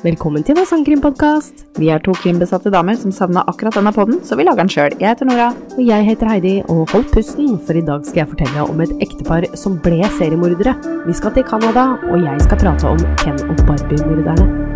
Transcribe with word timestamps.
Velkommen 0.00 0.40
til 0.40 0.56
vår 0.56 0.64
sangkrimpodkast. 0.64 1.66
Vi 1.76 1.90
er 1.92 2.00
to 2.00 2.14
krimbesatte 2.16 2.70
damer 2.72 2.96
som 2.96 3.12
savna 3.12 3.42
akkurat 3.50 3.76
denne 3.76 3.92
podden, 3.92 4.22
så 4.24 4.38
vi 4.38 4.46
lager 4.46 4.62
den 4.62 4.72
sjøl. 4.72 4.96
Jeg 4.96 5.12
heter 5.12 5.28
Nora. 5.28 5.50
Og 5.76 5.82
jeg 5.84 6.06
heter 6.06 6.30
Heidi, 6.30 6.54
og 6.72 6.88
hold 6.94 7.04
pusten, 7.12 7.58
for 7.66 7.76
i 7.76 7.84
dag 7.84 8.08
skal 8.08 8.22
jeg 8.22 8.30
fortelle 8.32 8.64
om 8.64 8.80
et 8.80 8.96
ektepar 9.04 9.44
som 9.60 9.76
ble 9.84 10.00
seriemordere. 10.16 10.72
Vi 11.04 11.20
skal 11.20 11.36
til 11.36 11.44
Canada, 11.52 11.90
og 12.08 12.24
jeg 12.24 12.48
skal 12.48 12.64
prate 12.64 12.96
om 12.96 13.06
Ken 13.20 13.44
og 13.44 13.60
Barbie-morderne. 13.68 14.69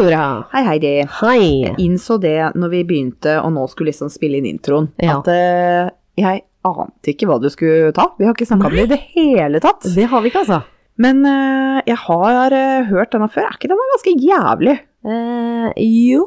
Nora. 0.00 0.44
Hei, 0.52 0.62
Heidi. 0.64 0.90
Hei. 1.20 1.40
Jeg 1.66 1.74
innså 1.84 2.16
det 2.22 2.54
når 2.56 2.70
vi 2.72 2.78
begynte 2.88 3.34
og 3.42 3.52
nå 3.52 3.66
skulle 3.68 3.90
liksom 3.92 4.08
spille 4.12 4.38
inn 4.40 4.46
introen, 4.48 4.88
Ja. 4.96 5.18
at 5.18 5.28
uh, 5.28 5.90
jeg 6.16 6.44
ante 6.64 7.12
ikke 7.12 7.28
hva 7.28 7.36
du 7.40 7.50
skulle 7.52 7.92
ta. 7.96 8.06
Vi 8.16 8.24
har 8.24 8.32
ikke 8.32 8.48
snakka 8.48 8.70
om 8.70 8.76
det 8.78 8.86
i 8.86 8.92
det 8.94 9.00
hele 9.12 9.60
tatt. 9.60 9.84
Det 9.84 10.06
har 10.08 10.22
vi 10.24 10.32
ikke, 10.32 10.44
altså. 10.46 10.62
Men 11.00 11.20
uh, 11.28 11.82
jeg 11.84 11.98
har 12.06 12.56
uh, 12.56 12.88
hørt 12.88 13.12
denne 13.12 13.28
før. 13.32 13.50
Er 13.50 13.58
ikke 13.60 13.68
den 13.72 13.84
ganske 13.92 14.16
jævlig? 14.24 14.78
Eh, 15.00 15.72
jo, 15.80 16.26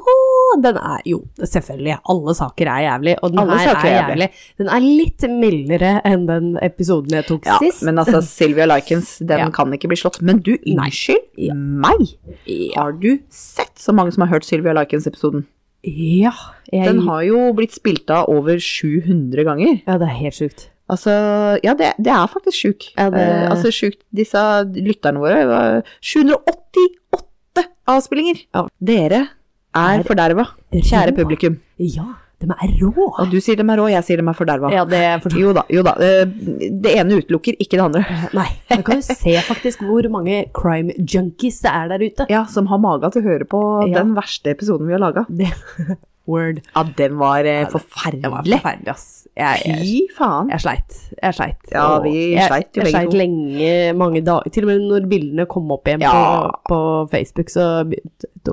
den 0.64 0.78
er 0.80 1.02
Jo, 1.06 1.20
selvfølgelig. 1.38 1.98
Alle 2.10 2.34
saker 2.34 2.66
er 2.74 2.82
jævlig, 2.88 3.16
og 3.22 3.30
den 3.32 3.40
Alle 3.44 3.58
her 3.60 3.76
er 3.76 4.08
jævlig. 4.10 4.30
Den 4.58 4.68
er 4.74 4.80
litt 4.82 5.22
mildere 5.30 5.92
enn 6.10 6.26
den 6.28 6.48
episoden 6.62 7.14
jeg 7.14 7.28
tok 7.28 7.46
Ja, 7.46 7.60
sist. 7.62 7.84
men 7.86 8.00
altså, 8.02 8.22
Sylvia 8.26 8.66
Likens, 8.66 9.20
den 9.20 9.38
Ja. 9.38 9.50
kan 9.54 9.72
ikke 9.74 9.88
bli 9.88 9.96
slått. 9.98 10.22
Men 10.22 10.40
du, 10.40 10.58
unnskyld 10.58 11.22
Ja. 11.38 11.54
meg! 11.54 12.18
Har 12.76 12.92
du 12.94 13.20
sett 13.30 13.76
så 13.78 13.94
mange 13.94 14.12
som 14.12 14.22
har 14.28 14.34
hørt 14.34 14.44
Sylvia 14.46 14.74
Likens-episoden? 14.74 15.46
ja, 15.86 16.32
jeg, 16.72 16.86
Den 16.86 17.00
har 17.08 17.22
jo 17.24 17.52
blitt 17.54 17.74
spilt 17.74 18.10
av 18.10 18.30
over 18.30 18.58
700 18.58 19.44
ganger. 19.44 19.82
ja, 19.86 19.98
det 19.98 20.08
er 20.08 20.18
helt 20.18 20.34
sjukt. 20.34 20.70
Altså, 20.90 21.60
ja, 21.64 21.74
det, 21.74 21.94
det 21.98 22.08
er 22.08 22.28
faktisk 22.28 22.58
sjukt. 22.58 22.94
Ja, 22.98 23.10
det- 23.10 23.20
Eh, 23.20 23.50
altså 23.52 23.68
sjukt. 23.72 24.00
Disse 24.14 24.38
lytterne 24.76 25.20
våre 25.20 25.46
var 25.48 25.84
788 26.02 27.23
avspillinger. 27.88 28.44
Ja. 28.56 28.68
Dere 28.82 29.22
er 29.76 30.00
Er 30.00 30.04
forderva, 30.06 30.48
kjære 30.72 31.16
publikum. 31.18 31.60
Ja, 31.82 32.04
de 32.40 32.48
er 32.52 32.74
rå. 32.84 33.08
Og 33.20 33.32
du 33.32 33.40
sier 33.42 33.56
de 33.58 33.64
er 33.66 33.80
rå, 33.80 33.88
jeg 33.90 34.04
sier 34.06 34.18
de 34.22 34.28
er 34.30 34.34
forderva. 34.38 34.70
Ja, 34.72 34.84
det 34.86 35.00
er 35.00 35.20
for 35.24 35.34
Jo 35.40 35.54
da, 35.54 35.64
jo 35.72 35.82
da. 35.84 35.94
Eh, 36.00 36.26
Det 36.70 36.94
ene 37.00 37.18
utelukker 37.22 37.56
ikke 37.58 37.78
det 37.80 37.86
andre. 37.88 38.04
Nei, 38.34 38.48
da 38.70 38.82
kan 38.86 39.00
vi 39.02 39.02
se 39.02 39.36
faktisk 39.48 39.82
hvor 39.88 40.06
mange 40.14 40.46
crime 40.54 40.94
junkies 41.00 41.62
det 41.64 41.72
er 41.74 41.88
der 41.90 42.06
ute. 42.06 42.28
Ja, 42.30 42.46
som 42.46 42.68
har 42.68 42.78
maga 42.78 43.10
til 43.10 43.24
å 43.24 43.26
høre 43.32 43.46
på 43.50 43.64
Ja. 43.90 44.04
den 44.04 44.14
verste 44.16 44.52
episoden 44.54 44.86
vi 44.88 44.94
har 44.94 45.00
laga. 45.02 45.26
Word. 46.30 46.62
Ja, 46.76 46.84
den 46.98 47.18
var 47.20 47.40
eh, 47.44 47.66
Det 47.66 47.74
var 47.74 47.80
forferdelig. 47.80 48.60
forferdelig, 48.62 48.88
ass. 48.94 49.10
Jeg, 49.36 49.64
jeg, 49.66 49.80
Fy 49.82 50.16
faen. 50.16 50.50
jeg 50.54 50.62
sleit. 50.62 50.98
Jeg 51.18 51.36
sleit. 51.36 51.72
Ja, 51.74 51.86
vi 52.04 52.12
jeg, 52.36 52.46
sleit 52.48 52.70
jo 52.78 52.84
jeg 52.84 52.86
begge 52.86 53.00
sleit 53.02 53.18
lenge, 53.18 53.72
mange 53.98 54.22
dager. 54.24 54.54
Til 54.54 54.68
og 54.68 54.70
med 54.70 54.86
når 54.92 55.08
bildene 55.10 55.46
kom 55.50 55.72
opp 55.74 55.90
igjen 55.90 56.06
Ja. 56.06 56.14
på, 56.14 56.70
på 56.70 56.80
Facebook, 57.12 57.50
så 57.52 57.66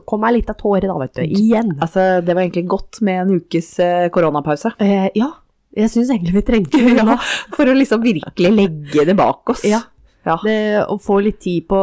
kom 0.09 0.25
jeg 0.27 0.39
litt 0.41 0.51
av 0.51 0.59
tårer 0.63 0.89
da, 0.89 0.97
vet 1.03 1.15
du. 1.21 1.23
Igjen. 1.27 1.75
Altså, 1.85 2.09
det 2.25 2.35
var 2.35 2.43
egentlig 2.47 2.67
godt 2.73 3.01
med 3.07 3.23
en 3.27 3.37
ukes 3.39 3.71
eh, 3.85 4.09
koronapause. 4.15 4.73
Eh, 4.81 5.11
ja, 5.21 5.31
jeg 5.77 5.93
syns 5.93 6.11
egentlig 6.11 6.41
vi 6.41 6.47
trengte 6.49 6.81
det. 6.87 6.97
Ja, 6.99 7.19
for 7.55 7.71
å 7.71 7.77
liksom 7.77 8.03
virkelig 8.03 8.51
legge 8.57 9.07
det 9.13 9.17
bak 9.21 9.55
oss. 9.55 9.63
Ja. 9.69 9.83
Ja. 10.27 10.35
Det, 10.45 10.57
å 10.91 10.99
få 11.01 11.21
litt 11.25 11.39
tid 11.41 11.65
på, 11.71 11.79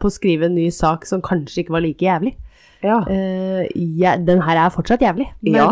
på 0.00 0.08
å 0.08 0.12
skrive 0.12 0.46
en 0.48 0.54
ny 0.56 0.70
sak 0.72 1.02
som 1.08 1.20
kanskje 1.24 1.64
ikke 1.64 1.74
var 1.74 1.82
like 1.84 2.04
jævlig. 2.06 2.36
Ja. 2.82 3.00
Uh, 3.08 3.64
ja, 3.74 4.16
den 4.16 4.42
her 4.42 4.56
er 4.66 4.70
fortsatt 4.74 5.00
jævlig, 5.00 5.28
men, 5.42 5.54
Ja. 5.54 5.68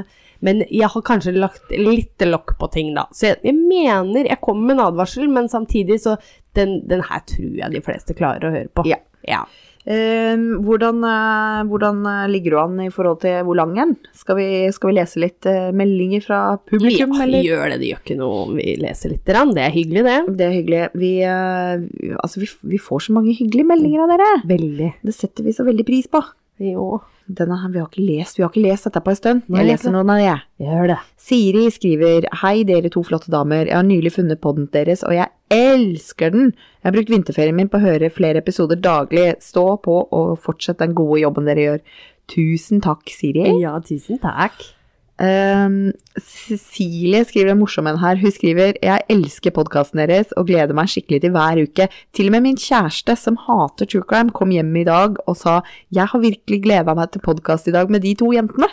uh, 0.00 0.02
men 0.44 0.64
jeg 0.68 0.88
har 0.92 1.02
kanskje 1.02 1.32
lagt 1.36 1.70
litt 1.72 2.20
lokk 2.28 2.58
på 2.60 2.68
ting, 2.72 2.94
da. 2.94 3.06
Så 3.16 3.30
jeg, 3.32 3.38
jeg 3.42 3.54
mener 3.56 4.28
Jeg 4.28 4.40
kommer 4.44 4.66
med 4.66 4.76
en 4.78 4.86
advarsel, 4.90 5.28
men 5.32 5.48
samtidig 5.48 6.00
så 6.02 6.16
Den, 6.54 6.82
den 6.88 7.02
her 7.02 7.20
tror 7.28 7.56
jeg 7.56 7.72
de 7.72 7.80
fleste 7.84 8.14
klarer 8.16 8.44
å 8.48 8.52
høre 8.52 8.68
på. 8.72 8.84
Ja. 9.26 9.44
Ja. 9.86 9.96
Eh, 9.96 10.40
hvordan, 10.66 10.98
eh, 11.06 11.60
hvordan 11.70 12.00
eh, 12.10 12.22
ligger 12.32 12.56
du 12.56 12.58
an 12.58 12.80
i 12.82 12.90
forhold 12.90 13.20
til 13.22 13.44
hvor 13.46 13.58
lang 13.58 13.76
en? 13.78 13.94
Skal 14.12 14.40
skal 14.74 14.90
vi 14.90 14.96
lese 14.96 15.22
litt 15.22 15.46
eh, 15.46 15.70
meldinger 15.70 16.24
fra 16.24 16.40
publikum, 16.58 17.14
ja, 17.14 17.22
eller? 17.24 17.46
gjør 17.46 17.70
det. 17.70 17.78
Det 17.80 17.90
gjør 17.92 18.02
ikke 18.02 18.18
noe 18.18 18.40
om 18.44 18.56
vi 18.58 18.76
leser 18.82 19.14
litt. 19.14 19.24
Det 19.26 19.62
er 19.62 19.74
hyggelig, 19.74 20.02
det. 20.06 20.18
Det 20.38 20.46
er 20.46 20.56
hyggelig. 20.56 20.82
Vi, 20.98 21.12
altså, 21.24 22.42
vi, 22.42 22.50
vi 22.74 22.82
får 22.82 23.06
så 23.06 23.16
mange 23.16 23.36
hyggelige 23.38 23.70
meldinger 23.70 24.04
av 24.04 24.14
dere. 24.14 24.32
Veldig. 24.50 24.90
Det 25.06 25.14
setter 25.14 25.46
vi 25.46 25.54
så 25.56 25.66
veldig 25.66 25.86
pris 25.86 26.10
på. 26.10 26.22
Jo, 26.66 26.96
Denne 27.26 27.56
vi 27.72 27.80
har 27.80 27.90
lest, 27.98 28.38
vi 28.38 28.44
har 28.44 28.52
ikke 28.52 28.62
lest 28.62 28.86
dette 28.86 29.00
på 29.02 29.10
en 29.10 29.18
stund. 29.18 29.42
Jeg 29.50 29.58
jeg 29.58 29.66
leser 29.72 29.94
noen 29.94 30.10
av 30.14 30.20
det. 30.20 30.34
gjør 30.62 30.90
det. 30.92 30.98
Siri 31.18 31.64
skriver 31.74 32.28
Hei 32.42 32.62
dere 32.68 32.90
to 32.92 33.02
flotte 33.02 33.32
damer, 33.34 33.66
jeg 33.66 33.74
har 33.74 33.86
nylig 33.86 34.12
funnet 34.14 34.40
podden 34.40 34.68
deres, 34.70 35.02
og 35.02 35.16
jeg 35.16 35.26
elsker 35.50 36.30
den. 36.30 36.52
Jeg 36.82 36.86
har 36.86 36.94
brukt 36.94 37.10
vinterferien 37.10 37.58
min 37.58 37.70
på 37.72 37.80
å 37.80 37.86
høre 37.86 38.12
flere 38.14 38.44
episoder 38.44 38.78
daglig. 38.78 39.32
Stå 39.42 39.66
på 39.82 39.98
og 40.06 40.36
fortsett 40.44 40.78
den 40.78 40.94
gode 40.94 41.24
jobben 41.24 41.50
dere 41.50 41.66
gjør. 41.66 41.84
Tusen 42.30 42.82
takk, 42.82 43.10
Siri. 43.10 43.48
Ja, 43.62 43.74
tusen 43.82 44.22
takk. 44.22 44.75
Um, 45.16 45.94
Cecilie 46.20 47.22
skriver 47.24 47.54
en 47.54 47.60
morsom 47.62 47.86
en 47.88 47.96
her. 48.02 48.18
Hun 48.20 48.32
skriver 48.34 48.76
Jeg 48.84 49.04
elsker 49.12 49.54
podkasten 49.56 50.02
deres 50.02 50.34
og 50.36 50.50
gleder 50.50 50.76
meg 50.76 50.90
skikkelig 50.92 51.22
til 51.24 51.32
hver 51.32 51.60
uke. 51.62 51.86
Til 52.16 52.28
og 52.28 52.34
med 52.36 52.44
min 52.44 52.58
kjæreste, 52.60 53.16
som 53.16 53.38
hater 53.46 53.88
true 53.88 54.04
crime, 54.04 54.34
kom 54.36 54.52
hjem 54.52 54.74
i 54.76 54.84
dag 54.88 55.16
og 55.24 55.38
sa 55.40 55.62
Jeg 55.94 56.12
har 56.12 56.20
virkelig 56.20 56.60
gleda 56.66 56.96
meg 56.98 57.14
til 57.14 57.24
podkast 57.24 57.70
i 57.70 57.74
dag 57.76 57.92
med 57.92 58.04
de 58.04 58.12
to 58.18 58.28
jentene. 58.36 58.68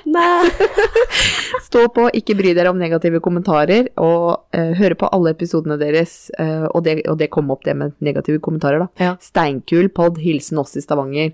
Stå 1.67 1.85
på, 1.95 2.09
ikke 2.11 2.35
bry 2.35 2.51
dere 2.57 2.73
om 2.73 2.81
negative 2.81 3.21
kommentarer, 3.23 3.87
og 4.01 4.43
uh, 4.55 4.73
høre 4.77 4.97
på 4.99 5.07
alle 5.15 5.31
episodene 5.35 5.79
deres. 5.79 6.27
Uh, 6.35 6.67
og, 6.73 6.83
det, 6.83 6.99
og 7.07 7.17
det 7.21 7.31
kom 7.31 7.51
opp 7.55 7.63
det 7.63 7.77
med 7.79 7.95
negative 8.03 8.43
kommentarer, 8.43 8.83
da. 8.83 8.91
Ja. 8.99 9.15
Steinkul 9.23 9.87
pod, 9.95 10.19
hilsen 10.21 10.59
oss 10.59 10.75
i 10.75 10.83
Stavanger. 10.83 11.31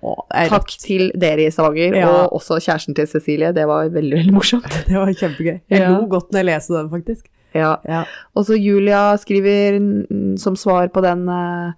Takk 0.00 0.68
til 0.80 1.10
dere 1.18 1.46
i 1.46 1.50
Stavanger, 1.50 1.94
Ja. 1.96 2.08
og 2.08 2.32
også 2.40 2.56
kjæresten 2.60 2.94
til 2.96 3.06
Cecilie. 3.06 3.52
Det 3.52 3.66
var 3.68 3.88
veldig, 3.88 4.16
veldig 4.18 4.32
morsomt. 4.34 4.68
Det 4.88 4.96
var 4.96 5.12
kjempegøy. 5.12 5.60
Jeg 5.70 5.80
Ja. 5.80 5.90
lo 5.98 6.06
godt 6.06 6.30
når 6.32 6.38
jeg 6.44 6.46
leste 6.46 6.74
den, 6.78 6.90
faktisk. 6.90 7.26
Ja. 7.54 7.76
Ja. 7.88 8.04
Og 8.34 8.44
så 8.46 8.54
Julia 8.56 9.16
skriver 9.18 9.80
som 10.38 10.54
svar 10.56 10.86
på 10.94 11.02
den 11.02 11.28
uh, 11.28 11.72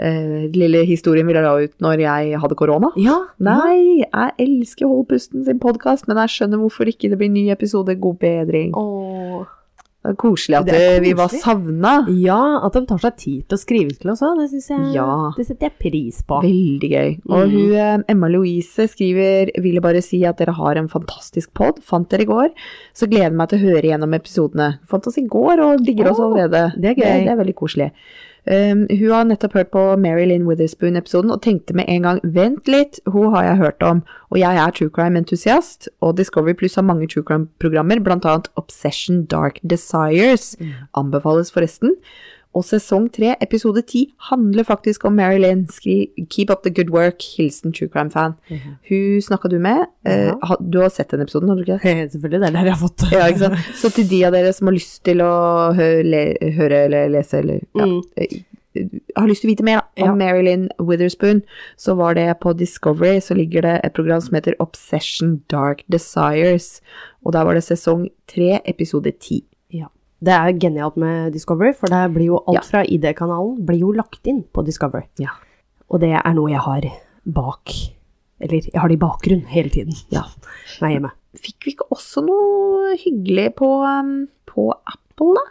uh, 0.00 0.48
lille 0.50 0.84
historien 0.88 1.26
vi 1.26 1.34
la 1.34 1.52
ut 1.60 1.74
når 1.84 2.00
jeg 2.00 2.38
hadde 2.40 2.54
korona. 2.56 2.88
ja. 2.96 3.18
Nei, 3.38 4.02
jeg 4.06 4.30
elsker 4.38 4.86
Hold 4.88 5.06
pusten 5.08 5.44
sin 5.44 5.60
podkast, 5.60 6.08
men 6.08 6.16
jeg 6.16 6.28
skjønner 6.32 6.58
hvorfor 6.58 6.88
ikke 6.88 7.10
det 7.10 7.18
blir 7.18 7.28
ny 7.30 7.50
episode. 7.52 7.94
God 8.00 8.16
bedring. 8.18 8.72
Åh. 8.74 9.44
Det 10.02 10.10
er 10.10 10.16
koselig 10.18 10.56
at 10.58 10.66
er 10.74 10.78
koselig. 10.98 11.02
vi 11.04 11.12
var 11.14 11.28
savna. 11.28 11.92
Ja, 12.10 12.38
at 12.66 12.72
de 12.74 12.80
tar 12.90 12.98
seg 12.98 13.16
tid 13.22 13.44
til 13.48 13.56
å 13.56 13.60
skrive 13.62 13.94
til 14.00 14.10
oss 14.10 14.22
òg, 14.26 14.40
det 14.40 14.48
jeg 14.50 14.94
Ja. 14.96 15.30
Det 15.36 15.46
setter 15.46 15.68
jeg 15.70 15.78
pris 15.78 16.22
på. 16.26 16.40
Veldig 16.42 16.90
gøy. 16.90 17.20
Og 17.30 17.46
Mm. 17.46 17.52
hun, 17.52 17.72
eh, 17.74 17.98
Emma 18.08 18.26
Louise 18.28 18.88
skriver 18.88 19.50
ville 19.62 19.80
bare 19.80 20.02
si 20.02 20.24
at 20.24 20.38
dere 20.38 20.52
har 20.58 20.74
en 20.76 20.88
fantastisk 20.88 21.54
pod. 21.54 21.78
Fant 21.84 22.08
dere 22.08 22.22
i 22.22 22.24
går. 22.26 22.50
Så 22.94 23.06
gleder 23.08 23.30
jeg 23.30 23.32
meg 23.32 23.48
til 23.50 23.58
å 23.60 23.62
høre 23.70 23.82
gjennom 23.82 24.12
episodene. 24.18 24.78
Fant 24.88 25.06
oss 25.06 25.18
i 25.18 25.22
går 25.22 25.60
og 25.60 25.84
digger 25.86 26.10
oss 26.10 26.18
Åh, 26.18 26.26
allerede. 26.34 26.80
det 26.80 26.90
er 26.90 26.94
gøy. 26.94 27.18
Det, 27.18 27.24
det 27.26 27.32
er 27.32 27.36
veldig 27.44 27.54
koselig. 27.54 27.90
Um, 28.42 28.88
hun 28.90 29.10
har 29.14 29.26
nettopp 29.28 29.52
hørt 29.54 29.70
på 29.70 29.82
Mary 30.02 30.24
Lynn 30.26 30.48
Witherspoon-episoden 30.48 31.30
og 31.30 31.44
tenkte 31.44 31.76
med 31.78 31.86
en 31.86 32.08
gang 32.08 32.20
vent 32.24 32.66
litt, 32.66 32.98
hun 33.06 33.30
har 33.36 33.44
jeg 33.46 33.60
hørt 33.60 33.84
om, 33.86 34.00
og 34.34 34.40
jeg 34.40 34.58
er 34.58 34.74
true 34.74 34.90
crime-entusiast, 34.90 35.86
og 36.02 36.16
Discovery 36.18 36.56
Plus 36.58 36.74
har 36.74 36.82
mange 36.82 37.06
true 37.06 37.22
crime-programmer, 37.22 38.02
blant 38.02 38.26
annet 38.26 38.50
Obsession 38.58 39.22
Dark 39.30 39.60
Desires, 39.62 40.56
anbefales 40.98 41.54
forresten. 41.54 41.94
Og 42.54 42.64
sesong 42.68 43.06
tre, 43.12 43.30
episode 43.40 43.80
ti, 43.88 44.02
handler 44.28 44.64
faktisk 44.68 45.04
om 45.08 45.14
Mary 45.16 45.38
Lynn. 45.40 45.62
Keep 46.28 46.50
up 46.50 46.62
the 46.66 46.70
good 46.70 46.90
work. 46.92 47.22
Hilsen 47.38 47.72
true 47.72 47.88
crime-fan. 47.88 48.34
Hun 48.90 49.22
snakka 49.24 49.48
du 49.48 49.58
med. 49.58 49.86
Eh, 50.04 50.26
Ja. 50.26 50.56
du 50.60 50.80
har 50.80 50.90
sett 50.90 51.08
den 51.10 51.22
episoden, 51.22 51.48
har 51.48 51.56
du 51.56 51.62
ikke 51.62 51.78
det? 51.82 52.10
Selvfølgelig, 52.12 52.40
det 52.40 52.48
er 52.48 52.52
der 52.58 52.64
jeg 52.64 52.74
har 52.76 52.88
fått 52.88 53.06
Ja, 53.12 53.26
ikke 53.32 53.38
sant? 53.38 53.54
Så 53.80 53.90
til 53.94 54.08
de 54.10 54.24
av 54.28 54.32
dere 54.36 54.52
som 54.52 54.66
har 54.68 54.74
lyst 54.76 55.02
til 55.04 55.22
å 55.24 55.32
hø 55.74 56.02
le 56.04 56.24
høre 56.58 56.84
eller 56.86 57.08
lese 57.08 57.38
eller 57.40 57.60
ja, 57.74 57.86
Mm. 57.86 58.02
eh, 58.16 58.40
har 59.16 59.26
lyst 59.28 59.42
til 59.44 59.50
å 59.50 59.52
vite 59.52 59.64
mer 59.64 59.80
om 60.00 60.06
Ja. 60.06 60.14
Marilyn 60.14 60.68
Witherspoon, 60.80 61.42
så 61.76 61.94
var 61.96 62.14
det 62.14 62.38
på 62.40 62.54
Discovery, 62.56 63.18
så 63.20 63.34
ligger 63.36 63.62
det 63.62 63.80
et 63.84 63.92
program 63.94 64.20
som 64.20 64.34
heter 64.34 64.54
Obsession 64.60 65.42
Dark 65.48 65.82
Desires. 65.90 66.80
Og 67.24 67.32
der 67.32 67.44
var 67.44 67.54
det 67.54 67.64
sesong 67.64 68.08
tre, 68.28 68.60
episode 68.66 69.12
ti. 69.20 69.42
Det 70.22 70.30
er 70.36 70.52
genialt 70.62 70.96
med 70.96 71.32
Discovery, 71.34 71.72
for 71.74 71.90
det 71.90 72.02
blir 72.14 72.28
jo 72.30 72.42
alt 72.46 72.60
Ja. 72.60 72.62
fra 72.62 72.82
ID-kanalen 72.84 73.64
blir 73.66 73.80
jo 73.80 73.92
lagt 73.92 74.26
inn 74.30 74.44
på 74.54 74.64
Discovery. 74.64 75.02
Ja. 75.18 75.30
Og 75.90 76.00
det 76.00 76.12
er 76.14 76.34
noe 76.34 76.50
jeg 76.50 76.60
har 76.60 76.82
bak 77.26 77.72
Eller 78.42 78.58
jeg 78.66 78.74
har 78.80 78.88
det 78.88 78.96
i 78.96 79.02
bakgrunn 79.02 79.44
hele 79.46 79.70
tiden 79.70 79.94
Ja. 80.10 80.22
når 80.80 80.88
jeg 80.88 80.90
er 80.90 80.94
hjemme. 81.00 81.10
Fikk 81.38 81.64
vi 81.64 81.70
ikke 81.76 81.86
også 81.94 82.24
noe 82.26 82.96
hyggelig 82.98 83.54
på, 83.56 83.68
um, 83.86 84.26
på 84.46 84.72
Apple, 84.86 85.34
da? 85.38 85.44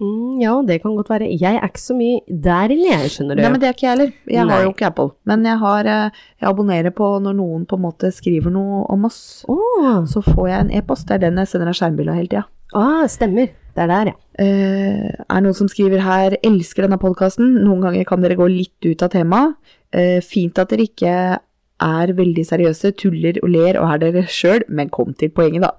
Mm, 0.00 0.40
ja, 0.40 0.54
det 0.64 0.80
kan 0.82 0.96
godt 0.96 1.10
være. 1.10 1.28
Jeg 1.38 1.56
er 1.60 1.66
ikke 1.68 1.78
så 1.82 1.94
mye 1.94 2.20
der 2.26 2.72
inne, 2.72 2.88
jeg, 2.88 3.10
skjønner 3.12 3.36
du. 3.36 3.42
Nei, 3.42 3.50
men 3.52 3.60
det 3.60 3.68
er 3.68 3.74
ikke 3.74 3.84
jeg 3.84 3.98
heller. 3.98 4.12
Jeg 4.26 4.46
Nei. 4.46 4.54
har 4.54 4.62
jo 4.64 4.70
ikke 4.72 4.86
Apple. 4.88 5.10
Men 5.26 5.44
jeg, 5.44 5.58
har, 5.60 5.80
eh, 5.84 6.10
jeg 6.40 6.48
abonnerer 6.48 6.90
på 6.96 7.20
når 7.20 7.36
noen 7.36 7.66
på 7.68 7.76
en 7.76 7.82
måte 7.84 8.08
skriver 8.10 8.50
noe 8.50 8.86
om 8.88 9.04
oss. 9.04 9.44
Oh. 9.46 10.00
Så 10.08 10.22
får 10.24 10.48
jeg 10.48 10.60
en 10.64 10.70
e-post. 10.80 11.06
Det 11.06 11.18
er 11.18 11.26
den 11.28 11.36
jeg 11.36 11.48
sender 11.52 11.66
deg 11.68 11.76
skjermbilde 11.76 12.08
av 12.08 12.16
hele 12.16 12.28
tida. 12.32 12.44
ah, 12.72 13.04
stemmer. 13.06 13.50
Det 13.80 13.86
er 13.86 13.92
der, 13.94 14.08
ja. 14.12 14.16
Uh, 14.40 15.24
er 15.32 15.40
noen 15.40 15.56
som 15.56 15.68
skriver 15.72 16.02
her 16.04 16.34
'elsker 16.44 16.84
denne 16.84 16.98
podkasten'. 17.00 17.62
Noen 17.64 17.80
ganger 17.86 18.04
kan 18.04 18.20
dere 18.20 18.36
gå 18.36 18.44
litt 18.52 18.76
ut 18.84 19.02
av 19.06 19.08
temaet. 19.14 19.54
Uh, 19.94 20.20
fint 20.20 20.58
at 20.60 20.68
dere 20.68 20.84
ikke 20.84 21.14
er 21.80 22.12
veldig 22.12 22.42
seriøse, 22.44 22.90
tuller 23.00 23.38
og 23.42 23.48
ler 23.48 23.78
og 23.80 23.88
er 23.94 23.98
dere 24.02 24.26
sjøl, 24.28 24.66
men 24.68 24.90
kom 24.92 25.14
til 25.16 25.30
poenget, 25.32 25.64
da. 25.64 25.72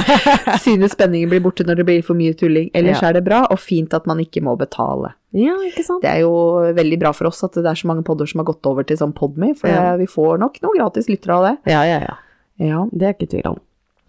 Synes 0.64 0.94
spenningen 0.96 1.28
blir 1.28 1.42
borte 1.44 1.66
når 1.68 1.82
det 1.82 1.84
blir 1.90 2.02
for 2.06 2.16
mye 2.16 2.32
tulling. 2.32 2.70
Ellers 2.72 3.02
Ja. 3.02 3.08
er 3.10 3.18
det 3.18 3.24
bra, 3.26 3.42
og 3.50 3.58
fint 3.60 3.92
at 3.92 4.06
man 4.08 4.16
ikke 4.24 4.40
må 4.40 4.56
betale. 4.56 5.12
Ja, 5.36 5.52
ikke 5.68 5.84
sant? 5.84 6.00
Det 6.02 6.08
er 6.10 6.20
jo 6.24 6.32
veldig 6.72 6.98
bra 7.04 7.12
for 7.12 7.28
oss 7.28 7.44
at 7.44 7.52
det 7.52 7.66
er 7.68 7.76
så 7.76 7.86
mange 7.86 8.02
podder 8.04 8.24
som 8.26 8.40
har 8.40 8.48
gått 8.48 8.64
over 8.64 8.82
til 8.82 8.96
sånn 8.96 9.12
Podme, 9.12 9.52
for 9.54 9.68
Ja. 9.68 9.96
vi 9.96 10.06
får 10.06 10.38
nok 10.40 10.56
noen 10.62 10.78
gratis 10.78 11.06
lyttere 11.12 11.36
av 11.36 11.44
det. 11.50 11.72
Ja, 11.72 11.84
ja, 11.84 12.00
ja. 12.00 12.16
Ja. 12.58 12.86
Det 12.92 13.02
er 13.02 13.12
ikke 13.12 13.28
tvil 13.28 13.46
om. 13.52 13.60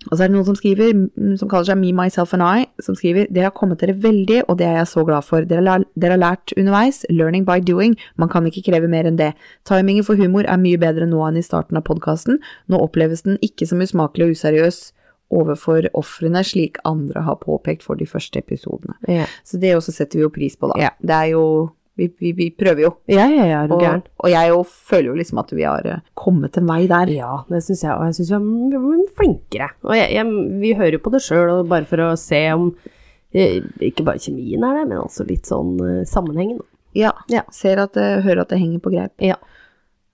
Og 0.09 0.17
så 0.17 0.25
er 0.25 0.29
det 0.29 0.35
noen 0.35 0.47
som 0.47 0.57
skriver, 0.57 0.91
mm, 0.93 1.35
som 1.39 1.49
kaller 1.51 1.69
seg 1.69 1.79
Me, 1.79 1.93
Myself 1.95 2.33
and 2.35 2.43
I, 2.43 2.65
som 2.83 2.95
skriver 2.97 3.29
Dere 3.31 3.47
har 3.47 3.55
kommet 3.55 3.79
dere 3.79 3.95
veldig, 3.95 4.41
og 4.51 4.57
det 4.59 4.67
er 4.67 4.81
jeg 4.81 4.89
så 4.91 5.05
glad 5.07 5.23
for. 5.27 5.45
Dere, 5.47 5.77
dere 5.95 6.17
har 6.17 6.21
lært 6.21 6.55
underveis. 6.57 7.03
Learning 7.09 7.45
by 7.47 7.59
doing. 7.63 7.95
Man 8.19 8.31
kan 8.31 8.47
ikke 8.49 8.65
kreve 8.67 8.89
mer 8.91 9.07
enn 9.07 9.19
det. 9.19 9.31
Timingen 9.69 10.03
for 10.03 10.19
humor 10.19 10.43
er 10.43 10.59
mye 10.59 10.81
bedre 10.81 11.07
nå 11.07 11.21
enn 11.27 11.39
i 11.39 11.45
starten 11.45 11.79
av 11.79 11.85
podkasten. 11.87 12.41
Nå 12.67 12.81
oppleves 12.83 13.23
den 13.27 13.39
ikke 13.45 13.69
som 13.69 13.83
usmakelig 13.83 14.27
og 14.27 14.37
useriøs 14.37 14.83
overfor 15.33 15.87
ofrene, 15.97 16.43
slik 16.45 16.77
andre 16.85 17.23
har 17.25 17.39
påpekt 17.41 17.85
for 17.85 17.97
de 17.97 18.05
første 18.05 18.37
episodene. 18.43 18.93
Yeah. 19.07 19.31
Så 19.47 19.57
det 19.57 19.75
også 19.77 19.95
setter 19.95 20.19
vi 20.19 20.27
jo 20.27 20.33
pris 20.33 20.59
på, 20.59 20.69
da. 20.69 20.77
Yeah. 20.79 20.99
Det 21.01 21.15
er 21.15 21.31
jo 21.33 21.45
vi, 21.95 22.07
vi, 22.19 22.31
vi 22.33 22.47
prøver 22.57 22.81
jo. 22.87 22.91
ja, 23.11 23.27
ja, 23.29 23.45
ja 23.45 23.59
Og, 23.69 23.83
og 24.17 24.29
jeg 24.31 24.49
jo 24.49 24.63
føler 24.65 25.11
jo 25.11 25.17
liksom 25.19 25.41
at 25.43 25.51
vi 25.53 25.65
har 25.67 25.85
eh, 25.85 25.99
kommet 26.17 26.57
en 26.57 26.65
vei 26.69 26.87
der. 26.89 27.11
Ja, 27.13 27.33
det 27.49 27.61
syns 27.65 27.83
jeg, 27.85 27.93
og 27.93 28.07
jeg 28.09 28.17
syns 28.17 28.31
vi 28.33 28.77
er 28.79 29.15
flinkere. 29.19 29.67
Og 29.85 29.95
jeg, 29.97 30.09
jeg, 30.15 30.43
vi 30.63 30.73
hører 30.79 30.97
jo 30.97 31.03
på 31.05 31.13
det 31.13 31.21
sjøl, 31.25 31.51
bare 31.69 31.85
for 31.89 32.01
å 32.01 32.11
se 32.17 32.41
om 32.55 32.71
eh, 33.33 33.59
ikke 33.89 34.05
bare 34.07 34.21
kjemien 34.23 34.65
er 34.65 34.79
det, 34.79 34.87
men 34.89 35.03
også 35.03 35.27
litt 35.29 35.49
sånn 35.49 35.75
eh, 35.85 36.01
sammenhengen. 36.09 36.63
Ja. 36.97 37.13
Ja. 37.29 37.45
Ser 37.53 37.81
at 37.85 37.93
det, 37.97 38.23
hører 38.25 38.43
at 38.47 38.53
det 38.53 38.61
henger 38.61 38.81
på 38.81 38.93
greip. 38.93 39.13
Ja. 39.21 39.37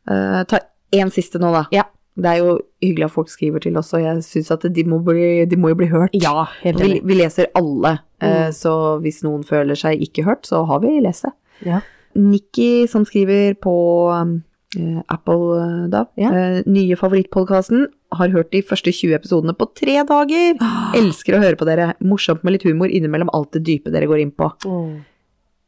Uh, 0.10 0.44
ta 0.50 0.62
én 0.96 1.12
siste 1.14 1.40
nå, 1.40 1.52
da. 1.56 1.66
Ja. 1.76 1.88
Det 2.20 2.28
er 2.28 2.40
jo 2.42 2.54
hyggelig 2.84 3.06
at 3.08 3.14
folk 3.16 3.30
skriver 3.32 3.62
til 3.64 3.78
oss, 3.80 3.94
og 3.96 4.02
jeg 4.04 4.24
syns 4.26 4.50
at 4.52 4.66
de 4.76 4.84
må, 4.84 4.98
bli, 5.06 5.46
de 5.48 5.56
må 5.60 5.70
jo 5.72 5.78
bli 5.80 5.88
hørt. 5.92 6.16
Ja, 6.20 6.50
helt 6.64 6.82
vi, 6.82 6.88
enig. 6.90 7.04
vi 7.08 7.20
leser 7.22 7.52
alle, 7.56 8.00
Mm. 8.20 8.50
så 8.52 8.72
hvis 9.00 9.22
noen 9.24 9.46
føler 9.48 9.78
seg 9.80 10.02
ikke 10.04 10.26
hørt, 10.28 10.44
så 10.44 10.66
har 10.68 10.82
vi 10.84 10.90
lest 11.00 11.24
det. 11.24 11.30
Ja. 11.66 11.82
Nikki 12.20 12.88
som 12.90 13.06
skriver 13.08 13.54
på 13.62 13.74
um, 14.12 14.40
eh, 14.78 15.02
Apple, 15.08 15.60
eh, 15.60 15.86
da. 15.94 16.06
Ja. 16.20 16.32
Eh, 16.34 16.62
nye 16.70 16.98
favorittpodkasten. 17.00 17.88
Har 18.18 18.34
hørt 18.34 18.52
de 18.52 18.64
første 18.66 18.92
20 18.92 19.14
episodene 19.20 19.54
på 19.54 19.70
tre 19.78 20.00
dager. 20.10 20.58
Elsker 20.98 21.38
å 21.38 21.44
høre 21.44 21.60
på 21.60 21.68
dere. 21.70 21.94
Morsomt 22.02 22.44
med 22.44 22.58
litt 22.58 22.66
humor 22.66 22.90
innimellom 22.90 23.30
alt 23.38 23.54
det 23.54 23.64
dype 23.68 23.94
dere 23.94 24.10
går 24.10 24.24
inn 24.26 24.34
på. 24.34 24.50
Åh, 24.66 24.98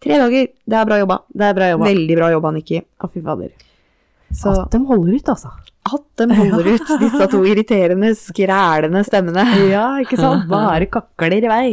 Tre 0.01 0.17
dager, 0.17 0.47
det 0.65 0.77
er 0.79 0.85
bra 0.89 0.97
jobba. 0.97 1.19
Det 1.29 1.45
er 1.45 1.53
bra 1.53 1.67
jobba. 1.69 1.85
Veldig 1.85 2.15
bra 2.17 2.31
jobba, 2.33 2.51
Nikki. 2.55 2.79
Å, 2.81 3.09
fy 3.13 3.21
fader. 3.21 3.51
Så 4.33 4.53
At 4.63 4.71
de 4.73 4.79
holder 4.87 5.17
ut, 5.19 5.29
altså. 5.33 5.49
at 5.91 6.03
de 6.21 6.27
holder 6.37 6.67
ut, 6.75 6.91
disse 7.03 7.25
to 7.31 7.41
irriterende, 7.49 8.11
skrælende 8.15 9.01
stemmene. 9.07 9.43
Ja, 9.71 9.85
ikke 10.03 10.17
sant? 10.19 10.45
Bare 10.51 10.87
kakler 10.91 11.35
i 11.39 11.49
vei. 11.51 11.65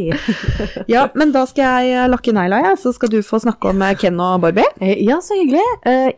Ja, 0.91 1.05
men 1.15 1.31
da 1.35 1.45
skal 1.49 1.63
jeg 1.85 1.93
eh, 1.95 2.07
lakke 2.11 2.33
negla, 2.35 2.59
jeg, 2.65 2.79
så 2.81 2.91
skal 2.95 3.11
du 3.13 3.19
få 3.25 3.39
snakke 3.43 3.69
om 3.71 3.81
eh, 3.85 3.95
Ken 4.01 4.19
og 4.23 4.41
Barbie. 4.43 4.65
Eh, 4.81 4.97
Ja, 5.05 5.19
så 5.23 5.37
hyggelig. 5.39 5.63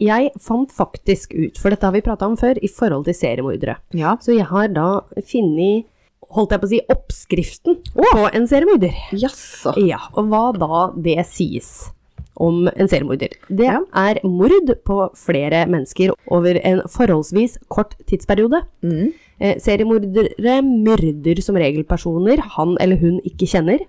Jeg 0.01 0.31
fant 0.41 0.71
faktisk 0.73 1.35
ut, 1.35 1.59
for 1.61 1.69
dette 1.73 1.85
har 1.87 1.93
vi 1.95 2.03
prata 2.05 2.25
om 2.29 2.37
før, 2.39 2.57
i 2.63 2.69
forhold 2.71 3.05
til 3.09 3.17
seriemordere. 3.17 3.77
Ja. 3.97 4.15
Så 4.23 4.33
jeg 4.37 4.47
har 4.49 4.71
da 4.73 4.87
funnet, 5.27 5.85
holdt 6.31 6.53
jeg 6.55 6.61
på 6.63 6.69
å 6.69 6.71
si, 6.71 6.81
oppskriften 6.95 7.79
på 7.95 8.27
en 8.31 8.47
seriemorder. 8.47 8.95
Jaså. 9.19 9.75
Ja, 9.83 9.99
og 10.15 10.31
hva 10.31 10.45
da 10.55 10.85
det 10.95 11.19
sies 11.29 11.89
om 12.35 12.67
en 12.67 12.87
seriemorder. 12.87 13.33
Det 13.49 13.65
Ja. 13.65 13.79
er 13.93 14.19
mord 14.23 14.71
på 14.85 15.09
flere 15.15 15.65
mennesker 15.67 16.13
over 16.31 16.59
en 16.63 16.81
forholdsvis 16.87 17.57
kort 17.69 17.95
tidsperiode. 18.07 18.61
Mm. 18.83 19.13
Eh, 19.39 19.55
seriemordere 19.59 20.61
myrder 20.63 21.41
som 21.41 21.55
regel 21.55 21.83
personer 21.83 22.37
han 22.39 22.77
eller 22.79 22.97
hun 22.97 23.19
ikke 23.25 23.47
kjenner. 23.47 23.79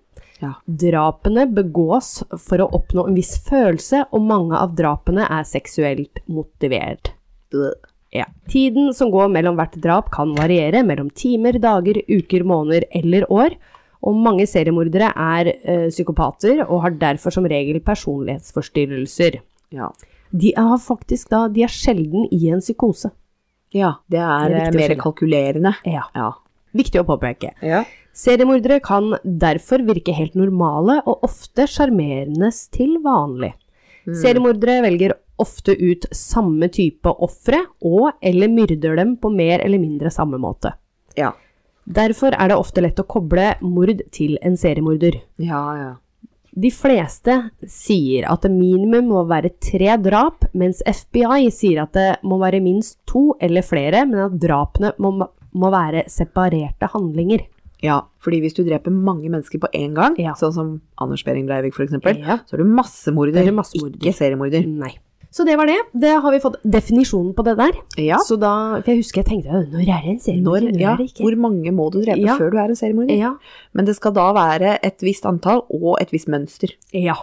Ja. 0.41 0.55
Drapene 0.67 1.47
begås 1.55 2.25
for 2.41 2.59
å 2.59 2.71
oppnå 2.73 3.07
en 3.09 3.15
viss 3.15 3.39
følelse, 3.47 4.07
og 4.13 4.23
mange 4.23 4.55
av 4.59 4.75
drapene 4.75 5.23
er 5.31 5.45
seksuelt 5.45 6.19
motivert. 6.29 7.13
Ja. 8.13 8.25
Tiden 8.49 8.93
som 8.93 9.11
går 9.13 9.31
mellom 9.33 9.57
hvert 9.57 9.79
drap 9.81 10.11
kan 10.11 10.35
variere 10.35 10.83
mellom 10.85 11.11
timer, 11.15 11.53
dager, 11.63 12.03
uker, 12.09 12.43
måneder 12.45 12.85
eller 12.93 13.25
år, 13.31 13.55
og 14.03 14.19
mange 14.19 14.47
seriemordere 14.51 15.13
er 15.15 15.53
eh, 15.53 15.89
psykopater 15.93 16.65
og 16.67 16.83
har 16.83 16.97
derfor 16.99 17.35
som 17.35 17.47
regel 17.47 17.81
personlighetsforstyrrelser. 17.81 19.41
Ja. 19.73 19.91
De 20.33 20.53
er 20.59 20.77
faktisk 20.81 21.31
da, 21.31 21.47
de 21.53 21.63
er 21.63 21.73
sjelden 21.73 22.27
i 22.33 22.49
en 22.51 22.63
psykose. 22.65 23.13
ja. 23.73 23.95
Det 24.11 24.19
er, 24.19 24.49
Det 24.49 24.63
er 24.69 24.79
mer 24.81 24.95
kalkulerende. 25.01 25.75
Ja. 25.87 26.07
Ja. 26.15 26.33
Viktig 26.73 27.03
å 27.03 27.05
påpeke. 27.05 27.53
Ja. 27.63 27.85
Seriemordere 28.17 28.81
kan 28.85 29.15
derfor 29.25 29.85
virke 29.87 30.13
helt 30.13 30.35
normale 30.37 30.99
og 31.07 31.25
ofte 31.25 31.67
sjarmerende 31.69 32.51
til 32.73 32.99
vanlig. 33.05 33.53
Seriemordere 34.05 34.81
velger 34.83 35.15
ofte 35.41 35.75
ut 35.79 36.05
samme 36.17 36.69
type 36.73 37.09
ofre 37.23 37.63
og 37.87 38.19
eller 38.21 38.51
myrder 38.53 38.99
dem 38.99 39.15
på 39.17 39.31
mer 39.33 39.63
eller 39.65 39.81
mindre 39.81 40.11
samme 40.13 40.41
måte. 40.43 40.75
Ja. 41.17 41.33
Derfor 41.87 42.33
er 42.39 42.49
det 42.49 42.57
ofte 42.57 42.83
lett 42.85 43.01
å 43.03 43.07
koble 43.09 43.57
mord 43.61 44.03
til 44.15 44.37
en 44.43 44.57
seriemorder. 44.57 45.21
Ja, 45.43 45.63
ja. 45.77 45.93
De 46.55 46.69
fleste 46.71 47.51
sier 47.67 48.27
at 48.29 48.43
det 48.45 48.51
minimum 48.53 49.07
må 49.09 49.23
være 49.27 49.51
tre 49.59 49.97
drap, 50.05 50.45
mens 50.55 50.83
FBI 50.85 51.49
sier 51.51 51.81
at 51.87 51.95
det 51.97 52.09
må 52.29 52.37
være 52.39 52.61
minst 52.63 52.99
to 53.09 53.33
eller 53.41 53.63
flere, 53.65 54.05
men 54.07 54.27
at 54.27 54.37
drapene 54.39 54.93
må, 55.01 55.15
må 55.57 55.71
være 55.73 56.05
separerte 56.13 56.91
handlinger. 56.93 57.47
Ja, 57.83 58.03
fordi 58.23 58.43
hvis 58.45 58.55
du 58.55 58.63
dreper 58.63 58.93
mange 58.95 59.27
mennesker 59.33 59.59
på 59.59 59.71
én 59.75 59.95
gang, 59.97 60.15
Ja. 60.21 60.35
sånn 60.35 60.53
som 60.53 60.81
Anders 61.01 61.25
Behring 61.25 61.47
Breivik 61.49 61.75
for 61.75 61.85
eksempel, 61.85 62.19
Ja. 62.21 62.37
så 62.47 62.55
er 62.55 62.59
du 62.59 62.65
massemorder, 62.65 63.43
er 63.49 63.51
massemorder. 63.51 63.99
ikke 63.99 64.15
seriemorder. 64.15 64.67
Nei. 64.69 64.99
Så 65.33 65.47
det 65.49 65.55
var 65.57 65.67
det. 65.71 65.79
Det 65.97 66.11
har 66.21 66.33
vi 66.35 66.41
fått 66.45 66.59
definisjonen 66.63 67.33
på 67.35 67.45
det 67.47 67.55
der. 67.57 67.73
Ja. 67.97 68.19
Så 68.21 68.37
da, 68.37 68.51
for 68.83 68.91
jeg 68.93 69.01
husker 69.01 69.23
jeg 69.23 69.31
tenkte, 69.31 69.49
«Øh, 69.49 69.69
når 69.73 69.81
er 69.89 70.03
det 70.05 70.11
en 70.13 70.21
seriemorder? 70.21 70.67
Når, 70.69 70.73
Når 70.77 70.81
ja, 70.85 70.91
er 70.93 70.97
det 71.01 71.07
ikke? 71.09 71.25
hvor 71.25 71.37
mange 71.41 71.73
må 71.73 71.87
du 71.95 72.03
drepe 72.05 72.21
Ja. 72.21 72.37
før 72.37 72.51
du 72.53 72.59
er 72.59 72.69
en 72.69 72.77
seriemorder? 72.77 73.17
Ja. 73.17 73.31
Men 73.73 73.87
det 73.89 73.97
skal 73.97 74.13
da 74.13 74.27
være 74.37 74.75
et 74.85 75.01
visst 75.01 75.25
antall 75.27 75.63
og 75.73 75.97
et 76.01 76.13
visst 76.13 76.29
mønster. 76.29 76.69
ja. 76.93 77.15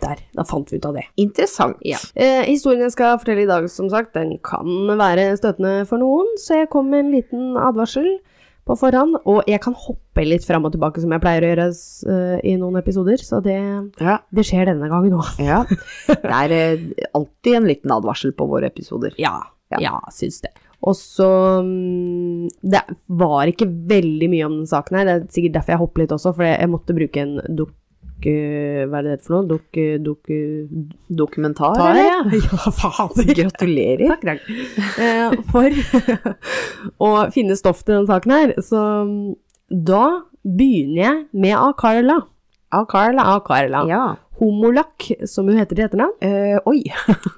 Der. 0.00 0.16
Da 0.34 0.42
fant 0.42 0.70
vi 0.72 0.78
ut 0.80 0.86
av 0.88 0.94
det. 0.96 1.02
Interessant. 1.20 1.76
Eh, 2.16 2.42
historien 2.48 2.80
jeg 2.80 2.92
skal 2.92 3.18
fortelle 3.20 3.42
i 3.44 3.46
dag, 3.46 3.68
som 3.70 3.90
sagt, 3.90 4.14
den 4.14 4.38
kan 4.42 4.64
være 4.98 5.36
støtende 5.36 5.86
for 5.86 5.98
noen, 6.00 6.26
så 6.40 6.56
jeg 6.62 6.70
kom 6.70 6.86
med 6.88 7.04
en 7.04 7.10
liten 7.12 7.56
advarsel 7.60 8.08
på 8.68 8.76
forhånd. 8.78 9.18
Og 9.28 9.42
jeg 9.50 9.60
kan 9.64 9.74
hoppe 9.78 10.24
litt 10.26 10.46
fram 10.46 10.66
og 10.68 10.74
tilbake, 10.74 11.02
som 11.02 11.12
jeg 11.14 11.22
pleier 11.24 11.44
å 11.46 11.50
gjøre 11.52 11.68
eh, 11.68 12.34
i 12.52 12.56
noen 12.60 12.78
episoder, 12.80 13.22
så 13.24 13.40
det, 13.44 13.58
Ja. 14.00 14.18
det 14.30 14.46
skjer 14.48 14.70
denne 14.70 14.90
gangen 14.92 15.18
òg. 15.18 15.32
ja. 15.52 15.62
Det 16.08 16.18
er 16.22 16.56
uh, 16.78 17.06
alltid 17.18 17.58
en 17.58 17.70
liten 17.70 17.94
advarsel 17.94 18.34
på 18.36 18.46
våre 18.50 18.70
episoder. 18.72 19.16
Ja, 19.18 19.40
Ja. 19.72 19.78
ja, 19.80 19.94
syns 20.12 20.42
det. 20.44 20.52
Og 20.82 20.96
så 20.98 21.62
mm, 21.62 22.48
Det 22.60 22.80
var 23.06 23.46
ikke 23.46 23.68
veldig 23.70 24.28
mye 24.32 24.48
om 24.48 24.56
den 24.60 24.66
saken 24.70 24.98
her, 24.98 25.06
det 25.06 25.14
er 25.14 25.28
sikkert 25.32 25.54
derfor 25.60 25.72
jeg 25.76 25.82
hopper 25.84 26.02
litt 26.02 26.14
også, 26.16 26.32
for 26.36 26.48
jeg 26.48 26.72
måtte 26.72 26.96
bruke 26.96 27.22
en 27.22 27.38
duk... 27.56 27.70
Hva 28.30 29.00
er 29.00 29.06
det 29.06 29.16
det 29.16 29.26
for 29.26 29.38
noe? 29.38 29.48
Duk... 29.50 29.80
duk 30.04 30.32
Dokumentar, 31.12 31.74
tar, 31.76 31.98
ja. 31.98 32.18
ja, 32.46 32.72
fader. 32.72 33.32
Gratulerer. 33.38 34.14
Takk, 34.14 34.22
takk. 34.24 34.40
Eh, 35.02 35.34
for 35.52 35.76
å 37.06 37.10
finne 37.34 37.56
stoff 37.58 37.82
til 37.84 38.00
den 38.00 38.08
saken 38.08 38.34
her, 38.34 38.54
så 38.64 38.82
mm, 39.08 39.34
da 39.90 40.04
begynner 40.42 41.02
jeg 41.02 41.18
med 41.44 41.56
A-Carla. 41.58 42.22
Av 42.72 42.86
Carla. 42.88 43.26
A-Carla. 43.36 43.84
Ja. 43.90 44.04
Homolak, 44.40 45.10
som 45.28 45.50
hun 45.50 45.60
heter 45.60 45.76
til 45.76 45.86
etternavn. 45.86 46.16
Eh, 46.24 46.56
oi. 46.66 46.80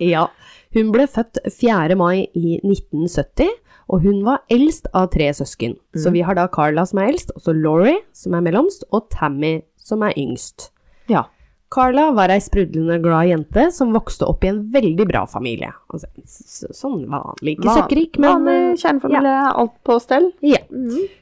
Ja. 0.03 0.29
Hun 0.75 0.93
ble 0.95 1.09
født 1.11 1.41
4. 1.51 1.97
mai 1.99 2.29
i 2.35 2.61
1970, 2.63 3.51
og 3.91 4.07
hun 4.07 4.23
var 4.27 4.45
eldst 4.53 4.87
av 4.97 5.11
tre 5.13 5.29
søsken. 5.37 5.77
Så 5.99 6.15
vi 6.15 6.23
har 6.25 6.39
da 6.39 6.47
Carla 6.51 6.87
som 6.89 7.03
er 7.03 7.13
eldst, 7.13 7.35
og 7.35 7.45
så 7.45 7.55
Laurie 7.55 7.99
som 8.17 8.35
er 8.39 8.47
mellomst, 8.47 8.87
og 8.95 9.11
Tammy 9.13 9.59
som 9.79 10.07
er 10.07 10.17
yngst. 10.19 10.71
Ja. 11.11 11.27
Carla 11.75 12.13
var 12.15 12.31
ei 12.31 12.39
sprudlende 12.39 13.01
glad 13.03 13.27
jente 13.27 13.65
som 13.75 13.91
vokste 13.95 14.29
opp 14.31 14.45
i 14.45 14.51
en 14.53 14.61
veldig 14.71 15.07
bra 15.09 15.25
familie. 15.27 15.73
Altså, 15.91 16.07
sånn 16.71 17.09
vanlig, 17.11 17.57
ikke 17.57 17.75
søkkrik, 17.81 18.19
men 18.23 18.45
Vanlig 18.45 18.83
kjernefamilie, 18.85 19.33
ja. 19.33 19.49
alt 19.59 19.75
på 19.83 19.97
stell. 20.03 20.29
ja. 20.45 20.61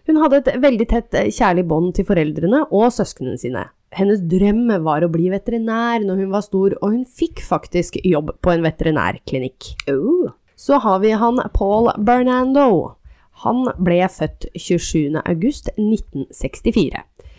Hun 0.08 0.18
hadde 0.20 0.42
et 0.42 0.50
veldig 0.60 0.88
tett 0.90 1.16
eh, 1.16 1.30
kjærlig 1.32 1.64
bånd 1.70 1.94
til 1.96 2.04
foreldrene 2.08 2.66
og 2.68 2.90
søsknene 2.92 3.38
sine. 3.40 3.68
hennes 3.92 4.20
drøm 4.24 4.70
var 4.84 5.04
å 5.04 5.10
bli 5.12 5.28
veterinær 5.32 6.04
når 6.04 6.22
hun 6.24 6.30
var 6.32 6.44
stor, 6.44 6.76
og 6.80 6.94
hun 6.94 7.04
fikk 7.04 7.42
faktisk 7.44 7.98
jobb 8.04 8.32
på 8.40 8.52
en 8.52 8.64
veterinærklinikk. 8.64 9.74
Oh. 9.92 10.32
Så 10.56 10.78
har 10.80 11.00
vi 11.00 11.10
han 11.16 11.40
Paul 11.54 11.90
Bernando. 11.98 12.96
Han 13.44 13.64
ble 13.78 14.04
født 14.08 14.46
27. 14.56 15.16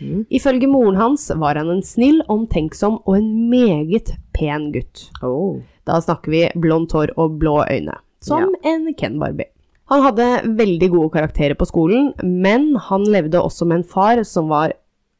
Mm. 0.00 0.26
Ifølge 0.30 0.68
moren 0.68 0.96
hans 0.96 1.30
var 1.36 1.54
han 1.56 1.70
en 1.70 1.82
snill, 1.82 2.22
omtenksom 2.28 3.00
og 3.06 3.16
en 3.16 3.48
meget 3.50 4.14
pen 4.32 4.72
gutt. 4.72 5.10
Oh. 5.22 5.60
Da 5.86 6.00
snakker 6.00 6.30
vi 6.30 6.50
blondt 6.60 6.92
hår 6.92 7.12
og 7.16 7.38
blå 7.38 7.64
øyne, 7.70 7.94
som 8.20 8.54
en 8.64 8.94
Ken 8.94 9.18
Barbie. 9.20 9.50
Han 9.86 10.00
hadde 10.02 10.56
veldig 10.56 10.90
gode 10.90 11.10
karakterer 11.12 11.54
på 11.54 11.66
skolen, 11.68 12.12
men 12.22 12.74
han 12.76 13.04
levde 13.04 13.36
også 13.42 13.66
med 13.68 13.82
en 13.82 13.84
far 13.84 14.22
som, 14.24 14.48
var, 14.48 14.72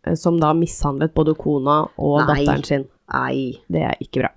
eh, 0.07 0.15
som 0.15 0.39
da 0.41 0.55
mishandlet 0.57 1.13
både 1.15 1.35
kona 1.37 1.83
og 1.99 2.27
Nei. 2.27 2.27
datteren 2.45 2.65
sin. 2.65 2.85
Nei. 3.13 3.59
Det 3.69 3.83
er 3.83 3.97
ikke 4.01 4.23
bra. 4.23 4.31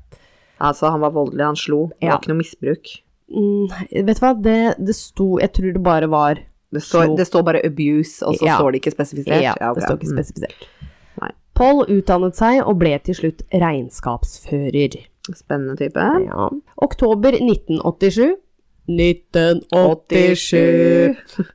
Altså, 0.59 0.89
han 0.91 0.99
var 0.99 1.11
voldelig, 1.15 1.45
han 1.45 1.55
slo. 1.55 1.87
Det 1.87 2.03
Ja. 2.03 2.09
var 2.11 2.19
ikke 2.19 2.33
noe 2.33 2.41
misbruk. 2.43 2.87
Mm, 3.31 3.67
vet 4.05 4.19
du 4.19 4.23
hva, 4.23 4.33
det, 4.41 4.75
det 4.79 4.95
sto 4.95 5.37
Jeg 5.39 5.51
tror 5.51 5.73
det 5.73 5.83
bare 5.83 6.07
var 6.07 6.39
Det 6.73 6.81
står, 6.83 7.15
det 7.17 7.27
står 7.27 7.41
bare 7.47 7.61
abuse, 7.65 8.25
og 8.27 8.35
så 8.35 8.45
Ja. 8.45 8.57
står 8.57 8.71
det 8.71 8.77
ikke 8.81 8.91
spesifisert. 8.95 9.41
Ja, 9.41 9.53
det 9.73 9.83
står 9.83 9.95
ikke 9.97 10.11
Mm. 10.11 10.17
spesifisert. 10.17 10.67
Nei. 11.21 11.31
Paul 11.55 11.85
utdannet 11.85 12.35
seg 12.35 12.61
og 12.67 12.77
ble 12.79 12.99
til 12.99 13.15
slutt 13.15 13.41
regnskapsfører. 13.53 14.97
Spennende 15.33 15.75
type. 15.77 15.99
Ja. 16.25 16.49
Oktober 16.77 17.31
1987 17.39 18.35
1987 18.87 21.15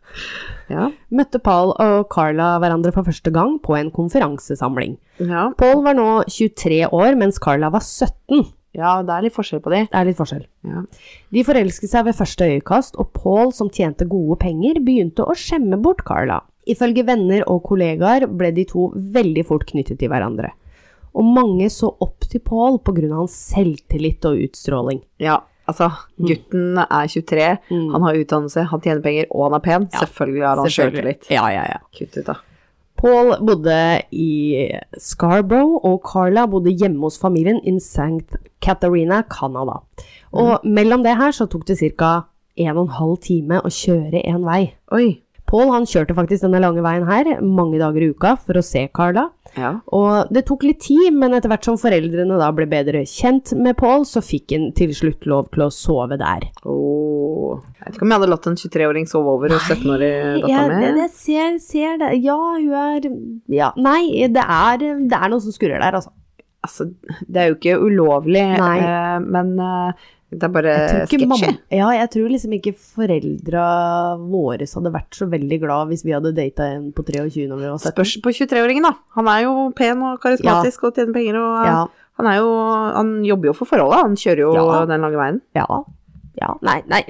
Ja. 0.72 0.86
møtte 1.12 1.38
Paul 1.42 1.72
og 1.82 2.06
Carla 2.12 2.54
hverandre 2.62 2.92
for 2.94 3.04
første 3.04 3.30
gang 3.34 3.58
på 3.60 3.74
en 3.78 3.90
konferansesamling. 3.92 4.94
ja. 5.20 5.48
Paul 5.58 5.82
var 5.84 5.94
nå 5.98 6.06
23 6.30 6.86
år, 6.92 7.14
mens 7.18 7.38
Carla 7.42 7.68
var 7.70 7.80
17. 7.84 8.46
Ja, 8.74 9.02
det 9.04 9.12
er 9.12 9.26
litt 9.26 9.34
forskjell 9.36 9.60
på 9.60 9.70
de. 9.74 9.82
Det 9.90 9.98
er 10.00 10.06
litt 10.08 10.16
forskjell. 10.16 10.46
Ja. 10.64 10.82
De 11.36 11.44
forelsket 11.44 11.90
seg 11.92 12.06
ved 12.08 12.16
første 12.16 12.46
øyekast, 12.48 12.96
og 13.00 13.12
Paul, 13.12 13.52
som 13.52 13.68
tjente 13.68 14.06
gode 14.08 14.38
penger, 14.40 14.80
begynte 14.80 15.26
å 15.28 15.34
skjemme 15.36 15.76
bort 15.84 16.04
Carla. 16.08 16.40
Ifølge 16.66 17.04
venner 17.04 17.42
og 17.50 17.64
kollegaer 17.66 18.28
ble 18.30 18.52
de 18.54 18.64
to 18.70 18.88
veldig 18.96 19.44
fort 19.48 19.66
knyttet 19.68 19.98
til 20.00 20.08
hverandre. 20.12 20.52
Og 21.12 21.26
mange 21.28 21.66
så 21.68 21.90
opp 22.00 22.24
til 22.30 22.40
Paul 22.40 22.78
av 22.80 23.16
hans 23.18 23.34
selvtillit 23.52 24.24
og 24.24 24.38
utstråling. 24.48 25.02
ja. 25.18 25.40
Altså, 25.68 25.86
gutten 26.18 26.76
er 26.76 27.06
23, 27.06 27.58
Mm. 27.70 27.92
han 27.92 28.02
har 28.02 28.14
utdannelse, 28.18 28.64
han 28.66 28.80
tjener 28.80 29.00
penger, 29.00 29.26
og 29.30 29.44
han 29.44 29.54
er 29.54 29.62
pen. 29.62 29.88
Ja, 29.92 30.00
Selvfølgelig 30.00 30.42
har 30.48 30.56
han 30.56 30.66
sjøltillit. 30.66 31.30
Ja, 31.30 31.46
ja, 31.50 31.62
ja. 31.70 31.78
Kutt 31.96 32.16
ut, 32.18 32.24
da. 32.26 32.34
Paul 33.02 33.34
bodde 33.42 33.78
i 34.14 34.68
Scarborough, 34.94 35.80
og 35.82 36.04
Carla 36.06 36.46
bodde 36.46 36.70
hjemme 36.70 37.02
hos 37.02 37.18
familien 37.18 37.58
i 37.66 37.74
St. 37.82 38.38
Catharina, 38.62 39.24
Canada. 39.26 39.80
Og 40.32 40.62
mellom 40.62 41.02
det 41.02 41.16
her 41.18 41.34
så 41.34 41.48
tok 41.50 41.66
det 41.66 41.80
ca. 41.82 42.28
en 42.56 42.76
og 42.76 42.86
en 42.86 42.96
halv 43.00 43.18
time 43.24 43.58
å 43.58 43.70
kjøre 43.72 44.22
én 44.22 44.46
vei. 44.46 44.74
Oi. 44.92 45.22
Paul 45.52 45.68
han 45.68 45.84
kjørte 45.84 46.14
faktisk 46.16 46.46
denne 46.46 46.62
lange 46.62 46.80
veien 46.84 47.04
her 47.04 47.28
mange 47.44 47.80
dager 47.80 48.06
i 48.06 48.12
uka 48.14 48.36
for 48.40 48.56
å 48.56 48.64
se 48.64 48.86
Carla. 48.94 49.26
Ja. 49.58 49.74
Og 49.92 50.30
det 50.32 50.46
tok 50.48 50.64
litt 50.64 50.80
tid, 50.86 51.10
men 51.12 51.34
etter 51.36 51.52
hvert 51.52 51.66
som 51.66 51.76
foreldrene 51.80 52.38
da 52.40 52.48
ble 52.56 52.68
bedre 52.70 53.02
kjent 53.08 53.52
med 53.58 53.76
Paul, 53.80 54.06
så 54.08 54.22
fikk 54.24 54.54
han 54.54 54.70
til 54.78 54.94
slutt 54.96 55.28
lov 55.28 55.50
til 55.52 55.66
å 55.66 55.72
sove 55.74 56.16
der. 56.22 56.48
Åh. 56.64 57.11
Jeg 57.78 57.84
vet 57.86 57.96
ikke 57.98 58.06
om 58.06 58.14
jeg 58.14 58.20
hadde 58.20 58.30
latt 58.32 58.48
en 58.50 58.58
23-åring 58.60 59.06
sove 59.10 59.34
over 59.36 59.54
hos 59.54 59.68
17-årige 59.70 60.32
dattera 60.44 60.64
mi. 60.70 60.80
det, 60.86 60.94
det 61.00 61.10
ser, 61.18 61.58
ser 61.62 62.00
det. 62.02 62.10
Ja, 62.22 62.38
hun 62.38 62.72
er 62.84 63.10
Ja, 63.52 63.70
nei, 63.76 64.26
det 64.32 64.46
er, 64.46 64.82
det 65.10 65.18
er 65.20 65.32
noe 65.32 65.44
som 65.44 65.54
skurrer 65.54 65.82
der, 65.82 66.00
altså. 66.00 66.12
Altså, 66.62 66.86
det 67.26 67.40
er 67.42 67.48
jo 67.50 67.56
ikke 67.58 67.78
ulovlig, 67.82 68.42
eh, 68.54 69.16
men 69.24 69.56
eh, 69.58 70.02
det 70.32 70.46
er 70.46 70.52
bare 70.54 70.74
mamma 71.28 71.48
Ja, 71.74 71.88
jeg 71.92 72.08
tror 72.14 72.30
liksom 72.32 72.52
ikke 72.56 72.72
foreldra 72.78 73.64
våre 74.22 74.68
hadde 74.70 74.92
vært 74.94 75.18
så 75.18 75.26
veldig 75.32 75.58
glad 75.64 75.90
hvis 75.90 76.04
vi 76.06 76.14
hadde 76.14 76.32
data 76.36 76.68
en 76.76 76.86
på 76.96 77.04
23 77.04 77.48
når 77.50 77.58
vi 77.60 77.66
var 77.66 77.82
17. 77.82 77.90
Spørs 77.92 78.14
på 78.24 78.34
23-åringen, 78.38 78.86
da. 78.86 78.94
Han 79.18 79.28
er 79.28 79.42
jo 79.44 79.66
pen 79.76 80.04
og 80.06 80.22
karismatisk 80.22 80.86
og 80.88 80.94
tjener 80.96 81.16
penger 81.18 81.40
og 81.42 81.66
Ja. 81.66 81.82
Han 82.20 82.28
jo 82.36 82.48
Han 82.94 83.12
jobber 83.24 83.50
jo 83.50 83.52
for 83.56 83.68
forholdet, 83.68 84.02
han 84.04 84.16
kjører 84.16 84.44
jo 84.44 84.54
Ja. 84.54 84.84
den 84.86 85.00
lange 85.00 85.18
veien. 85.18 85.40
Ja. 85.56 85.66
Ja. 86.40 86.54
Nei, 86.62 86.82
nei, 86.88 87.02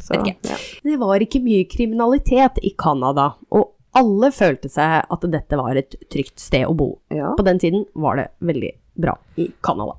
Så, 0.00 0.14
ja. 0.26 0.34
Det 0.82 0.96
var 1.00 1.20
ikke 1.22 1.40
mye 1.44 1.64
kriminalitet 1.70 2.58
i 2.62 2.74
Canada, 2.78 3.34
og 3.50 3.70
alle 3.94 4.32
følte 4.34 4.68
seg 4.72 5.04
at 5.10 5.20
dette 5.30 5.56
var 5.60 5.76
et 5.78 5.94
trygt 6.10 6.40
sted 6.42 6.66
å 6.66 6.74
bo. 6.74 6.96
ja. 7.14 7.34
På 7.38 7.44
den 7.46 7.58
tiden 7.62 7.84
var 7.94 8.16
det 8.18 8.28
veldig 8.42 8.72
bra 8.98 9.14
i 9.38 9.50
Canada. 9.62 9.94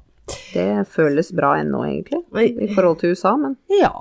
Det 0.54 0.88
føles 0.90 1.30
bra 1.38 1.54
ennå, 1.62 1.84
egentlig. 1.86 2.24
I 2.66 2.74
forhold 2.74 3.00
til 3.00 3.10
USA, 3.16 3.36
men 3.38 3.58
Ja. 3.70 3.94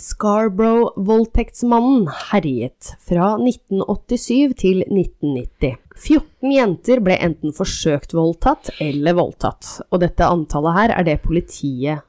Scarborough-voldtektsmannen 0.00 2.06
herjet 2.30 2.94
fra 3.04 3.34
1987 3.38 4.54
til 4.58 4.80
1990. 4.86 5.76
14 6.00 6.52
jenter 6.54 7.00
ble 7.04 7.18
enten 7.20 7.52
forsøkt 7.52 8.14
voldtatt 8.16 8.70
eller 8.80 9.12
voldtatt, 9.18 9.80
og 9.92 10.00
dette 10.00 10.24
antallet 10.24 10.72
her 10.78 10.90
er 10.96 11.04
det 11.10 11.18
politiet 11.22 12.00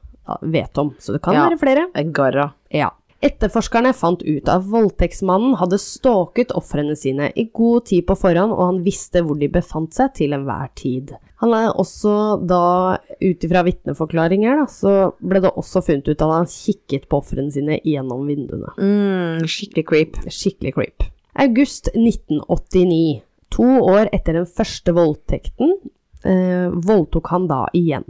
vet 0.42 0.78
om, 0.78 0.94
så 0.98 1.12
det 1.12 1.22
kan 1.22 1.34
Ja. 1.34 1.48
være 1.48 1.58
flere. 1.58 1.86
garra. 2.12 2.52
Ja. 2.70 2.90
Etterforskerne 3.22 3.92
fant 3.94 4.20
ut 4.26 4.48
at 4.48 4.62
voldtektsmannen 4.66 5.54
hadde 5.60 5.78
stalket 5.78 6.50
ofrene 6.58 6.96
sine 6.98 7.28
i 7.38 7.44
god 7.54 7.84
tid 7.86 8.04
på 8.08 8.16
forhånd, 8.18 8.50
og 8.50 8.64
han 8.66 8.80
visste 8.82 9.22
hvor 9.22 9.38
de 9.38 9.46
befant 9.48 9.94
seg 9.94 10.12
til 10.14 10.32
enhver 10.34 10.68
tid. 10.74 11.12
Han 11.36 11.52
er 11.54 11.70
også 11.72 12.44
da, 12.46 12.98
ut 13.22 13.44
ifra 13.46 13.62
vitneforklaringer, 13.62 14.56
da, 14.56 14.66
så 14.66 15.12
ble 15.22 15.40
det 15.40 15.52
også 15.54 15.82
funnet 15.86 16.08
ut 16.08 16.20
at 16.22 16.34
han 16.34 16.46
kikket 16.46 17.08
på 17.08 17.20
ofrene 17.22 17.52
sine 17.52 17.78
gjennom 17.84 18.26
vinduene. 18.26 18.74
Mm, 18.78 19.46
skikkelig 19.46 19.86
creep. 19.86 20.16
Skikkelig 20.26 20.74
creep. 20.74 21.02
August 21.38 21.88
1989, 21.94 23.22
to 23.50 23.62
år 23.86 24.08
etter 24.12 24.32
den 24.38 24.46
første 24.46 24.92
voldtekten, 24.96 25.76
eh, 26.24 26.70
voldtok 26.70 27.28
han 27.30 27.46
da 27.50 27.66
igjen. 27.74 28.04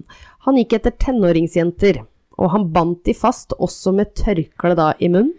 Han 0.47 0.57
gikk 0.57 0.73
etter 0.81 0.91
tenåringsjenter, 0.97 2.02
og 2.43 2.51
han 2.55 2.67
bandt 2.75 3.05
de 3.07 3.15
fast 3.15 3.55
også 3.63 3.93
med 3.95 4.13
tørkle 4.19 4.75
da 4.79 4.91
i 4.99 5.09
munn. 5.13 5.31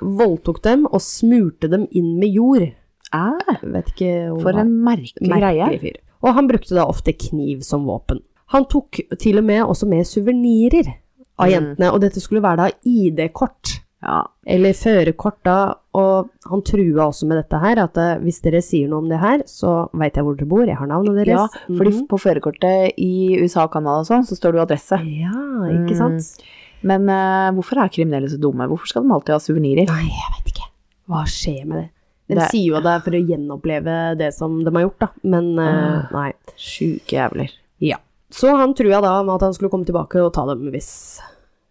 Voldtok 0.00 0.60
dem 0.64 0.84
og 0.90 1.00
smurte 1.02 1.70
dem 1.72 1.86
inn 1.96 2.14
med 2.20 2.34
jord. 2.36 2.66
Eh, 3.14 3.54
Vet 3.62 3.92
ikke 3.94 4.10
for 4.42 4.56
en 4.60 4.72
merkelig 4.84 5.30
greie. 5.40 5.78
Fyr. 5.82 5.98
Og 6.24 6.34
han 6.38 6.48
brukte 6.48 6.76
da 6.76 6.86
ofte 6.88 7.12
kniv 7.16 7.62
som 7.66 7.84
våpen. 7.88 8.22
Han 8.54 8.66
tok 8.70 9.00
til 9.20 9.40
og 9.40 9.44
med 9.48 9.62
også 9.64 9.88
med 9.88 10.04
suvenirer 10.06 10.92
av 11.40 11.48
jentene, 11.50 11.90
og 11.92 12.00
dette 12.04 12.20
skulle 12.22 12.42
være 12.44 12.68
da 12.68 12.70
ID-kort 12.86 13.80
Ja. 14.04 14.18
eller 14.46 14.72
førerkort 14.76 15.38
da, 15.48 15.74
og 15.96 16.28
han 16.50 16.60
trua 16.62 17.06
også 17.08 17.26
med 17.26 17.38
dette 17.40 17.58
her, 17.62 17.78
at 17.84 17.96
eh, 17.96 18.18
hvis 18.20 18.40
dere 18.44 18.60
sier 18.62 18.88
noe 18.90 18.98
om 19.00 19.08
det 19.08 19.18
her, 19.22 19.42
så 19.48 19.88
veit 19.96 20.14
jeg 20.18 20.24
hvor 20.26 20.36
dere 20.36 20.48
bor, 20.50 20.64
jeg 20.68 20.76
har 20.76 20.86
navnet 20.90 21.16
deres. 21.24 21.28
ja, 21.32 21.46
fordi 21.76 21.92
Mhm. 21.94 22.06
på 22.10 22.18
førerkortet 22.20 22.92
i 22.98 23.38
USA 23.40 23.64
og 23.64 23.72
Canada 23.72 24.00
og 24.02 24.06
sånn, 24.06 24.26
så 24.28 24.36
står 24.36 24.52
det 24.52 24.60
jo 24.60 24.66
adresse. 24.66 24.98
Ja, 25.22 25.32
ikke 25.72 25.96
sant? 25.96 26.42
Men 26.82 27.08
uh, 27.08 27.48
hvorfor 27.56 27.80
er 27.80 27.88
kriminelle 27.88 28.28
så 28.28 28.36
dumme? 28.38 28.68
Hvorfor 28.68 28.86
skal 28.86 29.02
de 29.02 29.14
alltid 29.14 29.32
ha 29.32 29.38
suvenirer? 29.40 29.86
Nei, 29.88 30.04
jeg 30.12 30.32
vet 30.36 30.52
ikke. 30.52 30.68
Hva 31.08 31.24
skjer 31.24 31.64
med 31.66 31.78
det? 31.80 31.90
De 32.28 32.34
Det- 32.36 32.50
sier 32.50 32.66
jo 32.74 32.80
det 32.80 32.92
er 32.92 33.00
for 33.00 33.10
å 33.12 33.26
gjenoppleve 33.28 34.18
det 34.18 34.34
som 34.34 34.62
de 34.64 34.70
har 34.70 34.82
gjort, 34.84 34.98
da, 34.98 35.08
men 35.24 35.58
uh, 35.58 36.08
nei. 36.12 36.32
Sjuke 36.56 37.16
jævler. 37.16 37.50
Ja. 37.80 37.96
Så 38.30 38.50
han 38.56 38.74
trua 38.74 39.00
da 39.00 39.22
med 39.22 39.34
at 39.36 39.40
han 39.48 39.52
skulle 39.54 39.70
komme 39.70 39.86
tilbake 39.86 40.20
og 40.24 40.32
ta 40.34 40.44
dem 40.46 40.70
hvis 40.72 41.20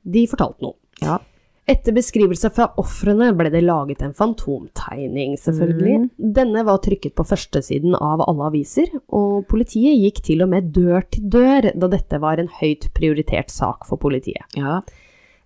de 0.05 0.25
fortalte 0.27 0.61
noe. 0.61 0.73
Ja. 1.01 1.17
Etter 1.65 1.95
beskrivelse 1.95 2.49
fra 2.51 2.65
ofrene 2.81 3.29
ble 3.39 3.47
det 3.53 3.61
laget 3.63 4.01
en 4.03 4.11
fantomtegning, 4.17 5.37
selvfølgelig. 5.39 6.09
Denne 6.35 6.63
var 6.67 6.81
trykket 6.83 7.13
på 7.15 7.23
førstesiden 7.29 7.95
av 7.95 8.25
alle 8.27 8.49
aviser, 8.49 8.89
og 9.15 9.45
politiet 9.47 9.95
gikk 10.01 10.19
til 10.27 10.43
og 10.43 10.51
med 10.51 10.73
dør 10.75 11.05
til 11.13 11.29
dør 11.31 11.69
da 11.79 11.87
dette 11.93 12.19
var 12.19 12.41
en 12.43 12.51
høyt 12.59 12.89
prioritert 12.97 13.53
sak 13.53 13.87
for 13.87 14.01
politiet. 14.01 14.43
Ja. 14.59 14.81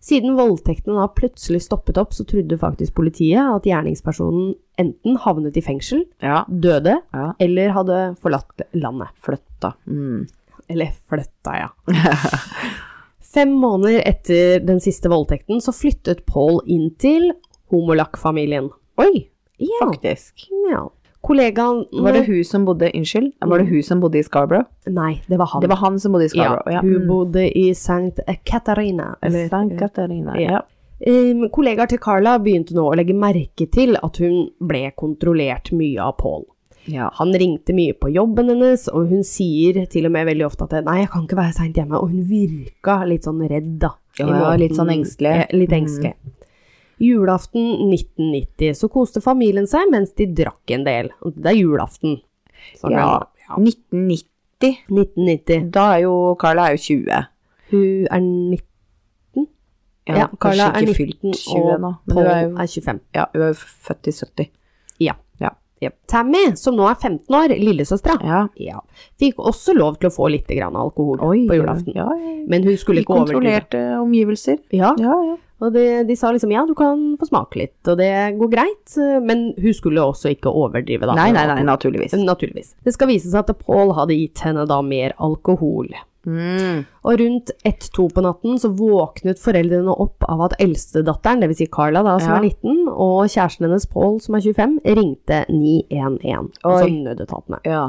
Siden 0.07 0.33
voldtektene 0.37 0.97
da 0.97 1.05
plutselig 1.13 1.61
stoppet 1.67 1.97
opp, 2.01 2.13
så 2.17 2.25
trodde 2.25 2.57
faktisk 2.61 2.95
politiet 2.97 3.37
at 3.41 3.65
gjerningspersonen 3.69 4.55
enten 4.81 5.21
havnet 5.21 5.57
i 5.57 5.61
fengsel, 5.65 6.05
Ja. 6.21 6.43
døde, 6.49 6.97
ja. 7.13 7.29
eller 7.39 7.73
hadde 7.77 8.01
forlatt 8.21 8.65
landet. 8.73 9.13
Flytta. 9.21 9.73
Mm. 9.85 10.25
Eller 10.69 10.93
flytta, 11.09 11.57
ja. 11.61 11.69
Fem 13.37 13.51
måneder 13.53 14.01
etter 14.09 14.63
den 14.65 14.79
siste 14.81 15.11
voldtekten 15.13 15.59
så 15.61 15.69
flyttet 15.75 16.23
Paul 16.25 16.55
inn 16.65 16.87
til 16.97 17.29
Homolak-familien. 17.69 18.71
Oi, 18.97 19.27
Ja. 19.59 19.85
faktisk. 19.85 20.47
ja. 20.71 20.87
Kollegaen 21.21 21.85
Var 21.91 22.13
det 22.13 22.25
hun 22.25 22.43
som 22.43 22.65
bodde 22.65 22.89
Unnskyld, 22.95 23.33
var 23.45 23.59
det 23.59 23.67
hun 23.67 23.83
som 23.83 23.99
bodde 23.99 24.17
i 24.17 24.23
Scarborough? 24.23 24.65
Nei, 24.87 25.21
det 25.27 25.37
var 25.37 25.45
han. 25.53 25.61
Det 25.61 25.69
var 25.69 25.75
han 25.83 25.99
som 25.99 26.11
bodde 26.13 26.25
i 26.25 26.29
Scarborough, 26.29 26.73
ja. 26.73 26.81
Hun 26.81 27.07
bodde 27.07 27.45
i 27.57 27.69
St. 27.71 28.21
Katarina. 28.45 29.15
Eller, 29.21 29.45
St. 29.45 29.77
Katarina. 29.77 30.33
Ja. 30.39 30.51
Ja. 30.51 30.61
Um, 31.11 31.49
kollegaer 31.53 31.87
til 31.87 31.99
Carla 32.01 32.39
begynte 32.39 32.73
nå 32.73 32.87
å 32.89 32.95
legge 32.97 33.13
merke 33.13 33.67
til 33.69 33.97
at 34.01 34.17
hun 34.17 34.47
ble 34.59 34.87
kontrollert 34.97 35.69
mye 35.71 36.01
av 36.01 36.17
Paul. 36.17 36.45
Ja. 36.87 37.09
Han 37.19 37.33
ringte 37.35 37.75
mye 37.75 37.95
på 37.99 38.09
jobben 38.13 38.49
hennes, 38.53 38.87
og 38.87 39.11
hun 39.11 39.25
sier 39.27 39.83
til 39.91 40.07
og 40.07 40.13
med 40.15 40.27
veldig 40.29 40.45
ofte 40.47 40.67
at 40.67 40.85
'nei, 40.85 41.01
jeg 41.01 41.11
kan 41.13 41.25
ikke 41.27 41.39
være 41.39 41.55
seint 41.57 41.75
hjemme', 41.75 41.99
og 41.99 42.09
hun 42.09 42.23
virka 42.29 43.03
litt 43.05 43.27
sånn 43.27 43.43
redd, 43.43 43.73
da. 43.83 43.91
Ja, 44.19 44.27
ja, 44.27 44.55
litt 44.55 44.75
sånn 44.75 44.91
engstelig. 44.93 45.33
Ja, 45.43 45.47
litt 45.53 45.75
engstelig. 45.75 46.15
Julaften 46.97 47.91
1990 47.93 48.73
så 48.73 48.89
koste 48.89 49.21
familien 49.21 49.67
seg 49.69 49.91
mens 49.91 50.15
de 50.17 50.25
drakk 50.33 50.71
en 50.73 50.85
del. 50.87 51.11
Det 51.35 51.51
er 51.51 51.59
julaften. 51.59 52.21
Sånn 52.79 52.95
ja. 52.95 53.19
ja, 53.43 53.59
1990, 53.59 54.79
1990. 54.89 55.67
da 55.75 55.91
er 55.93 56.07
jo 56.07 56.15
Carla 56.41 56.71
er 56.71 56.77
jo 56.77 56.81
20. 56.87 57.27
Hun 57.69 58.07
er 58.09 58.23
19. 58.23 59.47
Ja, 60.07 60.25
Carla 60.39 60.39
kanskje 60.39 60.65
er 60.65 60.87
ikke 60.87 60.95
19, 60.95 60.97
fylt 60.97 61.41
20 61.43 61.67
og 61.75 61.81
nå, 61.83 61.93
men 62.07 62.17
du 62.17 62.21
er 62.23 62.41
jo 62.47 62.51
er 62.55 62.71
25. 62.73 63.01
Ja, 63.19 63.27
hun 63.33 63.45
er 63.45 63.51
jo 63.51 63.59
født 63.87 64.09
i 64.09 64.15
70. 64.15 64.49
Ja. 65.81 65.89
Tammy, 66.09 66.55
som 66.57 66.75
nå 66.75 66.87
er 66.89 66.95
15 66.95 67.35
år, 67.37 67.53
lillesøstera, 67.59 68.17
Ja. 68.25 68.47
ja, 68.57 68.79
fikk 69.21 69.35
også 69.37 69.75
lov 69.77 69.99
til 69.99 70.09
å 70.09 70.13
få 70.15 70.29
litt 70.31 70.47
grann 70.47 70.75
alkohol 70.75 71.19
på 71.19 71.57
julaften. 71.59 71.93
Ja. 71.95 72.07
Men 72.47 72.63
hun 72.63 72.77
skulle 72.77 73.03
ikke 73.03 73.13
overdrive. 73.13 73.41
kontrollerte 73.41 73.83
omgivelser. 74.01 74.57
Ja, 74.71 74.95
Ja, 74.97 75.13
ja. 75.27 75.35
og 75.61 75.73
de, 75.73 76.03
de 76.07 76.15
sa 76.15 76.31
liksom 76.31 76.51
ja, 76.51 76.65
du 76.65 76.73
kan 76.73 77.15
få 77.19 77.27
smake 77.29 77.55
litt, 77.61 77.77
og 77.87 77.97
det 77.97 78.09
går 78.39 78.49
greit, 78.49 78.97
men 79.23 79.53
hun 79.57 79.73
skulle 79.73 80.01
også 80.01 80.33
ikke 80.35 80.49
overdrive 80.49 81.05
da. 81.05 81.13
Nei, 81.15 81.31
nei, 81.31 81.45
nei, 81.47 81.61
naturligvis. 81.63 82.13
Naturligvis. 82.25 82.73
Det 82.83 82.93
skal 82.93 83.07
vise 83.13 83.29
seg 83.29 83.45
at 83.45 83.59
Paul 83.65 83.93
hadde 83.93 84.17
gitt 84.17 84.39
henne 84.45 84.65
da 84.67 84.81
mer 84.81 85.13
alkohol. 85.19 85.87
Mm. 86.27 86.81
Og 87.07 87.19
rundt 87.21 87.51
ett-to 87.65 88.09
på 88.11 88.21
natten 88.25 88.57
så 88.59 88.69
våknet 88.75 89.39
foreldrene 89.39 89.93
opp 89.95 90.25
av 90.27 90.41
at 90.49 90.55
eldstedatteren, 90.59 91.39
dvs. 91.45 91.61
Si 91.61 91.67
Carla 91.71 92.03
da, 92.03 92.17
som 92.19 92.33
Ja. 92.33 92.37
er 92.41 92.49
19, 92.49 92.87
og 92.91 93.29
kjæresten 93.31 93.67
hennes 93.69 93.85
Paul, 93.87 94.19
som 94.19 94.35
er 94.35 94.41
25, 94.43 94.79
ringte 94.99 95.45
911, 95.49 96.51
altså 96.63 96.89
nødetatene. 96.91 97.61
Ja. 97.65 97.85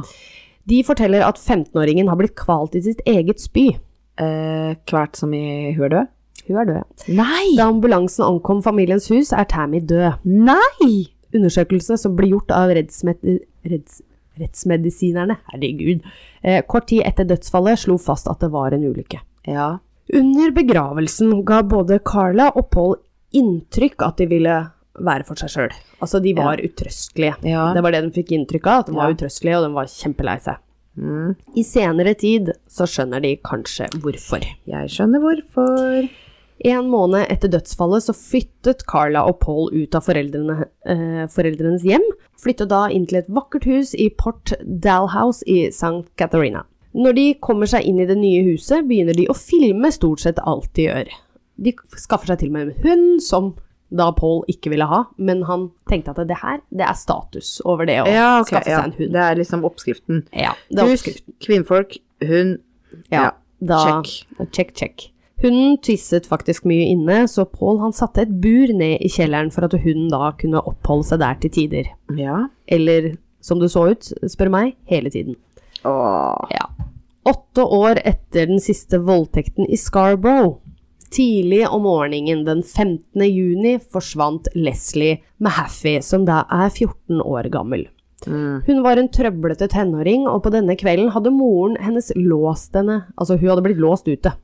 De 0.69 0.83
forteller 0.85 1.25
at 1.27 1.37
15-åringen 1.41 2.09
har 2.09 2.17
blitt 2.21 2.37
kvalt 2.37 2.75
i 2.77 2.83
sitt 2.85 3.01
eget 3.07 3.41
spy. 3.41 3.71
Eh, 4.19 4.75
kvært 4.87 5.17
som 5.17 5.33
i 5.35 5.73
hun 5.75 5.85
er 5.85 5.89
død? 5.97 6.09
Hun 6.49 6.57
er 6.63 6.65
død. 6.65 7.09
Nei! 7.17 7.57
Da 7.57 7.67
ambulansen 7.69 8.25
ankom 8.25 8.63
familiens 8.63 9.09
hus, 9.09 9.33
er 9.33 9.45
Tammy 9.45 9.81
død. 9.81 10.23
Nei! 10.25 11.09
Undersøkelse 11.35 11.99
som 11.99 12.15
ble 12.17 12.31
gjort 12.31 12.51
av 12.55 12.71
reddsmett... 12.71 13.21
reds, 13.69 14.01
rettsmedisinerne, 14.41 15.37
herregud, 15.53 16.03
eh, 16.43 16.63
kort 16.67 16.87
tid 16.91 17.03
etter 17.07 17.25
dødsfallet 17.29 17.79
slo 17.79 17.99
fast 17.99 18.29
at 18.31 18.41
det 18.41 18.51
var 18.55 18.73
en 18.77 18.85
ulykke. 18.89 19.21
Ja. 19.47 19.79
Under 20.15 20.51
begravelsen 20.57 21.45
ga 21.45 21.63
både 21.63 21.99
Carla 22.05 22.51
og 22.57 22.71
Paul 22.71 22.97
inntrykk 23.37 24.07
at 24.07 24.17
de 24.23 24.27
ville 24.31 24.57
være 24.99 25.25
for 25.29 25.39
seg 25.39 25.51
sjøl. 25.53 25.75
Altså, 26.03 26.19
de 26.23 26.33
var 26.35 26.59
utrøstelige. 26.65 27.37
Ja. 27.47 27.69
Det 27.75 27.83
var 27.85 27.93
det 27.95 28.01
de 28.07 28.11
fikk 28.17 28.33
inntrykk 28.35 28.67
av, 28.67 28.81
at 28.81 28.87
de 28.87 28.97
var 28.97 29.09
Ja. 29.11 29.15
utrøstelige, 29.15 29.59
og 29.59 29.69
de 29.69 29.75
var 29.75 29.85
kjempelei 29.87 30.39
seg. 30.43 30.57
Mm. 30.99 31.37
I 31.57 31.63
senere 31.63 32.15
tid 32.19 32.49
så 32.67 32.83
skjønner 32.89 33.23
de 33.23 33.37
kanskje 33.37 33.87
hvorfor. 34.03 34.43
Jeg 34.67 34.89
skjønner 34.91 35.21
hvorfor. 35.23 36.09
En 36.67 36.89
måned 36.91 37.27
etter 37.31 37.49
dødsfallet 37.53 38.03
så 38.03 38.15
flyttet 38.17 38.83
Carla 38.91 39.23
og 39.29 39.39
Paul 39.41 39.69
ut 39.71 39.95
av 39.95 40.03
foreldrene, 40.09 40.65
eh, 40.87 41.27
foreldrenes 41.31 41.85
hjem. 41.87 42.03
Flyttet 42.43 42.69
da 42.73 42.87
inn 42.91 43.07
til 43.07 43.19
et 43.19 43.29
vakkert 43.31 43.65
hus 43.65 43.95
i 43.95 44.09
Port 44.11 44.53
Dalhouse 44.65 45.45
i 45.47 45.69
St. 45.71 46.05
Catharina. 46.19 46.65
Når 46.95 47.15
de 47.15 47.35
kommer 47.35 47.67
seg 47.67 47.85
inn 47.87 48.01
i 48.01 48.07
det 48.07 48.17
nye 48.19 48.43
huset, 48.43 48.89
begynner 48.89 49.15
de 49.15 49.27
å 49.31 49.37
filme 49.37 49.93
stort 49.93 50.21
sett 50.25 50.39
alt 50.45 50.73
de 50.75 50.89
gjør. 50.89 51.09
De 51.61 51.73
skaffer 51.97 52.27
seg 52.33 52.39
til 52.39 52.49
og 52.49 52.53
med 52.53 52.69
en 52.69 52.83
hund, 52.83 53.23
som 53.23 53.55
da 53.95 54.11
Paul 54.13 54.43
ikke 54.49 54.71
ville 54.71 54.85
ha, 54.85 55.05
men 55.17 55.43
han 55.49 55.71
tenkte 55.89 56.11
at 56.13 56.27
det 56.29 56.37
her, 56.43 56.59
det 56.75 56.85
er 56.85 56.95
status 56.99 57.61
over 57.65 57.87
det 57.89 58.01
å 58.03 58.07
Ja, 58.11 58.41
okay, 58.41 58.51
skaffe 58.59 58.69
Ja. 58.71 58.81
seg 58.83 58.85
en 58.85 58.97
hund. 58.99 59.13
Det 59.13 59.23
er 59.23 59.35
liksom 59.37 59.63
oppskriften. 59.65 60.27
Ja, 60.35 60.53
det 60.71 60.79
er 60.83 60.91
Hus, 60.91 61.03
oppskriften. 61.07 61.35
kvinnfolk, 61.41 61.97
hund. 62.27 62.59
Ja, 63.13 63.31
da, 63.65 64.03
check. 64.03 64.27
check, 64.53 64.75
check. 64.75 65.11
Hunden 65.39 65.77
tisset 65.87 66.27
faktisk 66.27 66.65
mye 66.67 66.89
inne, 66.91 67.21
så 67.31 67.45
Paul 67.47 67.79
han 67.79 67.95
satte 67.95 68.25
et 68.25 68.31
bur 68.43 68.73
ned 68.75 68.99
i 69.05 69.11
kjelleren 69.13 69.53
for 69.55 69.69
at 69.69 69.77
hunden 69.79 70.09
da 70.11 70.33
kunne 70.39 70.63
oppholde 70.67 71.07
seg 71.07 71.21
der 71.23 71.39
til 71.43 71.53
tider. 71.55 71.91
Ja. 72.19 72.41
Eller, 72.67 73.13
som 73.45 73.63
det 73.63 73.71
så 73.71 73.85
ut, 73.93 74.09
spør 74.27 74.51
meg, 74.51 74.73
hele 74.91 75.13
tiden. 75.15 75.39
Åh. 75.87 76.51
Ja. 76.51 76.67
Åtte 77.29 77.63
år 77.63 78.01
etter 78.09 78.49
den 78.51 78.59
siste 78.63 78.99
voldtekten 79.05 79.69
i 79.69 79.79
Scarborough. 79.79 80.59
Tidlig 81.15 81.63
om 81.71 81.87
morgenen 81.87 82.43
den 82.45 82.65
15. 82.67 83.23
juni 83.31 83.79
forsvant 83.79 84.51
Leslie 84.59 85.21
Mahaffey, 85.41 86.03
som 86.05 86.27
da 86.29 86.43
er 86.53 86.67
14 86.69 87.23
år 87.23 87.49
gammel. 87.55 87.87
Mm. 88.27 88.67
Hun 88.67 88.83
var 88.83 88.99
en 88.99 89.09
trøblete 89.15 89.71
tenåring, 89.71 90.27
og 90.29 90.43
på 90.45 90.53
denne 90.53 90.75
kvelden 90.77 91.13
hadde 91.15 91.33
moren 91.33 91.79
hennes 91.81 92.11
låst 92.19 92.75
henne. 92.77 93.05
Altså, 93.17 93.39
hun 93.39 93.53
hadde 93.53 93.65
blitt 93.69 93.81
låst 93.81 94.11
ute. 94.11 94.35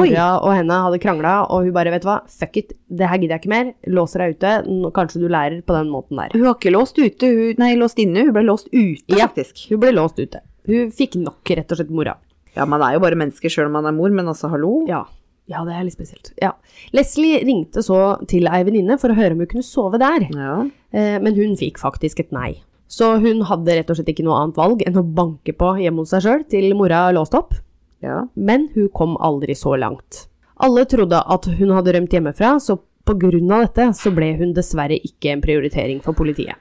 Oi. 0.00 0.10
Mora 0.10 0.26
og 0.42 0.52
henne 0.56 0.78
hadde 0.86 0.98
krangla, 1.02 1.34
og 1.50 1.64
hun 1.66 1.72
bare, 1.76 1.90
vet 1.94 2.02
du 2.04 2.08
hva, 2.08 2.18
fuck 2.28 2.56
it, 2.60 2.72
det 2.90 3.08
her 3.10 3.18
gidder 3.22 3.36
jeg 3.38 3.42
ikke 3.44 3.52
mer. 3.54 3.72
Låser 3.86 4.24
deg 4.24 4.36
ute. 4.36 4.52
Kanskje 4.96 5.20
du 5.22 5.28
lærer 5.32 5.60
på 5.66 5.76
den 5.76 5.90
måten 5.92 6.16
der. 6.20 6.34
Hun 6.34 6.46
var 6.48 6.54
ikke 6.58 6.72
låst 6.74 6.98
ute, 6.98 7.30
hun, 7.30 7.54
nei, 7.62 7.72
låst 7.80 7.98
inne. 8.02 8.26
Hun 8.28 8.32
ble 8.36 8.44
låst 8.46 8.68
ute, 8.72 9.04
Ja. 9.18 9.26
faktisk. 9.28 9.66
Hun 9.70 9.80
ble 9.80 9.92
låst 9.96 10.18
ute. 10.18 10.40
Hun 10.66 10.90
fikk 10.90 11.16
nok, 11.20 11.42
rett 11.50 11.70
og 11.72 11.78
slett, 11.80 11.90
mora. 11.90 12.16
Ja, 12.56 12.64
man 12.70 12.80
er 12.86 12.94
jo 12.94 13.00
bare 13.02 13.16
mennesker 13.18 13.50
sjøl 13.50 13.66
om 13.66 13.72
man 13.80 13.86
er 13.86 13.92
mor, 13.92 14.10
men 14.14 14.26
altså, 14.30 14.48
hallo. 14.52 14.84
Ja. 14.88 15.04
ja, 15.50 15.64
det 15.66 15.74
er 15.74 15.84
litt 15.84 15.96
spesielt. 15.96 16.32
Ja. 16.40 16.52
Leslie 16.94 17.40
ringte 17.44 17.82
så 17.84 17.98
til 18.30 18.46
ei 18.46 18.62
venninne 18.64 18.96
for 19.00 19.10
å 19.12 19.16
høre 19.18 19.32
om 19.34 19.42
hun 19.42 19.50
kunne 19.50 19.66
sove 19.66 19.98
der, 19.98 20.28
Ja. 20.32 20.62
eh, 20.92 21.18
men 21.18 21.34
hun 21.34 21.56
fikk 21.56 21.78
faktisk 21.82 22.20
et 22.20 22.32
nei. 22.32 22.62
Så 22.88 23.18
hun 23.18 23.40
hadde 23.48 23.74
rett 23.74 23.90
og 23.90 23.96
slett 23.96 24.08
ikke 24.12 24.22
noe 24.24 24.36
annet 24.38 24.56
valg 24.60 24.82
enn 24.86 24.94
å 25.00 25.02
banke 25.02 25.52
på 25.56 25.72
hjemme 25.82 26.04
hos 26.04 26.10
seg 26.14 26.22
sjøl 26.22 26.42
til 26.48 26.72
mora 26.78 27.10
låste 27.12 27.40
opp, 27.40 27.54
ja. 28.02 28.26
men 28.34 28.68
hun 28.74 28.88
kom 28.94 29.16
aldri 29.20 29.54
så 29.54 29.76
langt. 29.78 30.28
Alle 30.56 30.84
trodde 30.86 31.18
at 31.20 31.46
hun 31.58 31.70
hadde 31.74 31.92
rømt 31.96 32.12
hjemmefra, 32.14 32.56
så 32.60 32.78
på 33.04 33.14
grunn 33.20 33.50
av 33.52 33.66
dette 33.66 33.90
så 33.98 34.12
ble 34.14 34.30
hun 34.38 34.54
dessverre 34.56 34.96
ikke 34.96 35.32
en 35.34 35.42
prioritering 35.44 36.00
for 36.04 36.16
politiet. 36.16 36.56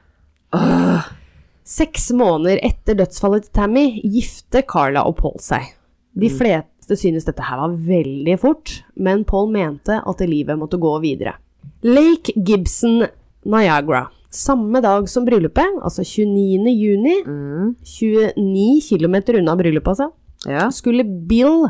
Åh. 0.54 1.06
Seks 1.63 2.10
måneder 2.12 2.60
etter 2.65 2.98
dødsfallet 3.00 3.46
til 3.48 3.54
Tammy 3.56 3.86
gifte 4.04 4.65
Carla 4.67 5.06
og 5.08 5.15
Paul 5.22 5.38
seg. 5.39 5.69
De 6.13 6.28
fleste 6.30 6.98
synes 7.00 7.24
dette 7.26 7.41
her 7.48 7.62
var 7.62 7.78
veldig 7.88 8.36
fort, 8.41 8.74
men 9.00 9.24
Paul 9.26 9.48
mente 9.54 10.02
at 10.04 10.26
livet 10.28 10.60
måtte 10.60 10.78
gå 10.82 10.91
videre. 11.02 11.38
Lake 11.88 12.36
Gibson, 12.36 13.06
Niagara. 13.48 14.10
Samme 14.34 14.82
dag 14.82 15.08
som 15.10 15.26
bryllupet, 15.26 15.80
altså 15.86 16.04
29. 16.04 16.74
juni, 16.74 17.15
Mm. 17.24 17.76
29 17.84 18.82
km 18.89 19.15
unna 19.39 19.56
bryllupet 19.56 19.88
altså, 19.93 20.12
Ja. 20.49 20.67
skulle 20.71 21.03
Bill 21.03 21.67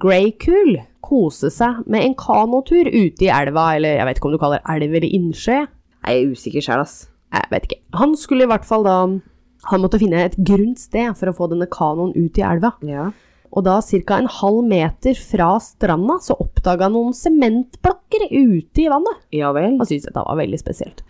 Greycool 0.00 0.78
kose 1.04 1.50
seg 1.52 1.82
med 1.90 2.04
en 2.06 2.14
kanotur 2.16 2.88
ute 2.88 3.26
i 3.26 3.32
elva, 3.32 3.74
eller 3.76 3.98
jeg 3.98 4.08
vet 4.08 4.20
ikke 4.20 4.30
om 4.30 4.36
du 4.36 4.40
kaller 4.40 4.62
det 4.62 4.76
elv 4.76 4.96
eller 5.00 5.16
innsjø. 5.18 5.58
Jeg 6.04 6.22
er 6.22 6.32
usikker 6.32 6.64
sjøl, 6.64 6.84
ass. 6.84 6.96
Jeg 7.34 7.50
vet 7.50 7.68
ikke. 7.68 7.80
Han 7.98 8.14
skulle 8.18 8.46
i 8.46 8.50
hvert 8.50 8.66
fall 8.68 8.84
da 8.86 8.98
Han 9.64 9.80
måtte 9.80 9.96
finne 9.96 10.18
et 10.20 10.34
grunt 10.36 10.76
sted 10.76 11.14
for 11.16 11.30
å 11.30 11.32
få 11.32 11.46
denne 11.48 11.64
kanoen 11.72 12.10
ut 12.12 12.36
i 12.36 12.42
elva. 12.44 12.74
Ja. 12.84 13.06
Og 13.54 13.64
da 13.64 13.78
ca. 13.80 14.18
en 14.18 14.28
halv 14.28 14.66
meter 14.68 15.16
fra 15.16 15.54
stranda 15.62 16.18
så 16.20 16.36
oppdaga 16.36 16.90
noen 16.92 17.14
sementblokker 17.16 18.26
ute 18.28 18.82
i 18.82 18.90
vannet. 18.92 19.22
Ja 19.32 19.54
vel. 19.56 19.78
Han 19.78 19.88
syntes 19.88 20.10
dette 20.10 20.26
var 20.26 20.36
veldig 20.36 20.60
spesielt. 20.60 21.00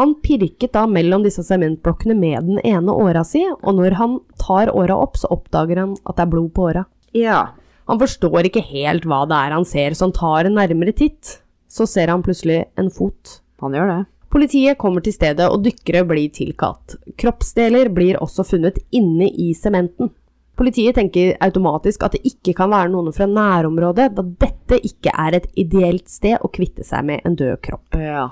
Han 0.00 0.14
pirket 0.24 0.72
da 0.72 0.86
mellom 0.88 1.26
disse 1.26 1.42
sementblokkene 1.44 2.14
med 2.16 2.46
den 2.48 2.60
ene 2.64 2.92
åra 2.96 3.20
si, 3.26 3.42
og 3.44 3.74
når 3.76 3.98
han 3.98 4.14
tar 4.40 4.72
åra 4.72 4.96
opp, 4.96 5.18
så 5.20 5.28
oppdager 5.34 5.82
han 5.82 5.92
at 6.08 6.16
det 6.16 6.24
er 6.24 6.30
blod 6.32 6.54
på 6.56 6.70
åra. 6.70 6.86
Ja. 7.12 7.50
Han 7.90 8.00
forstår 8.00 8.48
ikke 8.48 8.62
helt 8.64 9.04
hva 9.04 9.26
det 9.28 9.36
er 9.36 9.52
han 9.58 9.68
ser, 9.68 9.92
så 9.92 10.08
han 10.08 10.16
tar 10.16 10.48
en 10.48 10.56
nærmere 10.56 10.96
titt. 10.96 11.36
Så 11.68 11.84
ser 11.84 12.08
han 12.08 12.24
plutselig 12.24 12.62
en 12.80 12.88
fot. 12.88 13.42
Han 13.60 13.76
gjør 13.76 13.92
det. 13.92 14.00
Politiet 14.32 14.78
kommer 14.80 15.04
til 15.04 15.12
stedet, 15.12 15.50
og 15.50 15.66
dykkere 15.66 16.06
blir 16.08 16.32
tilkalt. 16.32 16.96
Kroppsdeler 17.20 17.92
blir 17.92 18.22
også 18.24 18.46
funnet 18.46 18.80
inne 18.94 19.28
i 19.28 19.52
sementen. 19.58 20.14
Politiet 20.56 20.96
tenker 20.96 21.34
automatisk 21.44 22.06
at 22.06 22.16
det 22.16 22.24
ikke 22.30 22.56
kan 22.56 22.72
være 22.72 22.92
noen 22.92 23.12
fra 23.16 23.28
nærområdet, 23.28 24.12
da 24.16 24.24
dette 24.46 24.80
ikke 24.80 25.12
er 25.12 25.42
et 25.42 25.50
ideelt 25.60 26.08
sted 26.08 26.40
å 26.40 26.48
kvitte 26.52 26.86
seg 26.88 27.04
med 27.10 27.26
en 27.28 27.36
død 27.36 27.60
kropp. 27.68 28.00
Ja. 28.00 28.30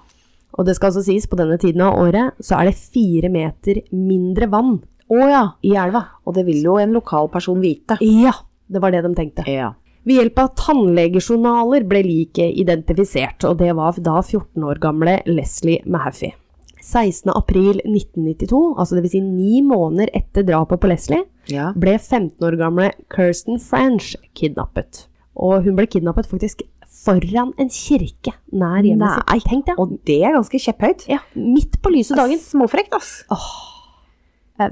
Og 0.58 0.66
det 0.66 0.74
skal 0.74 0.90
altså 0.90 1.04
sies, 1.06 1.28
på 1.30 1.38
denne 1.38 1.58
tiden 1.60 1.84
av 1.86 1.98
året 2.02 2.38
så 2.42 2.58
er 2.58 2.70
det 2.70 2.78
fire 2.78 3.30
meter 3.30 3.84
mindre 3.94 4.48
vann 4.50 4.78
oh, 5.08 5.28
ja. 5.30 5.44
i 5.62 5.74
elva. 5.78 6.02
Og 6.26 6.34
det 6.34 6.46
vil 6.48 6.64
jo 6.66 6.78
en 6.82 6.96
lokal 6.96 7.30
person 7.32 7.60
vite. 7.62 7.98
Ja, 8.02 8.34
det 8.66 8.82
var 8.82 8.94
det 8.94 9.04
de 9.06 9.14
tenkte. 9.16 9.46
Ja. 9.48 9.72
Ved 10.08 10.22
hjelp 10.22 10.40
av 10.40 10.52
tannlegejournaler 10.56 11.84
ble 11.88 12.02
liket 12.06 12.58
identifisert, 12.58 13.44
og 13.44 13.58
det 13.60 13.74
var 13.76 13.98
da 14.00 14.20
14 14.22 14.64
år 14.64 14.80
gamle 14.82 15.18
Leslie 15.28 15.82
Mahaffey. 15.86 16.32
16. 16.78 17.28
april 17.34 17.82
1992, 17.82 18.60
altså 18.78 18.96
det 18.96 19.02
vil 19.04 19.12
si 19.12 19.20
ni 19.20 19.60
måneder 19.66 20.12
etter 20.16 20.46
drapet 20.46 20.80
på 20.80 20.88
Leslie, 20.88 21.26
Ja. 21.50 21.72
ble 21.76 21.98
15 21.98 22.44
år 22.46 22.56
gamle 22.56 22.92
Kirsten 23.12 23.58
French 23.60 24.14
kidnappet. 24.34 25.06
Og 25.36 25.64
hun 25.64 25.76
ble 25.76 25.86
kidnappet 25.86 26.26
faktisk 26.30 26.62
foran 27.08 27.54
en 27.58 27.70
kirke 27.72 28.34
nær 28.52 28.84
hjemmet 28.84 29.00
Nei. 29.08 29.38
sitt. 29.40 29.48
Tenk 29.48 29.66
det. 29.70 29.76
Og 29.80 29.96
det 30.06 30.20
er 30.28 30.36
ganske 30.36 30.60
kjepphøyt. 30.60 31.06
Ja, 31.08 31.18
midt 31.34 31.80
på 31.82 31.92
lyse 31.94 32.16
dagen. 32.18 32.38
Småfrekt, 32.42 32.92
ass. 32.96 33.22
Åh, 33.32 33.48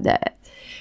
Det, 0.04 0.16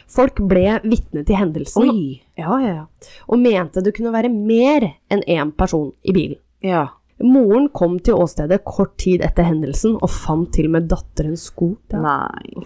Folk 0.10 0.38
ble 0.48 0.80
vitne 0.86 1.24
til 1.26 1.36
hendelsen 1.40 1.82
Oi. 1.90 2.22
ja, 2.38 2.52
ja, 2.62 2.74
ja. 2.76 2.84
og 3.28 3.40
mente 3.42 3.82
det 3.84 3.92
kunne 3.98 4.12
være 4.14 4.30
mer 4.32 4.86
enn 5.12 5.24
én 5.30 5.52
person 5.58 5.92
i 6.06 6.14
bilen. 6.14 6.38
Ja. 6.66 6.84
Moren 7.26 7.70
kom 7.74 7.98
til 8.04 8.18
åstedet 8.20 8.62
kort 8.68 8.98
tid 9.02 9.24
etter 9.26 9.48
hendelsen 9.48 9.96
og 9.98 10.10
fant 10.12 10.52
til 10.54 10.68
og 10.70 10.76
med 10.78 10.90
datterens 10.92 11.48
sko. 11.50 11.72
Det, 11.90 12.02
Nei. 12.04 12.66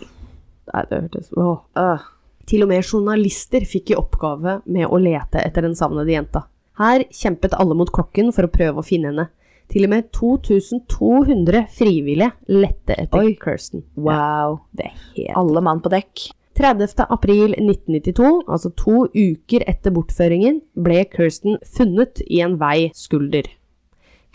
Nei, 0.74 0.84
det 0.90 1.02
hørtes 1.04 1.32
åh. 1.38 1.60
Øh. 1.80 2.08
Til 2.50 2.64
og 2.66 2.72
med 2.72 2.84
journalister 2.84 3.62
fikk 3.70 3.92
i 3.94 3.98
oppgave 4.00 4.60
med 4.66 4.88
å 4.90 4.98
lete 5.02 5.42
etter 5.44 5.62
den 5.68 5.76
savnede 5.78 6.12
jenta. 6.16 6.44
Her 6.80 7.04
kjempet 7.12 7.56
alle 7.60 7.76
mot 7.76 7.92
klokken 7.92 8.32
for 8.36 8.48
å 8.48 8.52
prøve 8.54 8.80
å 8.80 8.86
finne 8.86 9.12
henne. 9.12 9.28
Til 9.70 9.86
og 9.86 9.92
med 9.92 10.08
2200 10.16 11.68
frivillige 11.76 12.32
lette 12.50 12.96
etter 12.96 13.22
Oi. 13.22 13.36
Kirsten. 13.38 13.84
Wow. 14.00 14.64
Det 14.74 14.88
er 14.88 14.96
helt 15.18 15.38
Alle 15.38 15.62
mann 15.66 15.84
på 15.84 15.92
dekk. 15.94 16.30
30. 16.60 17.06
april 17.08 17.54
1992, 17.56 18.32
altså 18.52 18.72
to 18.76 19.06
uker 19.14 19.64
etter 19.70 19.94
bortføringen, 19.96 20.58
ble 20.76 21.06
Kirsten 21.14 21.56
funnet 21.64 22.20
i 22.28 22.42
en 22.44 22.58
vei 22.60 22.90
skulder. 22.98 23.48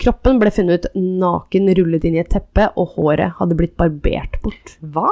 Kroppen 0.01 0.39
ble 0.41 0.49
funnet 0.51 0.87
naken 0.95 1.69
rullet 1.77 2.07
inn 2.07 2.17
i 2.17 2.23
et 2.23 2.31
teppe, 2.33 2.71
og 2.73 2.95
håret 2.95 3.37
hadde 3.37 3.57
blitt 3.59 3.75
barbert 3.77 4.39
bort. 4.41 4.73
Hva? 4.81 5.11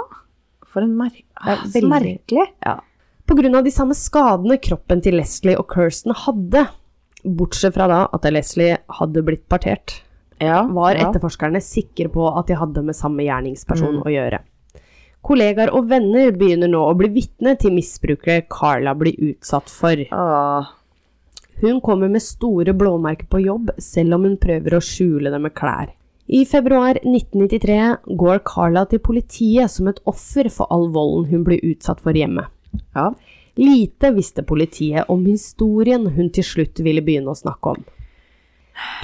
For 0.66 0.82
en 0.82 0.96
mer... 0.98 1.14
er 1.14 1.62
Ah, 1.62 1.68
merkelig. 1.86 2.48
Ja. 2.66 2.80
På 3.30 3.38
grunn 3.38 3.56
av 3.56 3.68
de 3.68 3.72
samme 3.72 3.96
skadene 3.96 4.58
kroppen 4.60 5.04
til 5.06 5.20
Leslie 5.20 5.56
og 5.60 5.70
Kirsten 5.72 6.16
hadde, 6.26 6.66
bortsett 7.24 7.76
fra 7.76 7.88
da 7.90 8.00
at 8.14 8.26
Leslie 8.32 8.78
hadde 9.00 9.24
blitt 9.26 9.48
partert, 9.50 10.02
Ja, 10.44 10.64
var 10.68 10.96
ja. 10.98 11.08
etterforskerne 11.08 11.62
sikre 11.64 12.10
på 12.12 12.26
at 12.32 12.50
de 12.50 12.58
hadde 12.60 12.84
med 12.84 12.98
samme 12.98 13.24
gjerningsperson 13.24 14.02
å 14.04 14.12
gjøre. 14.12 14.42
Kollegaer 15.24 15.72
og 15.72 15.88
venner 15.88 16.34
begynner 16.36 16.68
nå 16.68 16.82
å 16.84 16.96
bli 17.00 17.08
vitne 17.14 17.56
til 17.60 17.72
misbruket 17.78 18.50
Carla 18.52 18.92
blir 19.00 19.16
utsatt 19.32 19.72
for. 19.72 20.02
Ah. 20.12 20.74
Hun 21.62 21.80
kommer 21.82 22.10
med 22.12 22.26
store 22.26 22.74
blåmerker 22.76 23.30
på 23.32 23.40
jobb, 23.46 23.70
selv 23.80 24.18
om 24.18 24.26
hun 24.28 24.36
prøver 24.42 24.76
å 24.76 24.82
skjule 24.84 25.32
det 25.32 25.40
med 25.40 25.56
klær. 25.56 25.94
I 26.28 26.44
februar 26.48 26.98
1993 27.04 28.16
går 28.20 28.42
Carla 28.48 28.86
til 28.90 29.00
politiet 29.04 29.72
som 29.72 29.88
et 29.92 30.00
offer 30.10 30.50
for 30.52 30.68
all 30.72 30.90
volden 30.92 31.30
hun 31.32 31.44
blir 31.48 31.64
utsatt 31.72 32.04
for 32.04 32.16
hjemme. 32.16 32.46
Ja. 32.96 33.12
Lite 33.56 34.12
visste 34.12 34.44
politiet 34.44 35.10
om 35.14 35.26
historien 35.26 36.08
hun 36.16 36.30
til 36.34 36.46
slutt 36.46 36.82
ville 36.82 37.04
begynne 37.06 37.34
å 37.34 37.38
snakke 37.38 37.76
om. 37.76 37.84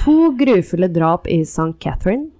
To 0.02 0.32
grufulle 0.38 0.88
drap 0.90 1.28
i 1.30 1.40
St. 1.46 1.76
Catherine, 1.78 2.30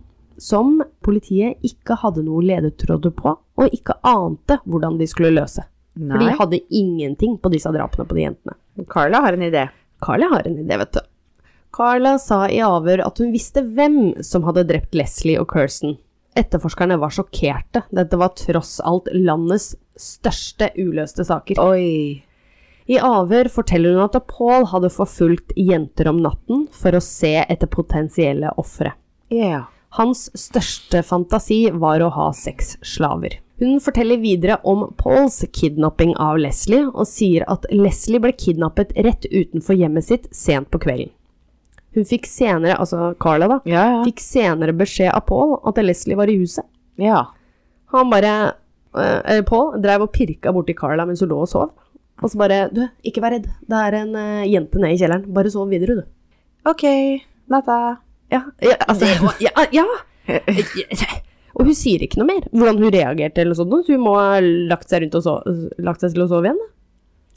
som 0.40 0.80
politiet 1.04 1.60
ikke 1.66 1.98
hadde 2.02 2.24
noe 2.26 2.42
ledetråder 2.42 3.12
på, 3.14 3.36
og 3.38 3.76
ikke 3.76 3.98
ante 4.06 4.58
hvordan 4.64 4.98
de 4.98 5.06
skulle 5.10 5.34
løse. 5.36 5.62
For 6.00 6.22
de 6.22 6.34
hadde 6.38 6.60
ingenting 6.74 7.36
på 7.38 7.50
disse 7.52 7.70
drapene 7.74 8.06
på 8.08 8.16
de 8.16 8.24
jentene. 8.24 8.56
Carla 8.88 9.20
har 9.26 9.36
en 9.36 9.46
idé. 9.46 9.68
Carla 10.00 10.30
har 10.32 10.46
en 10.48 10.58
idé, 10.58 10.78
vet 10.80 10.92
du. 10.96 11.00
Carla 11.76 12.16
sa 12.18 12.46
i 12.50 12.62
avhør 12.64 13.04
at 13.04 13.20
hun 13.22 13.34
visste 13.34 13.62
hvem 13.62 14.22
som 14.26 14.46
hadde 14.48 14.66
drept 14.70 14.96
Leslie 14.96 15.38
og 15.38 15.52
Kirsten. 15.52 15.98
Etterforskerne 16.38 16.98
var 17.00 17.12
sjokkerte. 17.14 17.82
Dette 17.90 18.18
var 18.20 18.34
tross 18.38 18.78
alt 18.86 19.10
landets 19.14 19.74
største 19.98 20.70
uløste 20.78 21.26
saker. 21.26 21.58
Oi. 21.62 22.22
I 22.90 22.98
avhør 23.06 23.50
forteller 23.52 23.94
hun 23.94 24.06
at 24.06 24.16
Paul 24.30 24.66
hadde 24.70 24.90
forfulgt 24.94 25.52
jenter 25.58 26.10
om 26.10 26.22
natten 26.24 26.64
for 26.74 26.96
å 26.96 27.02
se 27.04 27.36
etter 27.42 27.70
potensielle 27.70 28.50
ofre. 28.58 28.94
Yeah. 29.30 29.68
Hans 29.98 30.28
største 30.38 31.02
fantasi 31.02 31.64
var 31.74 32.02
å 32.02 32.10
ha 32.14 32.28
sexslaver. 32.34 33.40
Hun 33.60 33.80
forteller 33.82 34.22
videre 34.22 34.56
om 34.64 34.86
Pauls 34.96 35.42
kidnapping 35.52 36.14
av 36.16 36.38
Leslie, 36.40 36.86
og 36.88 37.04
sier 37.10 37.44
at 37.50 37.66
Leslie 37.74 38.22
ble 38.22 38.32
kidnappet 38.32 38.94
rett 38.96 39.26
utenfor 39.28 39.76
hjemmet 39.76 40.06
sitt 40.06 40.30
sent 40.34 40.70
på 40.70 40.80
kvelden. 40.86 41.10
Hun 41.96 42.04
fikk 42.06 42.26
senere, 42.30 42.76
altså 42.78 43.10
Carla 43.18 43.48
da, 43.50 43.60
Ja, 43.66 43.84
ja. 43.96 44.00
fikk 44.06 44.20
senere 44.22 44.74
beskjed 44.78 45.10
av 45.10 45.24
Paul 45.26 45.56
at 45.66 45.80
Leslie 45.82 46.16
var 46.18 46.30
i 46.30 46.36
huset. 46.38 46.66
Ja. 47.02 47.24
Han 47.94 48.12
bare 48.12 48.34
eh, 48.94 49.40
Paul 49.48 49.72
drev 49.82 50.04
og 50.06 50.12
pirka 50.14 50.52
borti 50.54 50.76
Carla 50.78 51.06
mens 51.08 51.22
hun 51.24 51.32
lå 51.32 51.40
og 51.42 51.50
sov. 51.50 51.72
Og 52.20 52.30
så 52.30 52.38
bare 52.38 52.68
Du, 52.70 52.84
ikke 53.06 53.22
vær 53.24 53.32
redd. 53.34 53.48
Det 53.66 53.80
er 53.88 53.96
en 54.02 54.14
eh, 54.14 54.46
jente 54.52 54.78
nede 54.78 54.94
i 54.94 55.00
kjelleren. 55.00 55.26
Bare 55.34 55.50
sov 55.50 55.66
videre, 55.72 55.98
du. 56.02 56.38
Ok. 56.70 56.84
Natta. 57.50 57.80
Ja, 58.30 58.44
ja 58.62 58.76
altså 58.86 59.08
Ja! 59.46 59.66
ja. 59.74 59.86
Og 61.58 61.66
hun 61.66 61.74
sier 61.74 62.02
ikke 62.04 62.20
noe 62.20 62.28
mer. 62.30 62.44
Hvordan 62.54 62.78
hun 62.84 62.92
reagerte 62.94 63.42
eller 63.42 63.56
noe 63.56 63.58
sånt. 63.58 63.88
Hun 63.90 64.04
må 64.04 64.14
ha 64.20 64.38
lagt 64.40 64.92
seg 64.92 65.02
rundt 65.02 65.16
og 65.18 65.24
sov, 65.26 65.48
lagt 65.82 66.04
seg 66.04 66.14
til 66.14 66.22
å 66.26 66.28
sove 66.30 66.46
igjen. 66.46 66.60
da. 66.60 66.68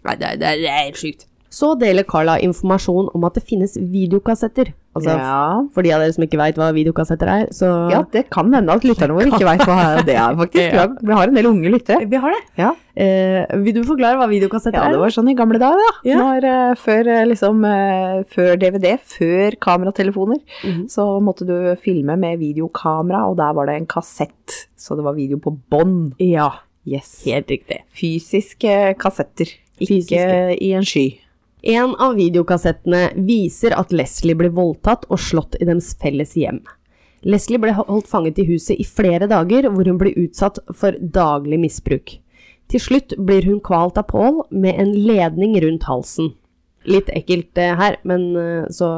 Nei, 0.04 0.16
det 0.20 0.34
det 0.44 0.50
er, 0.52 0.84
helt 0.84 1.00
sykt. 1.00 1.26
Så 1.54 1.76
deler 1.78 2.02
Carla 2.10 2.40
informasjon 2.42 3.12
om 3.14 3.26
at 3.28 3.36
det 3.38 3.44
finnes 3.46 3.76
videokassetter. 3.78 4.72
Altså, 4.94 5.10
ja. 5.18 5.62
for 5.74 5.82
de 5.86 5.90
av 5.94 6.02
dere 6.04 6.14
som 6.14 6.22
ikke 6.26 6.38
veit 6.38 6.58
hva 6.58 6.68
videokassetter 6.74 7.30
er, 7.30 7.44
så 7.54 7.66
ja, 7.90 8.04
det 8.14 8.28
kan 8.34 8.52
hende 8.54 8.70
at 8.76 8.84
lytterne 8.86 9.16
våre 9.18 9.30
ikke 9.32 9.46
veit 9.48 9.64
hva 9.66 9.78
det 10.08 10.14
er, 10.22 10.36
faktisk. 10.38 10.76
Har- 10.78 10.92
Vi 11.02 11.16
har 11.18 11.32
en 11.32 11.38
del 11.40 11.48
unge 11.50 11.72
lyttere. 11.74 12.06
Vi 12.12 12.20
har 12.22 12.34
det. 12.36 12.42
Ja. 12.62 12.68
Eh, 12.94 13.56
vil 13.66 13.74
du 13.74 13.82
forklare 13.90 14.20
hva 14.22 14.28
videokassetter 14.30 14.78
er? 14.78 14.92
Ja, 14.92 14.94
det 14.94 15.02
var 15.02 15.14
sånn 15.16 15.32
i 15.34 15.36
gamle 15.38 15.58
dager, 15.62 15.82
da. 15.82 15.96
Ja. 16.10 16.20
Når, 16.22 16.46
uh, 16.46 16.76
før, 16.78 17.10
eh, 17.16 17.24
liksom, 17.32 17.66
uh, 17.66 18.22
før 18.36 18.54
DVD, 18.62 18.94
før 19.16 19.58
kameratelefoner, 19.66 20.42
Mhm. 20.66 20.86
så 20.94 21.08
måtte 21.26 21.46
du 21.50 21.56
filme 21.82 22.18
med 22.22 22.38
videokamera, 22.42 23.26
og 23.30 23.38
der 23.42 23.54
var 23.58 23.66
det 23.70 23.80
en 23.82 23.90
kassett. 23.90 24.68
Så 24.78 24.96
det 24.98 25.04
var 25.06 25.18
video 25.18 25.38
på 25.42 25.58
bånd. 25.74 26.14
Ja, 26.22 26.52
Yes. 26.86 27.24
helt 27.26 27.48
riktig. 27.50 27.82
Fysiske 27.98 28.96
kassetter, 29.00 29.50
ikke 29.80 29.88
Fysiske. 29.88 30.58
i 30.62 30.74
en 30.78 30.84
sky. 30.86 31.20
En 31.64 31.94
av 31.96 32.18
videokassettene 32.20 33.14
viser 33.24 33.72
at 33.80 33.94
Leslie 33.96 34.36
ble 34.36 34.50
voldtatt 34.52 35.06
og 35.08 35.22
slått 35.24 35.56
i 35.62 35.68
deres 35.70 35.94
felles 35.96 36.34
hjem. 36.36 36.60
Leslie 37.24 37.62
ble 37.64 37.72
holdt 37.78 38.10
fanget 38.12 38.42
i 38.44 38.48
huset 38.50 38.76
i 38.76 38.84
flere 38.84 39.30
dager, 39.32 39.70
hvor 39.72 39.88
hun 39.88 40.00
ble 40.02 40.12
utsatt 40.26 40.60
for 40.76 40.98
daglig 41.00 41.62
misbruk. 41.62 42.18
Til 42.68 42.84
slutt 42.84 43.16
blir 43.16 43.48
hun 43.48 43.62
kvalt 43.64 43.96
av 44.02 44.10
Paul 44.12 44.42
med 44.52 44.76
en 44.76 44.92
ledning 44.92 45.56
rundt 45.64 45.88
halsen. 45.88 46.34
Litt 46.84 47.08
ekkelt 47.16 47.54
det 47.56 47.70
her, 47.80 47.96
men 48.04 48.34
eh, 48.36 48.68
så 48.68 48.90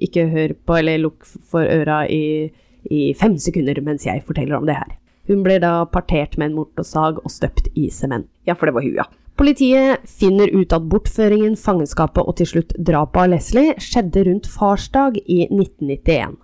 ikke 0.00 0.24
hør 0.32 0.56
på 0.64 0.78
eller 0.80 1.02
lukk 1.02 1.28
for 1.28 1.68
øra 1.68 2.06
i, 2.08 2.48
i 2.88 3.10
fem 3.20 3.36
sekunder 3.36 3.82
mens 3.84 4.08
jeg 4.08 4.24
forteller 4.24 4.56
om 4.56 4.64
det 4.64 4.78
her. 4.78 4.96
Hun 5.28 5.44
blir 5.44 5.60
da 5.60 5.82
partert 5.90 6.38
med 6.40 6.48
en 6.48 6.58
mortosag 6.62 7.20
og 7.20 7.32
støpt 7.34 7.68
i 7.76 7.90
sement. 7.92 8.30
Ja, 8.48 8.56
for 8.56 8.70
det 8.70 8.78
var 8.78 8.88
hun, 8.88 8.96
ja. 9.02 9.08
Politiet 9.36 10.06
finner 10.08 10.48
ut 10.48 10.72
at 10.72 10.86
bortføringen, 10.88 11.58
fangenskapet 11.60 12.24
og 12.24 12.38
til 12.38 12.48
slutt 12.48 12.70
drapet 12.80 13.20
av 13.20 13.32
Leslie 13.34 13.74
skjedde 13.82 14.22
rundt 14.30 14.46
farsdag 14.48 15.18
i 15.28 15.42
1991. 15.50 16.38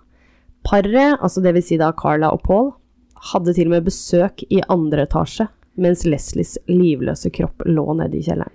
Paret, 0.63 1.17
altså 1.17 1.41
det 1.43 1.55
vil 1.57 1.65
si 1.65 1.79
da 1.81 1.89
Carla 1.97 2.29
og 2.35 2.43
Paul, 2.45 2.69
hadde 3.31 3.55
til 3.55 3.71
og 3.71 3.73
med 3.75 3.87
besøk 3.87 4.43
i 4.45 4.61
andre 4.71 5.07
etasje, 5.07 5.47
mens 5.81 6.03
Leslies 6.05 6.53
livløse 6.69 7.31
kropp 7.33 7.65
lå 7.65 7.85
nede 7.97 8.19
i 8.19 8.27
kjelleren. 8.27 8.53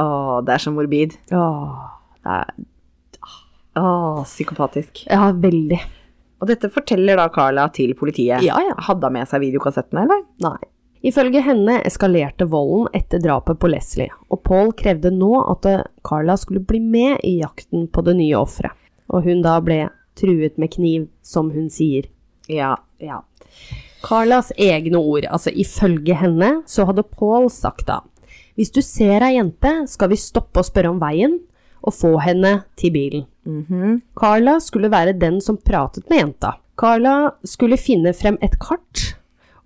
Å, 0.00 0.40
det 0.44 0.54
er 0.54 0.62
så 0.62 0.72
morbid. 0.74 1.16
Åh, 1.32 1.80
det 2.20 2.36
er 2.36 2.52
Å, 3.80 3.86
psykopatisk. 4.26 5.06
Ja, 5.06 5.30
veldig. 5.32 5.78
Og 6.40 6.48
dette 6.50 6.68
forteller 6.72 7.20
da 7.20 7.28
Carla 7.32 7.66
til 7.72 7.94
politiet. 7.96 8.44
Ja, 8.44 8.58
ja. 8.64 8.76
Hadde 8.88 9.08
hun 9.08 9.16
med 9.16 9.28
seg 9.30 9.44
videokassettene, 9.44 10.04
eller? 10.04 10.22
Nei. 10.44 10.58
Ifølge 11.00 11.40
henne 11.40 11.78
eskalerte 11.88 12.44
volden 12.52 12.90
etter 12.96 13.22
drapet 13.24 13.56
på 13.60 13.70
Leslie, 13.72 14.12
og 14.28 14.42
Paul 14.44 14.74
krevde 14.76 15.12
nå 15.14 15.32
at 15.48 15.68
Carla 16.04 16.36
skulle 16.36 16.60
bli 16.60 16.80
med 16.80 17.22
i 17.24 17.38
jakten 17.40 17.86
på 17.88 18.04
det 18.04 18.18
nye 18.18 18.36
offeret, 18.36 18.76
og 19.08 19.24
hun 19.24 19.40
da 19.44 19.56
ble 19.64 19.86
truet 20.20 20.58
med 20.60 20.74
kniv, 20.74 21.08
som 21.22 21.48
hun 21.54 21.70
sier. 21.72 22.10
Ja. 22.50 22.74
Ja. 23.00 23.22
Carlas 24.04 24.52
egne 24.56 25.00
ord, 25.00 25.24
altså 25.28 25.52
ifølge 25.52 26.16
henne, 26.16 26.60
så 26.68 26.84
hadde 26.88 27.04
Paul 27.04 27.50
sagt 27.52 27.86
da 27.88 28.00
Hvis 28.56 28.72
du 28.72 28.80
ser 28.84 29.24
ei 29.24 29.36
jente, 29.36 29.70
skal 29.88 30.10
vi 30.12 30.18
stoppe 30.20 30.60
og 30.60 30.68
spørre 30.68 30.90
om 30.92 31.00
veien, 31.00 31.38
og 31.80 31.94
få 31.96 32.18
henne 32.20 32.58
til 32.76 32.92
bilen. 32.92 33.24
Mhm. 33.48 34.02
Carla 34.20 34.58
skulle 34.60 34.90
være 34.92 35.16
den 35.16 35.40
som 35.40 35.56
pratet 35.56 36.04
med 36.10 36.18
jenta. 36.18 36.58
Carla 36.76 37.32
skulle 37.44 37.80
finne 37.80 38.12
frem 38.12 38.36
et 38.42 38.58
kart, 38.60 39.14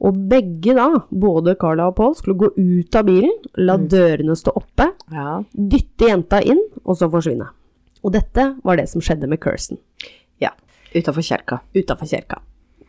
og 0.04 0.16
begge 0.30 0.74
da, 0.76 0.88
både 1.10 1.54
Carla 1.60 1.88
og 1.90 1.96
Paul, 1.98 2.14
skulle 2.18 2.36
gå 2.38 2.50
ut 2.56 2.96
av 2.98 3.06
bilen, 3.08 3.32
la 3.56 3.78
dørene 3.80 4.36
stå 4.36 4.52
oppe, 4.58 4.90
ja. 5.12 5.38
dytte 5.52 6.10
jenta 6.10 6.42
inn, 6.44 6.60
og 6.84 6.98
så 7.00 7.08
forsvinne. 7.12 7.48
Og 8.04 8.12
dette 8.12 8.50
var 8.64 8.76
det 8.76 8.88
som 8.90 9.04
skjedde 9.04 9.30
med 9.30 9.40
Kirsten 9.40 9.80
Ja. 10.42 10.52
Utafor 10.94 11.24
kjerka. 11.24 11.62
utafor 11.74 12.06
kjerka. 12.06 12.42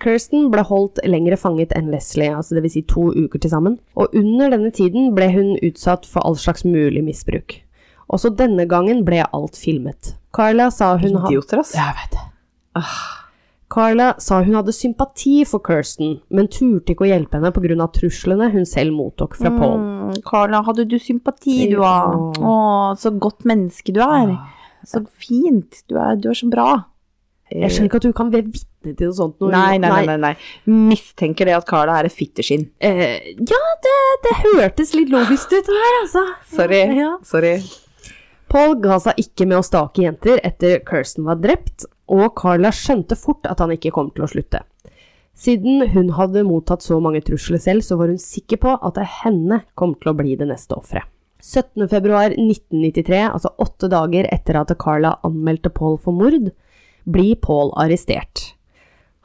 Kirsten 0.04 0.50
ble 0.52 0.62
holdt 0.68 1.00
lengre 1.08 1.38
fanget 1.40 1.72
enn 1.78 1.88
Leslie, 1.94 2.34
altså 2.36 2.58
dvs. 2.58 2.74
Si 2.76 2.82
to 2.84 3.08
uker 3.16 3.40
til 3.40 3.50
sammen, 3.54 3.80
og 3.96 4.12
under 4.14 4.52
denne 4.52 4.74
tiden 4.76 5.14
ble 5.16 5.32
hun 5.32 5.56
utsatt 5.64 6.06
for 6.06 6.26
all 6.28 6.36
slags 6.36 6.66
mulig 6.68 7.04
misbruk. 7.04 7.62
Også 8.12 8.30
denne 8.36 8.68
gangen 8.70 9.06
ble 9.08 9.24
alt 9.24 9.58
filmet. 9.58 10.18
Carla 10.36 10.68
sa 10.70 10.98
hun 11.00 11.16
Idioter, 11.24 11.64
ass. 11.64 11.74
Jeg 11.74 11.96
vet 12.02 12.18
det. 12.20 12.26
Carla 13.72 14.14
sa 14.22 14.42
hun 14.46 14.56
hadde 14.60 14.74
sympati 14.76 15.40
for 15.50 15.64
Kirsten, 15.66 16.20
men 16.30 16.50
turte 16.54 16.94
ikke 16.94 17.08
å 17.08 17.10
hjelpe 17.10 17.40
henne 17.40 17.52
pga. 17.56 17.88
truslene 17.96 18.52
hun 18.54 18.66
selv 18.70 18.94
mottok 18.94 19.36
fra 19.40 19.50
Paul. 19.50 19.80
Mm, 19.82 20.20
Carla, 20.28 20.62
hadde 20.68 20.86
du 20.86 21.00
sympati, 21.02 21.72
du, 21.72 21.80
da? 21.82 21.94
Ja. 22.14 22.50
Å, 22.52 22.58
så 23.02 23.12
godt 23.18 23.46
menneske 23.46 23.96
du 23.96 24.04
er. 24.06 24.36
Så 24.86 25.02
fint. 25.18 25.82
Du 25.90 25.98
er, 25.98 26.14
du 26.22 26.30
er 26.30 26.38
så 26.38 26.50
bra. 26.52 26.68
Jeg 27.54 27.70
skjønner 27.74 27.90
ikke 27.90 28.00
at 28.02 28.06
du 28.06 28.14
kan 28.18 28.30
være 28.34 28.48
vitne 28.50 28.94
til 28.98 29.10
noe 29.10 29.18
sånt. 29.18 29.36
Noe. 29.42 29.52
Nei, 29.54 29.78
nei, 29.82 29.90
nei, 29.90 30.06
nei, 30.10 30.18
nei. 30.22 30.78
Mistenker 30.90 31.50
det 31.50 31.58
at 31.58 31.66
Carla 31.70 32.00
er 32.02 32.10
et 32.10 32.14
fitteskinn. 32.14 32.68
Eh, 32.82 33.34
ja, 33.38 33.64
det, 33.86 33.98
det 34.26 34.36
hørtes 34.44 34.94
litt 34.98 35.14
logisk 35.14 35.54
ut, 35.54 35.66
det 35.66 35.82
her, 35.82 35.98
altså. 36.04 36.24
Sorry. 36.54 36.82
Ja. 36.98 37.12
Sorry. 37.26 37.58
Paul 38.50 38.78
ga 38.82 38.98
seg 39.02 39.20
ikke 39.22 39.46
med 39.50 39.60
å 39.60 39.66
stake 39.66 40.06
jenter 40.06 40.42
etter 40.46 40.82
Kirsten 40.86 41.26
var 41.28 41.38
drept, 41.42 41.88
og 42.12 42.36
Carla 42.38 42.72
skjønte 42.76 43.18
fort 43.18 43.48
at 43.50 43.62
han 43.64 43.74
ikke 43.76 43.94
kom 43.96 44.12
til 44.14 44.26
å 44.26 44.30
slutte. 44.30 44.62
Siden 45.36 45.84
hun 45.92 46.14
hadde 46.16 46.46
mottatt 46.48 46.86
så 46.86 47.02
mange 47.04 47.20
trusler 47.26 47.60
selv, 47.60 47.84
så 47.84 47.98
var 48.00 48.12
hun 48.14 48.22
sikker 48.22 48.62
på 48.64 48.76
at 48.78 48.96
det 48.96 49.08
henne 49.22 49.64
kom 49.76 49.98
til 50.00 50.14
å 50.14 50.18
bli 50.18 50.38
det 50.40 50.48
neste 50.48 50.78
offeret. 50.78 51.10
17.2.1993, 51.46 53.18
altså 53.28 53.52
åtte 53.62 53.90
dager 53.92 54.26
etter 54.34 54.58
at 54.58 54.72
Carla 54.82 55.18
anmeldte 55.28 55.70
Paul 55.70 56.00
for 56.02 56.16
mord, 56.16 56.50
blir 57.06 57.36
Paul 57.38 57.70
arrestert. 57.78 58.56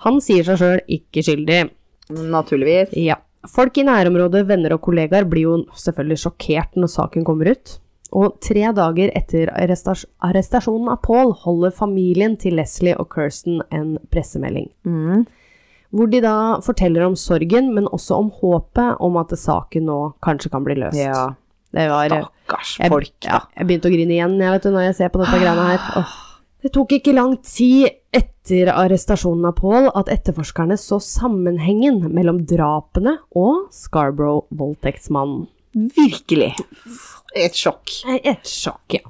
Han 0.04 0.18
sier 0.24 0.44
seg 0.44 0.58
sjøl 0.60 0.82
ikke 0.98 1.24
skyldig. 1.24 1.60
Naturligvis. 2.10 2.92
Ja. 2.98 3.20
Folk 3.48 3.78
i 3.80 3.86
nærområdet, 3.86 4.42
venner 4.50 4.74
og 4.76 4.82
kollegaer 4.84 5.24
blir 5.28 5.46
jo 5.46 5.54
selvfølgelig 5.78 6.20
sjokkert 6.26 6.76
når 6.76 6.92
saken 6.92 7.24
kommer 7.24 7.54
ut. 7.54 7.78
Og 8.16 8.38
tre 8.42 8.64
dager 8.74 9.12
etter 9.16 9.52
arrestas 9.54 10.06
arrestasjonen 10.26 10.90
av 10.92 11.02
Paul 11.04 11.34
holder 11.44 11.74
familien 11.74 12.34
til 12.40 12.56
Leslie 12.58 12.96
og 12.98 13.12
Kirsten 13.14 13.60
en 13.70 13.94
pressemelding. 14.10 14.70
Mm. 14.82 15.26
Hvor 15.90 16.10
de 16.10 16.20
da 16.22 16.34
forteller 16.62 17.06
om 17.06 17.16
sorgen, 17.18 17.72
men 17.74 17.88
også 17.90 18.18
om 18.22 18.32
håpet 18.40 19.00
om 19.02 19.18
at 19.18 19.34
saken 19.38 19.86
nå 19.90 20.00
kanskje 20.22 20.52
kan 20.52 20.66
bli 20.66 20.78
løst. 20.82 20.98
Ja. 20.98 21.30
Det 21.70 21.86
var 21.86 22.10
Stakkars 22.10 22.72
jeg, 22.80 22.90
folk, 22.90 23.12
ja, 23.22 23.44
jeg 23.54 23.66
begynte 23.68 23.86
å 23.86 23.92
grine 23.92 24.14
igjen 24.16 24.32
jeg 24.42 24.56
vet 24.56 24.64
du, 24.66 24.72
når 24.74 24.88
jeg 24.88 24.96
ser 24.98 25.12
på 25.14 25.20
dette 25.22 25.38
greiene 25.38 25.66
her. 25.68 25.84
Åh. 26.00 26.16
Det 26.60 26.72
tok 26.74 26.96
ikke 26.98 27.14
lang 27.14 27.36
tid 27.46 27.86
etter 28.12 28.68
arrestasjonen 28.74 29.46
av 29.48 29.54
Paul 29.60 29.86
at 29.96 30.10
etterforskerne 30.12 30.76
så 30.80 30.98
sammenhengen 31.00 32.02
mellom 32.12 32.42
drapene 32.48 33.14
og 33.38 33.70
Scarborough-voldtektsmannen. 33.72 35.46
Virkelig. 35.74 36.52
Et 37.36 37.54
sjokk. 37.54 37.92
Et 38.24 38.46
sjokk, 38.48 38.96
ja. 38.98 39.04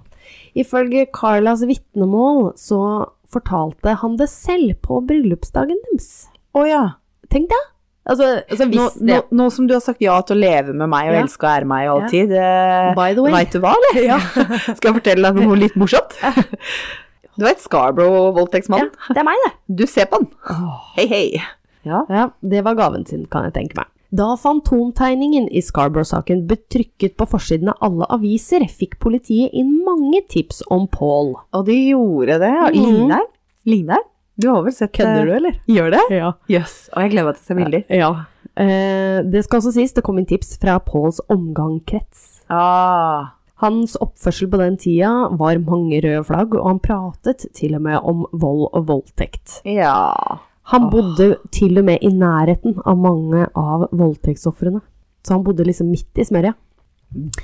Ifølge 0.59 1.07
Carlas 1.15 1.63
vitnemål 1.65 2.53
så 2.59 2.81
fortalte 3.31 3.95
han 4.01 4.17
det 4.19 4.27
selv 4.33 4.75
på 4.83 4.99
bryllupsdagen 5.07 5.79
deres. 5.91 6.11
Å 6.59 6.65
ja. 6.67 6.81
Tenk 7.31 7.53
deg! 7.53 7.69
Altså, 8.11 8.27
altså 8.51 8.67
Nå, 8.67 8.87
nå, 9.07 9.17
nå 9.39 9.45
som 9.55 9.67
du 9.69 9.75
har 9.77 9.83
sagt 9.85 10.01
ja 10.03 10.17
til 10.27 10.35
å 10.35 10.41
leve 10.41 10.73
med 10.75 10.89
meg 10.91 11.11
og 11.13 11.15
Ja. 11.15 11.21
elske 11.23 11.47
og 11.47 11.53
ære 11.53 11.69
meg 11.71 11.91
alltid, 11.93 12.33
ja. 12.35 12.95
By 12.97 13.13
the 13.15 13.23
way. 13.23 13.35
Veit 13.37 13.53
du 13.55 13.61
hva, 13.63 13.75
eller? 13.77 14.01
Ja. 14.09 14.17
Skal 14.77 14.89
jeg 14.91 14.97
fortelle 14.99 15.31
deg 15.31 15.47
noe 15.47 15.59
litt 15.61 15.77
morsomt? 15.81 16.17
Du 17.41 17.45
vet 17.47 17.61
Scarborough-voldtektsmann. 17.63 18.91
Ja, 18.91 19.15
det 19.15 19.21
er 19.23 19.25
meg, 19.25 19.39
det. 19.47 19.51
Du 19.79 19.87
ser 19.89 20.09
på 20.11 20.19
den. 20.21 20.27
Hei, 20.99 21.07
hei. 21.09 21.23
Ja. 21.89 22.03
Ja, 22.11 22.25
det 22.45 22.61
var 22.67 22.75
gaven 22.77 23.07
sin, 23.09 23.23
kan 23.33 23.47
jeg 23.47 23.55
tenke 23.55 23.79
meg. 23.79 23.89
Da 24.11 24.33
fantomtegningen 24.37 25.47
i 25.55 25.63
Scarborough-saken 25.63 26.43
ble 26.51 26.57
trykket 26.73 27.15
på 27.21 27.27
forsiden 27.31 27.71
av 27.71 27.79
alle 27.87 28.09
aviser, 28.11 28.65
fikk 28.67 28.99
politiet 29.03 29.55
inn 29.55 29.77
mange 29.87 30.25
tips 30.33 30.65
om 30.71 30.89
Paul. 30.91 31.37
Og 31.55 31.67
de 31.69 31.77
gjorde 31.93 32.41
det. 32.43 32.51
Ja. 32.51 32.69
Mhm. 32.71 32.81
Ligner 32.81 33.15
han? 33.21 33.31
Ligner? 33.71 34.03
Du 34.41 34.49
har 34.49 34.63
vel 34.65 34.73
sett 34.73 34.93
Kødder 34.97 35.27
du, 35.27 35.33
eh, 35.33 35.37
eller? 35.37 35.57
Gjør 35.69 35.91
det? 35.95 36.03
Ja. 36.17 36.33
Jøss. 36.49 36.89
Og 36.97 37.03
jeg 37.05 37.11
gleder 37.13 37.27
meg 37.29 37.37
til 37.37 37.43
å 37.43 37.47
se 37.47 37.59
bilder. 37.59 37.85
Ja. 37.93 38.11
Eh, 38.57 39.23
det 39.31 39.45
skal 39.45 39.61
også 39.61 39.75
sies, 39.77 39.93
det 39.93 40.03
kom 40.07 40.19
inn 40.19 40.27
tips 40.27 40.57
fra 40.59 40.79
Pauls 40.81 41.21
omgangskrets. 41.31 42.41
Ah. 42.51 43.37
Hans 43.61 43.97
oppførsel 44.01 44.49
på 44.51 44.57
den 44.57 44.79
tida 44.81 45.29
var 45.37 45.59
mange 45.61 46.01
røde 46.01 46.25
flagg, 46.25 46.55
og 46.57 46.67
han 46.67 46.81
pratet 46.81 47.45
til 47.55 47.77
og 47.77 47.83
med 47.85 48.01
om 48.01 48.25
vold 48.33 48.71
og 48.73 48.87
voldtekt. 48.89 49.61
Ja. 49.69 50.41
Han 50.71 50.87
bodde 50.93 51.33
til 51.55 51.81
og 51.81 51.87
med 51.89 52.05
i 52.07 52.13
nærheten 52.15 52.77
av 52.87 52.99
mange 52.99 53.47
av 53.59 53.89
voldtektsofrene. 53.91 54.83
Så 55.27 55.35
han 55.35 55.45
bodde 55.45 55.67
liksom 55.67 55.91
midt 55.91 56.21
i 56.21 56.27
smørja. 56.27 56.55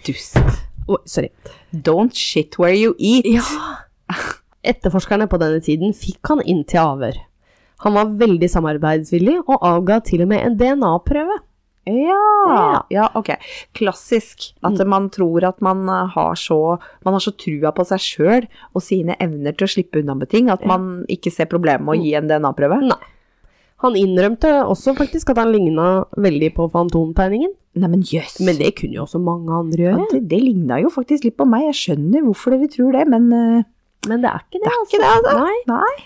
Dust. 0.07 0.39
Oh, 0.87 1.01
sorry. 1.05 1.33
Don't 1.73 2.15
shit 2.15 2.59
where 2.59 2.77
you 2.77 2.95
eat. 2.99 3.43
Etterforskerne 4.67 5.27
på 5.31 5.41
denne 5.43 5.59
tiden 5.63 5.95
fikk 5.95 6.31
han 6.31 6.45
inn 6.47 6.63
til 6.69 6.85
avhør. 6.85 7.19
Han 7.85 7.99
var 7.99 8.15
veldig 8.23 8.49
samarbeidsvillig 8.49 9.41
og 9.43 9.59
avga 9.59 9.99
til 10.07 10.23
og 10.25 10.31
med 10.31 10.47
en 10.47 10.57
DNA-prøve. 10.61 11.41
Ja. 11.87 12.23
Ja. 12.51 12.79
ja, 12.91 13.09
ok. 13.15 13.35
Klassisk. 13.77 14.49
At 14.67 14.81
man 14.87 15.11
tror 15.15 15.45
at 15.47 15.61
man 15.63 15.85
eh, 15.87 16.15
har 16.17 16.35
så 16.35 16.79
Man 17.07 17.15
har 17.15 17.23
så 17.23 17.31
trua 17.39 17.71
på 17.71 17.85
seg 17.87 18.03
sjøl 18.03 18.49
og 18.73 18.83
sine 18.83 19.15
evner 19.23 19.55
til 19.55 19.69
å 19.69 19.71
slippe 19.71 20.03
unna 20.03 20.17
med 20.19 20.33
ting 20.33 20.51
at 20.51 20.65
man 20.67 21.05
ikke 21.13 21.31
ser 21.31 21.47
problemet 21.51 21.87
med 21.87 21.95
å 21.95 22.03
gi 22.03 22.17
en 22.19 22.27
DNA-prøve. 22.31 22.81
Nei. 22.91 22.99
Han 23.87 23.97
innrømte 23.99 24.51
også 24.67 24.95
faktisk 24.99 25.31
at 25.33 25.39
han 25.43 25.53
ligna 25.55 25.87
veldig 26.17 26.51
på 26.57 26.67
fantomtegningen, 26.73 27.53
Neimen 27.77 28.03
jøss. 28.09 28.39
men 28.45 28.57
det 28.61 28.75
kunne 28.79 28.97
jo 28.99 29.05
også 29.07 29.21
mange 29.23 29.53
andre 29.53 29.79
Ja, 29.83 29.95
gjøre. 29.97 30.11
det, 30.13 30.21
det 30.33 30.41
ligna 30.43 30.79
jo 30.83 30.91
faktisk 30.93 31.25
litt 31.29 31.37
på 31.39 31.47
meg. 31.49 31.67
Jeg 31.71 31.79
skjønner 31.83 32.25
hvorfor 32.27 32.55
dere 32.57 32.69
tror 32.73 32.93
det, 32.99 33.07
men 33.13 33.27
eh, 33.33 33.65
Men 34.09 34.23
det 34.23 34.31
er 34.31 34.43
ikke 34.45 34.61
det, 34.61 34.67
det 34.67 34.73
er 34.73 34.85
ikke 34.87 35.01
det, 35.03 35.11
altså. 35.17 35.39
Nei. 35.41 35.57
Nei. 35.71 35.97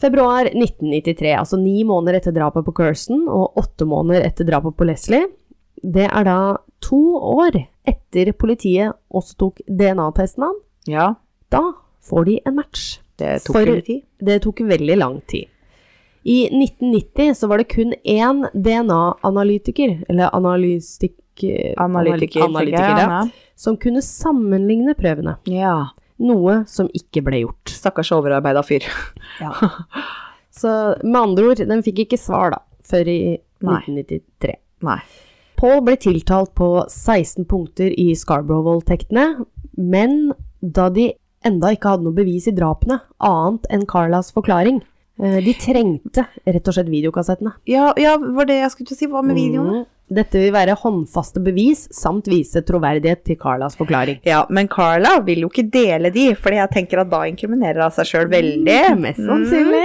Februar 0.00 0.48
1993, 0.48 1.34
altså 1.36 1.58
ni 1.60 1.82
måneder 1.84 2.16
etter 2.20 2.32
drapet 2.32 2.64
på 2.64 2.72
Kirsten 2.78 3.26
og 3.28 3.58
åtte 3.60 3.84
måneder 3.88 4.24
etter 4.24 4.48
drapet 4.48 4.76
på 4.78 4.86
Leslie. 4.88 5.26
Det 5.84 6.06
er 6.08 6.24
da 6.24 6.38
to 6.84 6.98
år 7.20 7.58
etter 7.88 8.32
politiet 8.36 8.94
også 9.12 9.36
tok 9.40 9.60
DNA-testen 9.68 10.44
av 10.46 10.52
ham. 10.54 10.60
Ja, 10.88 11.06
Da 11.52 11.60
får 12.08 12.24
de 12.26 12.40
en 12.46 12.54
match. 12.56 12.98
det 13.18 13.42
tok 13.44 13.56
For- 13.56 13.80
tid. 13.84 14.02
Det 14.18 14.40
tok 14.42 14.60
veldig 14.64 14.96
lang 14.98 15.20
tid. 15.28 15.48
I 16.22 16.44
1990 16.46 17.34
så 17.38 17.48
var 17.48 17.62
det 17.62 17.70
kun 17.72 17.94
én 18.04 18.44
DNA-analytiker, 18.52 20.04
eller 20.08 20.34
analystik... 20.36 21.16
Analytiker. 21.76 22.40
anal- 22.40 22.56
analytiker 22.56 22.98
ja, 22.98 22.98
ja. 23.00 23.20
som 23.56 23.76
kunne 23.80 24.02
sammenligne 24.04 24.94
prøvene. 24.98 25.38
ja. 25.48 25.78
Noe 26.20 26.58
som 26.68 26.90
ikke 26.92 27.22
ble 27.24 27.38
gjort. 27.40 27.70
Stakkars 27.72 28.10
overarbeida 28.12 28.60
fyr. 28.60 28.84
Så 30.60 30.72
med 31.00 31.16
andre 31.16 31.46
ord, 31.48 31.62
den 31.70 31.80
fikk 31.86 32.02
ikke 32.04 32.18
svar 32.20 32.52
da, 32.52 32.58
før 32.84 33.08
i 33.08 33.20
Nei. 33.64 33.78
1993. 33.88 34.52
Nei. 34.84 34.98
Paul 35.60 35.80
ble 35.86 35.96
tiltalt 36.00 36.52
på 36.56 36.68
16 36.92 37.48
punkter 37.48 37.92
i 37.96 38.10
Scarborough-voldtektene, 38.16 39.46
men 39.80 40.34
da 40.60 40.90
de 40.92 41.10
enda 41.48 41.72
ikke 41.72 41.94
hadde 41.94 42.04
noe 42.04 42.16
bevis 42.20 42.50
i 42.52 42.54
drapene, 42.56 43.00
annet 43.24 43.68
enn 43.72 43.88
Carlas 43.88 44.28
forklaring, 44.36 44.82
de 45.20 45.54
trengte 45.60 46.26
rett 46.44 46.68
og 46.68 46.76
slett 46.76 46.90
videokassettene. 46.90 47.54
Ja, 47.68 47.90
ja, 48.00 48.16
var 48.20 48.48
det 48.48 48.60
jeg 48.62 48.74
skulle 48.74 48.90
til 48.90 48.96
å 48.96 49.00
si. 49.00 49.08
Hva 49.10 49.24
med 49.26 49.36
videoene? 49.38 49.82
Mm. 49.82 49.88
Dette 50.10 50.40
vil 50.42 50.50
være 50.50 50.74
håndfaste 50.74 51.38
bevis, 51.44 51.84
samt 51.94 52.26
vise 52.30 52.64
troverdighet 52.66 53.22
til 53.28 53.36
Carlas 53.38 53.76
forklaring. 53.78 54.18
Ja, 54.26 54.42
men 54.50 54.66
Carla 54.70 55.20
vil 55.22 55.44
jo 55.44 55.50
ikke 55.52 55.68
dele 55.70 56.10
de, 56.14 56.32
fordi 56.34 56.58
jeg 56.58 56.72
tenker 56.74 57.04
at 57.04 57.12
da 57.12 57.22
inkriminerer 57.30 57.84
hun 57.84 57.94
seg 57.94 58.08
sjøl 58.10 58.30
veldig. 58.32 58.78
Mest 59.04 59.22
sannsynlig. 59.22 59.84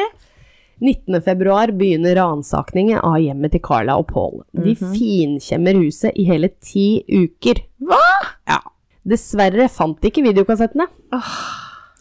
19. 0.81 1.21
februar 1.23 1.71
begynner 1.77 2.17
ransakingen 2.19 2.99
av 2.99 3.19
hjemmet 3.21 3.53
til 3.53 3.61
Carla 3.63 3.99
og 4.01 4.09
Paul. 4.09 4.41
De 4.51 4.73
finkjemmer 4.75 5.77
huset 5.79 6.17
i 6.17 6.25
hele 6.27 6.49
ti 6.57 7.05
uker. 7.07 7.61
Hva? 7.85 8.01
Ja. 8.49 8.59
Dessverre 9.05 9.69
fant 9.69 10.01
de 10.01 10.09
ikke 10.09 10.25
videokassettene. 10.25 10.89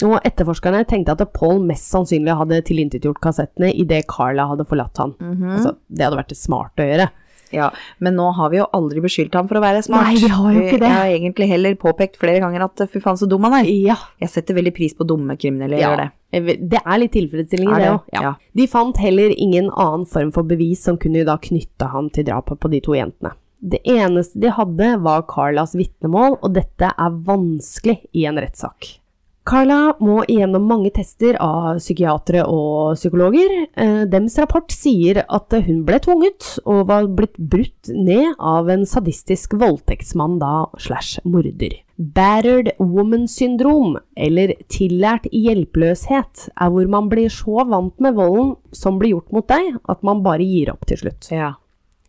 Og 0.02 0.16
etterforskerne 0.26 0.82
tenkte 0.90 1.14
at 1.14 1.34
Paul 1.36 1.60
mest 1.62 1.86
sannsynlig 1.92 2.34
hadde 2.34 2.62
tilintetgjort 2.66 3.20
kassettene 3.22 3.70
idet 3.70 4.04
Carla 4.10 4.48
hadde 4.50 4.66
forlatt 4.66 4.98
han. 4.98 5.14
altså, 5.20 5.76
det 5.86 6.08
hadde 6.08 6.18
vært 6.18 6.32
det 6.34 6.40
smarte 6.40 6.82
å 6.82 6.88
gjøre. 6.88 7.10
Ja, 7.54 7.68
men 8.02 8.16
nå 8.18 8.24
har 8.34 8.50
vi 8.50 8.58
jo 8.58 8.66
aldri 8.74 9.02
beskyldt 9.04 9.36
ham 9.38 9.46
for 9.50 9.60
å 9.60 9.62
være 9.62 9.84
smart. 9.86 10.08
Nei, 10.08 10.16
vi 10.18 10.30
har 10.32 10.56
jo 10.56 10.62
ikke 10.64 10.80
det. 10.82 10.88
Jeg 10.90 10.98
har 10.98 11.12
egentlig 11.12 11.48
heller 11.52 11.76
påpekt 11.78 12.18
flere 12.18 12.40
ganger 12.42 12.64
at 12.66 12.82
fy 12.90 13.02
faen 13.04 13.20
så 13.20 13.28
dum 13.30 13.46
han 13.46 13.54
er. 13.60 13.68
Ja. 13.70 13.96
Jeg 14.22 14.32
setter 14.32 14.58
veldig 14.58 14.72
pris 14.74 14.96
på 14.98 15.06
dumme 15.06 15.36
kriminelle, 15.38 15.78
jeg 15.78 15.86
gjør 15.86 16.02
det. 16.02 16.56
Det 16.72 16.80
er 16.82 16.98
litt 16.98 17.14
tilfredsstilling 17.14 17.70
i 17.70 17.76
det 17.76 17.84
det? 17.84 17.92
òg. 17.92 18.10
Ja. 18.16 18.24
Ja. 18.26 18.34
De 18.58 18.66
fant 18.70 18.98
heller 18.98 19.36
ingen 19.38 19.70
annen 19.70 20.08
form 20.10 20.34
for 20.34 20.46
bevis 20.50 20.82
som 20.88 20.98
kunne 20.98 21.22
da 21.28 21.38
knytte 21.38 21.92
han 21.94 22.10
til 22.14 22.26
drapet 22.26 22.58
på 22.58 22.72
de 22.72 22.82
to 22.82 22.98
jentene. 22.98 23.36
Det 23.64 23.80
eneste 23.88 24.42
de 24.42 24.50
hadde 24.52 24.90
var 25.06 25.22
Carlas 25.30 25.72
vitnemål, 25.78 26.40
og 26.42 26.52
dette 26.58 26.90
er 26.90 27.22
vanskelig 27.30 28.00
i 28.12 28.26
en 28.28 28.42
rettssak. 28.42 28.96
Carla 29.44 29.92
må 30.00 30.22
igjennom 30.24 30.64
mange 30.64 30.88
tester 30.96 31.36
av 31.42 31.76
psykiatere 31.76 32.46
og 32.48 32.94
psykologer. 32.96 33.50
Eh, 33.76 34.04
dems 34.08 34.38
rapport 34.40 34.72
sier 34.72 35.20
at 35.22 35.52
hun 35.66 35.82
ble 35.84 35.98
tvunget 36.00 36.46
og 36.64 36.86
var 36.88 37.10
blitt 37.12 37.36
brutt 37.36 37.90
ned 37.92 38.38
av 38.40 38.70
en 38.72 38.86
sadistisk 38.88 39.52
voldtektsmann 39.60 40.38
da, 40.40 40.70
slash 40.80 41.20
morder. 41.28 41.76
Battered 41.96 42.72
woman 42.80 43.28
syndrom, 43.28 43.98
eller 44.16 44.56
tillært 44.72 45.28
hjelpeløshet, 45.28 46.48
er 46.56 46.72
hvor 46.72 46.88
man 46.96 47.12
blir 47.12 47.28
så 47.28 47.68
vant 47.68 48.00
med 48.00 48.16
volden 48.16 48.56
som 48.72 48.96
blir 48.98 49.18
gjort 49.18 49.36
mot 49.36 49.48
deg, 49.52 49.74
at 49.84 50.00
man 50.02 50.24
bare 50.24 50.42
gir 50.48 50.72
opp 50.72 50.88
til 50.88 51.04
slutt. 51.04 51.28
Ja. 51.28 51.52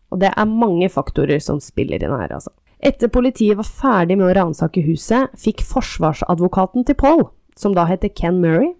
Og 0.07 0.23
det 0.23 0.31
er 0.31 0.47
mange 0.47 0.87
faktorer 0.87 1.43
som 1.43 1.59
spiller 1.59 1.99
inn 1.99 2.15
her, 2.15 2.31
altså. 2.39 2.55
Etter 2.85 3.09
politiet 3.09 3.57
var 3.57 3.65
ferdig 3.65 4.19
med 4.19 4.27
å 4.29 4.33
ransake 4.37 4.83
huset, 4.85 5.31
fikk 5.41 5.63
forsvarsadvokaten 5.65 6.85
til 6.85 6.97
Paul, 6.99 7.23
som 7.57 7.73
da 7.73 7.87
heter 7.89 8.11
Ken 8.13 8.37
Murray, 8.43 8.75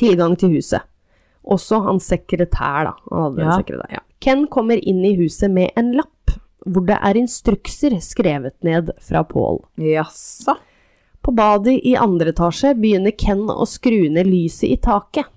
tilgang 0.00 0.34
til 0.40 0.56
huset. 0.56 0.82
Også 1.44 1.78
hans 1.84 2.08
sekretær, 2.10 2.88
da. 2.88 2.94
Han 3.12 3.28
hadde 3.28 3.44
en 3.44 3.62
sekretær, 3.62 3.92
ja. 4.00 4.02
Ken 4.24 4.46
kommer 4.50 4.80
inn 4.80 5.04
i 5.04 5.14
huset 5.18 5.52
med 5.52 5.76
en 5.78 5.92
lapp, 5.98 6.32
hvor 6.64 6.86
det 6.88 6.96
er 7.04 7.20
instrukser 7.20 7.98
skrevet 8.02 8.56
ned 8.64 8.90
fra 9.04 9.22
Paul. 9.28 9.60
Jaså. 9.78 10.56
På 11.24 11.32
badet 11.36 11.76
i 11.86 11.94
andre 11.96 12.32
etasje 12.34 12.74
begynner 12.76 13.14
Ken 13.20 13.46
å 13.52 13.64
skru 13.68 14.08
ned 14.12 14.26
lyset 14.28 14.72
i 14.72 14.80
taket. 14.80 15.28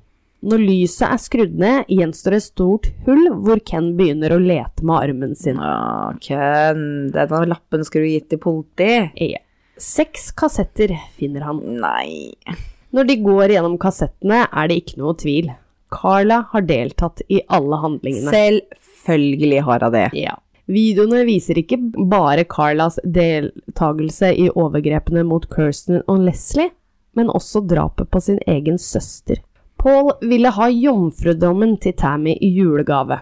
Når 0.45 0.61
lyset 0.61 1.07
er 1.07 1.19
skrudd 1.21 1.55
ned, 1.57 1.87
gjenstår 1.89 2.37
et 2.37 2.45
stort 2.45 2.89
hull 3.07 3.25
hvor 3.41 3.61
Ken 3.65 3.95
begynner 3.97 4.35
å 4.35 4.39
lete 4.41 4.85
med 4.85 5.07
armen 5.07 5.33
sin. 5.35 5.57
Ja, 5.57 6.13
Ken, 6.21 7.09
denne 7.13 7.43
lappen 7.49 7.85
skulle 7.87 8.05
du 8.05 8.13
gitt 8.13 8.29
til 8.33 8.41
politiet. 8.43 9.17
Ja. 9.17 9.41
Seks 9.81 10.31
kassetter 10.37 10.93
finner 11.17 11.45
han. 11.49 11.61
Nei. 11.81 12.33
Når 12.93 13.09
de 13.09 13.17
går 13.21 13.53
gjennom 13.57 13.77
kassettene, 13.81 14.45
er 14.47 14.69
det 14.69 14.79
ikke 14.81 15.01
noe 15.01 15.17
tvil. 15.17 15.51
Carla 15.93 16.43
har 16.51 16.65
deltatt 16.67 17.21
i 17.31 17.41
alle 17.53 17.79
handlingene. 17.81 18.33
Selvfølgelig 19.05 19.63
har 19.67 19.85
hun 19.85 19.95
det. 19.95 20.07
Ja. 20.17 20.37
Videoene 20.67 21.21
viser 21.27 21.61
ikke 21.61 21.77
bare 22.11 22.43
Carlas 22.49 22.97
deltakelse 23.03 24.33
i 24.35 24.49
overgrepene 24.51 25.23
mot 25.27 25.45
Kirsten 25.53 26.01
og 26.11 26.25
Leslie, 26.25 26.73
men 27.15 27.31
også 27.31 27.63
drapet 27.65 28.11
på 28.11 28.21
sin 28.21 28.41
egen 28.45 28.77
søster. 28.81 29.39
Paul 29.87 30.11
ville 30.27 30.51
ha 30.51 30.67
jomfrudommen 30.73 31.77
til 31.79 31.93
Tammy 31.95 32.33
i 32.43 32.49
julegave, 32.57 33.21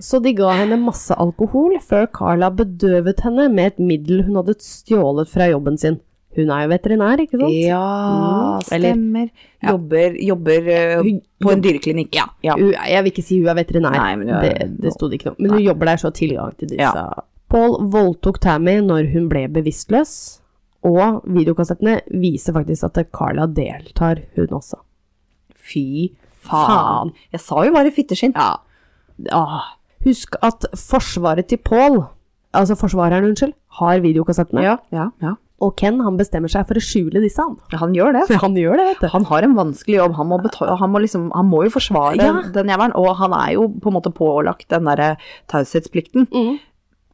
så 0.00 0.20
de 0.22 0.32
ga 0.38 0.52
henne 0.62 0.78
masse 0.80 1.12
alkohol 1.20 1.74
før 1.84 2.06
Carla 2.14 2.48
bedøvet 2.54 3.20
henne 3.26 3.48
med 3.52 3.72
et 3.74 3.78
middel 3.82 4.22
hun 4.28 4.38
hadde 4.40 4.54
stjålet 4.62 5.28
fra 5.28 5.48
jobben 5.50 5.76
sin. 5.78 5.98
Hun 6.38 6.50
er 6.54 6.62
jo 6.66 6.68
veterinær, 6.70 7.18
ikke 7.24 7.38
sant? 7.40 7.50
Ja, 7.50 7.80
Mm, 7.82 8.60
eller- 8.76 8.92
stemmer. 8.92 9.30
Jobber, 9.64 10.16
jobber 10.28 10.68
uh, 10.70 11.02
Hun 11.02 11.20
på 11.42 11.50
en 11.52 11.62
dyreklinikk. 11.64 12.14
Ja. 12.14 12.26
ja. 12.44 12.54
Jeg 12.86 13.02
vil 13.02 13.10
ikke 13.12 13.24
si 13.26 13.38
hun 13.40 13.48
er 13.48 13.54
veterinær, 13.58 13.96
Nei, 13.96 14.16
men 14.20 14.28
er- 14.28 14.42
det, 14.42 14.68
det 14.84 14.92
sto 14.94 15.08
det 15.08 15.18
ikke 15.18 15.32
noe 15.32 15.36
Men 15.40 15.50
hun 15.56 15.64
jobber 15.66 15.86
der, 15.90 15.96
så 15.96 16.06
har 16.12 16.12
tilgang 16.20 16.56
til 16.60 16.68
disse. 16.68 16.94
Ja. 16.94 17.24
Paul 17.50 17.78
voldtok 17.90 18.38
Tammy 18.44 18.76
når 18.84 19.10
hun 19.12 19.28
ble 19.28 19.48
bevisstløs, 19.48 20.12
og 20.84 21.24
videokassettene 21.26 22.00
viser 22.22 22.54
faktisk 22.54 22.84
at 22.84 23.08
Carla 23.10 23.46
deltar, 23.46 24.20
hun 24.36 24.46
også. 24.60 24.78
Fy 25.68 26.12
Faen. 26.48 27.12
Jeg 27.34 27.40
sa 27.44 27.64
jo 27.66 27.72
bare 27.74 27.90
fitteskinn. 27.92 28.32
Ja. 28.38 28.54
Ah. 29.34 29.74
Husk 30.06 30.36
at 30.46 30.64
forsvaret 30.78 31.48
til 31.50 31.58
Paul, 31.58 32.04
altså 32.54 32.76
forsvareren, 32.78 33.26
unnskyld, 33.32 33.52
har 33.80 33.98
videokassettene, 34.04 34.62
Ja, 34.62 34.76
ja, 34.94 35.08
ja. 35.20 35.32
og 35.60 35.74
Ken 35.76 35.98
han 36.00 36.16
bestemmer 36.16 36.48
seg 36.52 36.68
for 36.68 36.78
å 36.78 36.82
skjule 36.84 37.20
disse, 37.20 37.42
han. 37.42 37.56
Han 37.80 37.92
gjør 37.96 38.14
det. 38.14 38.22
Han 38.40 38.54
gjør 38.54 38.78
det, 38.78 38.86
vet 38.92 39.00
du. 39.02 39.08
Han 39.16 39.26
har 39.26 39.42
en 39.42 39.56
vanskelig 39.58 39.98
jobb. 39.98 40.14
Han 40.20 40.28
må, 40.30 40.38
han 40.78 40.90
må, 40.94 41.02
liksom, 41.02 41.26
han 41.34 41.50
må 41.50 41.64
jo 41.66 41.74
forsvare 41.74 42.16
Ja. 42.22 42.32
den 42.54 42.70
jævelen, 42.70 42.94
og 42.94 43.16
han 43.18 43.34
er 43.34 43.52
jo 43.58 43.66
på 43.68 43.90
en 43.90 43.98
måte 43.98 44.14
pålagt 44.14 44.68
den 44.70 44.84
derre 44.86 45.16
taushetsplikten. 45.48 46.28
Mm. 46.32 46.58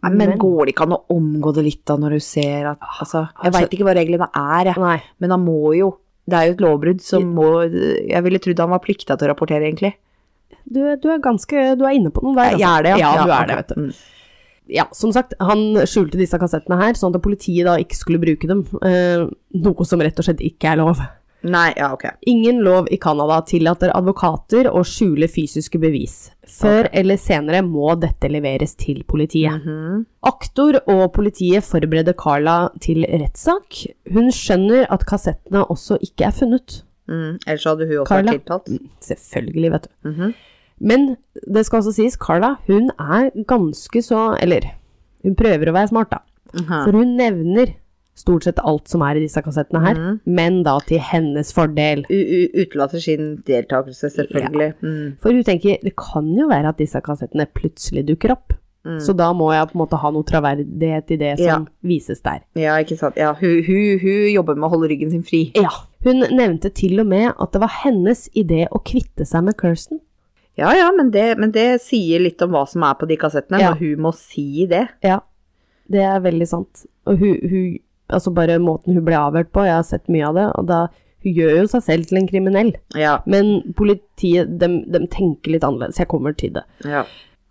Men 0.05 0.19
Men- 0.19 0.39
går 0.39 0.67
det 0.67 0.75
ikke 0.75 0.83
an 0.85 0.93
å 0.99 1.05
omgå 1.09 1.55
det 1.55 1.65
litt 1.65 1.85
da, 1.87 1.97
når 1.97 2.11
du 2.11 2.21
ser 2.21 2.67
at 2.67 2.79
Altså, 3.01 3.27
jeg 3.43 3.53
Altså- 3.53 3.61
veit 3.63 3.71
ikke 3.73 3.85
hva 3.89 3.95
reglene 3.97 4.29
er, 4.37 4.65
jeg. 4.67 4.77
Nei. 4.77 5.03
Men 5.19 5.31
han 5.31 5.41
må 5.47 5.75
jo 5.75 5.97
Det 6.25 6.39
er 6.39 6.49
jo 6.49 6.55
et 6.57 6.63
lovbrudd 6.65 7.03
som 7.05 7.27
må 7.37 7.49
Jeg 7.69 8.23
ville 8.25 8.41
trodd 8.41 8.63
han 8.65 8.73
var 8.73 8.81
plikta 8.85 9.17
til 9.21 9.29
å 9.29 9.35
rapportere, 9.35 9.67
egentlig. 9.69 9.93
Du, 10.65 10.81
du 10.97 11.09
er 11.13 11.21
ganske 11.21 11.65
Du 11.77 11.85
er 11.85 11.99
inne 11.99 12.13
på 12.15 12.23
noe 12.25 12.37
der. 12.39 12.55
altså. 12.55 12.63
Jeg 12.63 12.71
er 12.71 12.87
det, 12.87 12.93
Ja, 13.03 13.15
Ja, 13.15 13.25
du 13.27 13.35
er 13.37 13.51
det, 13.51 13.57
vet 13.61 13.75
du. 13.75 13.81
Mm. 13.83 13.95
Ja, 14.73 14.87
som 14.97 15.13
sagt, 15.13 15.35
han 15.45 15.61
skjulte 15.85 16.17
disse 16.17 16.39
kassettene 16.41 16.79
her, 16.81 16.97
sånn 16.97 17.13
at 17.13 17.21
politiet 17.25 17.67
da 17.69 17.75
ikke 17.77 17.99
skulle 17.99 18.21
bruke 18.23 18.49
dem. 18.49 18.63
Eh, 18.81 19.27
noe 19.61 19.85
som 19.85 20.01
rett 20.01 20.17
og 20.23 20.25
slett 20.25 20.41
ikke 20.41 20.71
er 20.73 20.81
lov. 20.81 21.03
Nei, 21.45 21.75
ja, 21.77 21.91
ok. 21.93 22.07
Ingen 22.31 22.63
lov 22.65 22.87
i 22.91 22.97
Canada 22.97 23.43
tillater 23.45 23.91
advokater 23.95 24.65
å 24.73 24.81
skjule 24.89 25.29
fysiske 25.29 25.77
bevis. 25.83 26.31
Før 26.49 26.89
eller 26.97 27.19
senere 27.21 27.61
må 27.67 27.93
dette 28.01 28.31
leveres 28.33 28.73
til 28.81 29.03
politiet. 29.09 29.53
Mhm. 29.61 30.07
Aktor 30.25 30.79
og 30.89 31.13
politiet 31.17 31.65
forbereder 31.67 32.17
Carla 32.17 32.71
til 32.81 33.05
rettssak. 33.05 33.83
Hun 34.13 34.31
skjønner 34.33 34.87
at 34.91 35.05
kassettene 35.09 35.67
også 35.69 35.99
ikke 36.01 36.29
er 36.31 36.37
funnet. 36.37 36.79
Mm. 37.09 37.37
Ellers 37.47 37.65
hadde 37.69 37.89
hun 37.91 37.99
også 38.01 38.09
Carla? 38.09 38.33
vært 38.33 38.45
tiltalt. 38.47 38.69
Mm, 38.73 38.89
Selvfølgelig, 39.01 39.71
vet 39.77 39.83
du. 39.89 40.11
Mhm. 40.11 40.35
Men 40.81 41.17
det 41.47 41.67
skal 41.67 41.81
også 41.83 41.93
sies, 41.95 42.17
Carla, 42.17 42.57
hun 42.67 42.89
er 42.99 43.31
ganske 43.47 44.01
så 44.03 44.37
Eller, 44.41 44.73
hun 45.23 45.37
prøver 45.37 45.69
å 45.69 45.75
være 45.77 45.89
smart, 45.93 46.11
da. 46.11 46.19
Mhm. 46.55 46.85
For 46.85 46.93
hun 46.93 47.17
nevner 47.19 47.75
stort 48.25 48.47
sett 48.49 48.59
alt 48.65 48.89
som 48.89 49.03
er 49.05 49.19
i 49.21 49.25
disse 49.27 49.43
kassettene 49.45 49.83
her, 49.85 49.99
mm. 50.01 50.19
men 50.33 50.63
da 50.65 50.79
til 50.89 50.99
hennes 51.05 51.53
fordel. 51.53 52.07
U- 52.09 52.57
Utelater 52.65 53.03
sin 53.05 53.35
deltakelse, 53.45 54.09
selvfølgelig. 54.17 54.71
Mm. 54.81 55.17
For 55.21 55.37
hun 55.37 55.45
tenker, 55.45 55.77
det 55.85 55.93
kan 56.01 56.31
jo 56.35 56.49
være 56.49 56.73
at 56.73 56.81
disse 56.81 57.01
kassettene 57.05 57.45
plutselig 57.53 58.07
dukker 58.09 58.33
opp. 58.33 58.57
Mm. 58.85 58.99
Så 59.01 59.15
da 59.17 59.31
må 59.37 59.47
jeg 59.53 59.69
på 59.71 59.77
en 59.79 59.81
måte 59.81 59.97
ha 60.01 60.11
noe 60.13 60.27
traverdighet 60.29 61.13
i 61.15 61.17
det 61.21 61.35
som 61.39 61.47
Ja. 61.47 61.59
vises 61.89 62.21
der. 62.25 62.43
Ja, 62.61 62.75
ikke 62.81 62.99
sant. 63.01 63.17
Ja, 63.17 63.31
hun, 63.39 63.63
hun, 63.65 63.99
hun 64.03 64.27
jobber 64.33 64.57
med 64.59 64.69
å 64.69 64.73
holde 64.75 64.91
ryggen 64.93 65.11
sin 65.13 65.23
fri. 65.25 65.47
Ja. 65.57 65.71
Hun 66.05 66.21
nevnte 66.33 66.69
til 66.73 67.01
og 67.01 67.07
med 67.09 67.31
at 67.41 67.53
det 67.53 67.61
var 67.63 67.73
hennes 67.85 68.27
idé 68.37 68.67
å 68.69 68.81
kvitte 68.85 69.25
seg 69.29 69.45
med 69.47 69.57
Kirsten. 69.61 70.01
Ja, 70.57 70.69
ja, 70.77 70.91
men 70.97 71.11
det, 71.11 71.39
men 71.41 71.51
det 71.51 71.81
sier 71.83 72.21
litt 72.23 72.41
om 72.45 72.53
hva 72.55 72.67
som 72.69 72.85
er 72.87 72.95
på 73.01 73.09
de 73.09 73.17
kassettene, 73.19 73.59
Ja. 73.61 73.73
når 73.73 73.81
hun 73.81 74.03
må 74.05 74.13
si 74.15 74.67
det. 74.71 74.85
Ja, 75.03 75.21
det 75.91 76.05
er 76.05 76.21
veldig 76.21 76.47
sant. 76.49 76.85
Og 77.09 77.19
hun, 77.19 77.41
hun 77.43 77.79
Altså 78.13 78.33
bare 78.35 78.59
måten 78.61 78.95
hun 78.95 79.05
ble 79.07 79.17
avhørt 79.17 79.51
på, 79.55 79.65
jeg 79.65 79.75
har 79.79 79.87
sett 79.89 80.09
mye 80.13 80.27
av 80.29 80.35
det, 80.37 80.47
og 80.59 80.67
da 80.69 80.83
Hun 81.25 81.33
gjør 81.33 81.55
jo 81.57 81.67
seg 81.73 81.83
selv 81.87 82.05
til 82.11 82.19
en 82.21 82.27
kriminell. 82.29 82.75
Ja, 83.01 83.15
Men 83.25 83.73
politiet, 83.79 84.59
de, 84.61 84.69
de 84.93 85.07
tenker 85.09 85.55
litt 85.55 85.65
annerledes. 85.65 85.97
Jeg 85.97 86.09
kommer 86.11 86.35
til 86.37 86.53
det. 86.53 86.65
ja. 86.85 87.05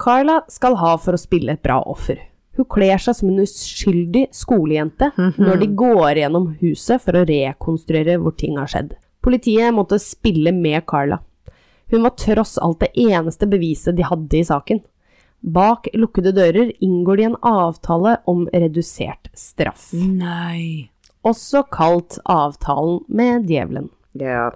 Carla 0.04 0.42
skal 0.50 0.76
ha 0.78 0.92
for 0.98 1.14
å 1.16 1.18
spille 1.22 1.54
et 1.56 1.62
bra 1.64 1.80
offer. 1.90 2.20
Hun 2.58 2.66
kler 2.70 2.98
seg 3.02 3.16
som 3.16 3.30
en 3.32 3.40
uskyldig 3.42 4.28
skolejente 4.36 5.10
når 5.42 5.60
de 5.62 5.68
går 5.80 6.20
gjennom 6.22 6.48
huset 6.62 7.02
for 7.02 7.18
å 7.18 7.26
rekonstruere 7.26 8.20
hvor 8.22 8.36
ting 8.38 8.58
har 8.60 8.68
skjedd. 8.70 8.94
Politiet 9.24 9.74
måtte 9.74 9.98
spille 10.02 10.52
med 10.54 10.84
Carla. 10.86 11.22
Hun 11.90 12.04
var 12.06 12.14
tross 12.20 12.58
alt 12.62 12.82
det 12.84 12.92
eneste 13.00 13.48
beviset 13.50 13.96
de 13.98 14.04
hadde 14.06 14.38
i 14.38 14.44
saken. 14.46 14.84
Bak 15.44 15.90
lukkede 15.94 16.32
dører 16.32 16.72
inngår 16.80 17.20
de 17.20 17.24
en 17.28 17.40
avtale 17.44 18.16
om 18.32 18.46
redusert 18.54 19.28
straff, 19.36 19.90
Nei. 19.92 20.90
også 21.28 21.66
kalt 21.68 22.16
avtalen 22.24 23.02
med 23.12 23.50
djevelen. 23.52 23.90
Ja. 24.16 24.54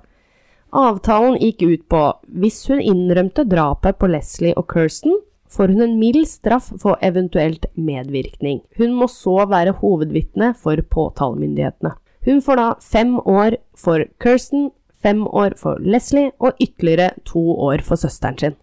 Avtalen 0.72 1.36
gikk 1.44 1.66
ut 1.68 1.84
på 1.92 2.02
hvis 2.40 2.62
hun 2.72 2.80
innrømte 2.80 3.44
drapet 3.48 4.00
på 4.00 4.08
Leslie 4.12 4.56
og 4.56 4.70
Kirsten, 4.72 5.20
får 5.52 5.72
hun 5.76 5.84
en 5.84 5.98
mild 6.00 6.24
straff 6.28 6.70
for 6.80 7.00
eventuelt 7.04 7.66
medvirkning. 7.76 8.62
Hun 8.80 8.96
må 8.96 9.08
så 9.12 9.46
være 9.48 9.76
hovedvitne 9.82 10.54
for 10.60 10.80
påtalemyndighetene. 10.80 11.96
Hun 12.28 12.42
får 12.44 12.60
da 12.60 12.70
fem 12.84 13.16
år 13.20 13.60
for 13.76 14.04
Kirsten, 14.24 14.72
fem 15.04 15.24
år 15.28 15.56
for 15.60 15.80
Leslie 15.80 16.32
og 16.40 16.60
ytterligere 16.64 17.14
to 17.28 17.44
år 17.70 17.84
for 17.88 18.00
søsteren 18.00 18.40
sin. 18.40 18.58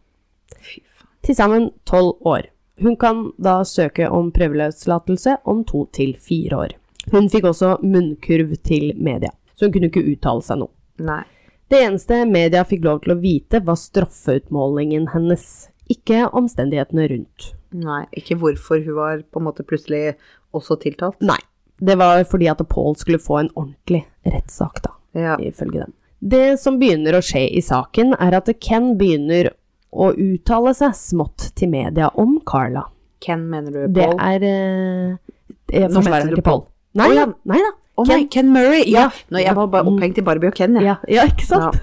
Til 1.24 1.37
sammen 1.37 1.70
tolv 1.88 2.18
år. 2.28 2.48
Hun 2.82 2.96
kan 3.00 3.28
da 3.38 3.60
søke 3.64 4.08
om 4.10 4.32
prøveløslatelse 4.34 5.37
om 5.48 5.62
to 5.64 5.87
til 5.94 6.14
fire 6.20 6.58
år. 6.66 6.74
Hun 7.12 7.28
fikk 7.32 7.46
også 7.50 7.76
munnkurv 7.84 8.54
til 8.66 8.90
media, 8.96 9.30
så 9.54 9.66
hun 9.66 9.72
kunne 9.74 9.90
ikke 9.92 10.04
uttale 10.14 10.42
seg 10.44 10.60
noe. 10.62 10.72
Nei. 11.04 11.22
Det 11.70 11.80
eneste 11.87 12.22
media 12.28 12.64
fikk 12.68 12.84
lov 12.84 13.00
til 13.04 13.14
å 13.14 13.20
vite, 13.22 13.60
var 13.64 13.78
straffeutmålingen 13.80 15.08
hennes, 15.14 15.68
ikke 15.90 16.26
omstendighetene 16.37 17.08
rundt. 17.12 17.50
Nei. 17.74 18.04
Ikke 18.16 18.37
hvorfor 18.40 18.82
hun 18.84 18.96
var 18.98 19.22
på 19.30 19.40
en 19.40 19.46
måte 19.48 19.64
plutselig 19.66 20.14
også 20.54 20.76
tiltalt. 20.82 21.20
Nei, 21.24 21.38
det 21.80 21.96
var 22.01 22.22
fordi 22.28 22.49
at 22.53 22.62
Paul 22.70 22.96
skulle 23.01 23.18
få 23.22 23.40
en 23.42 23.51
ordentlig 23.57 24.05
rettssak, 24.26 24.82
da, 24.84 24.90
Ja. 25.14 25.36
ifølge 25.36 25.84
dem. 25.86 25.92
Det 26.20 26.59
som 26.61 26.78
begynner 26.80 27.12
å 27.18 27.22
skje 27.24 27.51
i 27.53 27.61
saken, 27.61 28.14
er 28.18 28.34
at 28.34 28.49
Ken 28.61 28.96
begynner 28.96 29.51
å 29.95 30.11
uttale 30.12 30.74
seg 30.76 30.97
smått 30.99 31.51
til 31.59 31.70
media 31.72 32.11
om 32.20 32.36
Carla. 32.47 32.88
Ken, 33.24 33.47
mener 33.51 33.72
du, 33.72 33.80
Det 33.95 34.11
Paul? 34.11 34.20
er 34.20 34.45
eh, 34.51 35.16
eh, 35.72 35.88
forsvareren 35.88 36.34
til 36.34 36.45
Paul. 36.45 36.66
Nei, 36.95 37.09
oh, 37.11 37.16
ja. 37.16 37.26
nei 37.49 37.62
da, 37.62 37.72
Oh, 37.97 38.03
Ken. 38.07 38.28
Ken 38.28 38.49
Murray! 38.51 38.82
Ja, 38.90 39.11
Ja. 39.30 39.38
Jeg 39.38 39.55
var 39.55 39.68
bare 39.70 39.86
opphengt 39.86 40.18
i 40.18 40.22
Barbie 40.26 40.51
og 40.51 40.57
Ken, 40.59 40.74
jeg. 40.74 40.82
Ja, 40.82 40.97
ja 41.07 41.26
ikke 41.30 41.47
sant? 41.47 41.76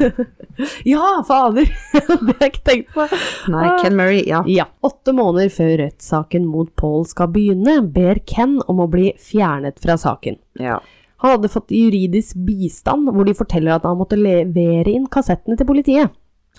Ja, 0.83 1.05
fader! 1.29 1.69
det 1.93 2.01
har 2.03 2.41
jeg 2.41 2.51
ikke 2.51 2.63
tenkt 2.67 2.89
på. 2.91 3.05
Nei, 3.53 3.69
Ken 3.79 3.95
Murray, 3.95 4.25
ja. 4.27 4.41
Ja. 4.51 4.65
Åtte 4.83 5.13
måneder 5.15 5.47
før 5.55 5.71
rettssaken 5.85 6.49
mot 6.51 6.73
Paul 6.75 7.05
skal 7.07 7.31
begynne, 7.31 7.77
ber 7.95 8.19
Ken 8.27 8.57
om 8.67 8.83
å 8.83 8.89
bli 8.91 9.13
fjernet 9.19 9.79
fra 9.83 9.95
saken. 9.99 10.41
ja. 10.59 10.81
Han 11.21 11.35
hadde 11.35 11.51
fått 11.53 11.69
juridisk 11.69 12.33
bistand, 12.47 13.05
hvor 13.13 13.27
de 13.27 13.35
forteller 13.37 13.75
at 13.75 13.83
han 13.85 13.99
måtte 13.99 14.17
levere 14.17 14.89
inn 14.89 15.03
kassettene 15.05 15.53
til 15.53 15.67
politiet. 15.69 16.09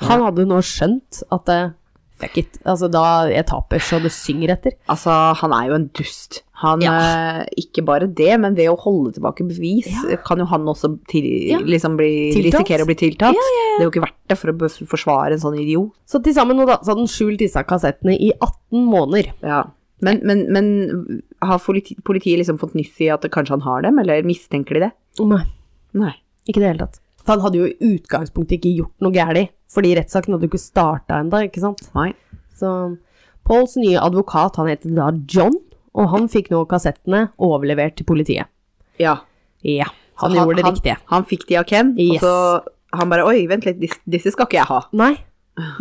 Han 0.01 0.23
hadde 0.25 0.47
nå 0.49 0.59
skjønt 0.65 1.23
at 1.31 1.45
det, 1.47 1.75
fuck 2.23 2.39
it, 2.39 2.59
altså 2.65 2.89
da 2.91 3.03
jeg 3.31 3.45
taper 3.47 3.79
så 3.83 3.99
det 4.03 4.13
synger 4.15 4.55
etter. 4.57 4.73
Altså, 4.91 5.11
han 5.41 5.53
er 5.53 5.69
jo 5.69 5.75
en 5.75 5.89
dust. 5.95 6.43
Han, 6.63 6.81
Ja. 6.81 6.93
eh, 7.43 7.45
ikke 7.59 7.85
bare 7.85 8.07
det, 8.07 8.39
men 8.41 8.55
ved 8.55 8.69
å 8.71 8.79
holde 8.79 9.13
tilbake 9.15 9.43
bevis, 9.49 9.89
kan 10.25 10.39
jo 10.39 10.45
han 10.47 10.63
også 10.65 10.93
til, 11.11 11.25
Ja. 11.51 11.59
liksom 11.59 11.97
bli, 11.97 12.33
risikere 12.35 12.83
å 12.85 12.87
bli 12.87 12.95
tiltalt. 12.95 13.35
Det 13.35 13.81
er 13.81 13.85
jo 13.85 13.91
ikke 13.91 14.05
verdt 14.07 14.29
det 14.29 14.39
for 14.39 14.53
å 14.53 14.87
forsvare 14.87 15.33
en 15.33 15.39
sånn 15.43 15.59
idiot. 15.59 15.91
Så 16.07 16.23
til 16.23 16.33
sammen 16.35 16.57
nå 16.57 16.67
da, 16.67 16.79
så 16.79 16.93
hadde 16.95 17.03
han 17.03 17.11
skjult 17.11 17.39
disse 17.39 17.63
kassettene 17.67 18.15
i 18.15 18.33
18 18.41 18.87
måneder. 18.87 19.33
Ja. 19.43 19.65
Men, 20.01 20.21
men, 20.25 20.47
men 20.53 21.23
har 21.43 21.59
politiet 21.59 22.39
liksom 22.39 22.59
fått 22.59 22.75
nyss 22.75 22.95
i 23.01 23.09
at 23.11 23.23
kanskje 23.23 23.51
han 23.59 23.61
har 23.67 23.83
dem, 23.83 23.99
eller 23.99 24.23
mistenker 24.23 24.75
de 24.75 24.81
det? 24.87 24.93
Nei, 25.21 25.45
Nei. 25.95 26.15
ikke 26.49 26.59
i 26.59 26.63
det 26.63 26.71
hele 26.73 26.87
tatt. 26.87 27.01
For 27.23 27.35
han 27.37 27.43
hadde 27.45 27.59
jo 27.61 27.69
i 27.71 27.93
utgangspunktet 27.95 28.59
ikke 28.59 28.73
gjort 28.81 29.05
noe 29.05 29.15
galt, 29.15 29.53
fordi 29.73 29.95
rettssaken 29.99 30.35
hadde 30.35 30.47
jo 30.49 30.51
ikke 30.53 30.61
starta 30.63 31.21
ennå, 31.23 31.43
ikke 31.47 31.63
sant? 31.63 31.85
Nei. 31.95 32.11
Så 32.59 32.69
Pauls 33.47 33.77
nye 33.79 33.99
advokat, 34.03 34.57
han 34.61 34.69
heter 34.71 34.93
da 34.97 35.09
John, 35.31 35.55
og 35.95 36.09
han 36.13 36.29
fikk 36.31 36.51
nå 36.53 36.65
kassettene 36.71 37.29
overlevert 37.43 37.97
til 37.99 38.07
politiet. 38.09 38.51
Ja. 39.03 39.19
Ja, 39.63 39.87
han, 40.19 40.33
han 40.33 40.39
gjorde 40.41 40.57
det 40.59 40.65
han, 40.67 40.75
riktige. 40.77 40.97
Han 41.13 41.27
fikk 41.31 41.47
de 41.49 41.59
av 41.61 41.67
Ken, 41.71 41.93
Yes. 41.99 42.23
og 42.23 42.27
så 42.27 42.99
han 42.99 43.09
bare 43.13 43.25
Oi, 43.25 43.47
vent 43.49 43.65
litt, 43.65 43.79
disse, 43.81 43.99
disse 44.11 44.33
skal 44.35 44.49
ikke 44.49 44.59
jeg 44.59 44.69
ha. 44.69 44.81
Nei, 44.99 45.13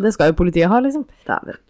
det 0.04 0.12
skal 0.16 0.32
jo 0.32 0.38
politiet 0.42 0.70
ha, 0.72 0.80
liksom. 0.84 1.06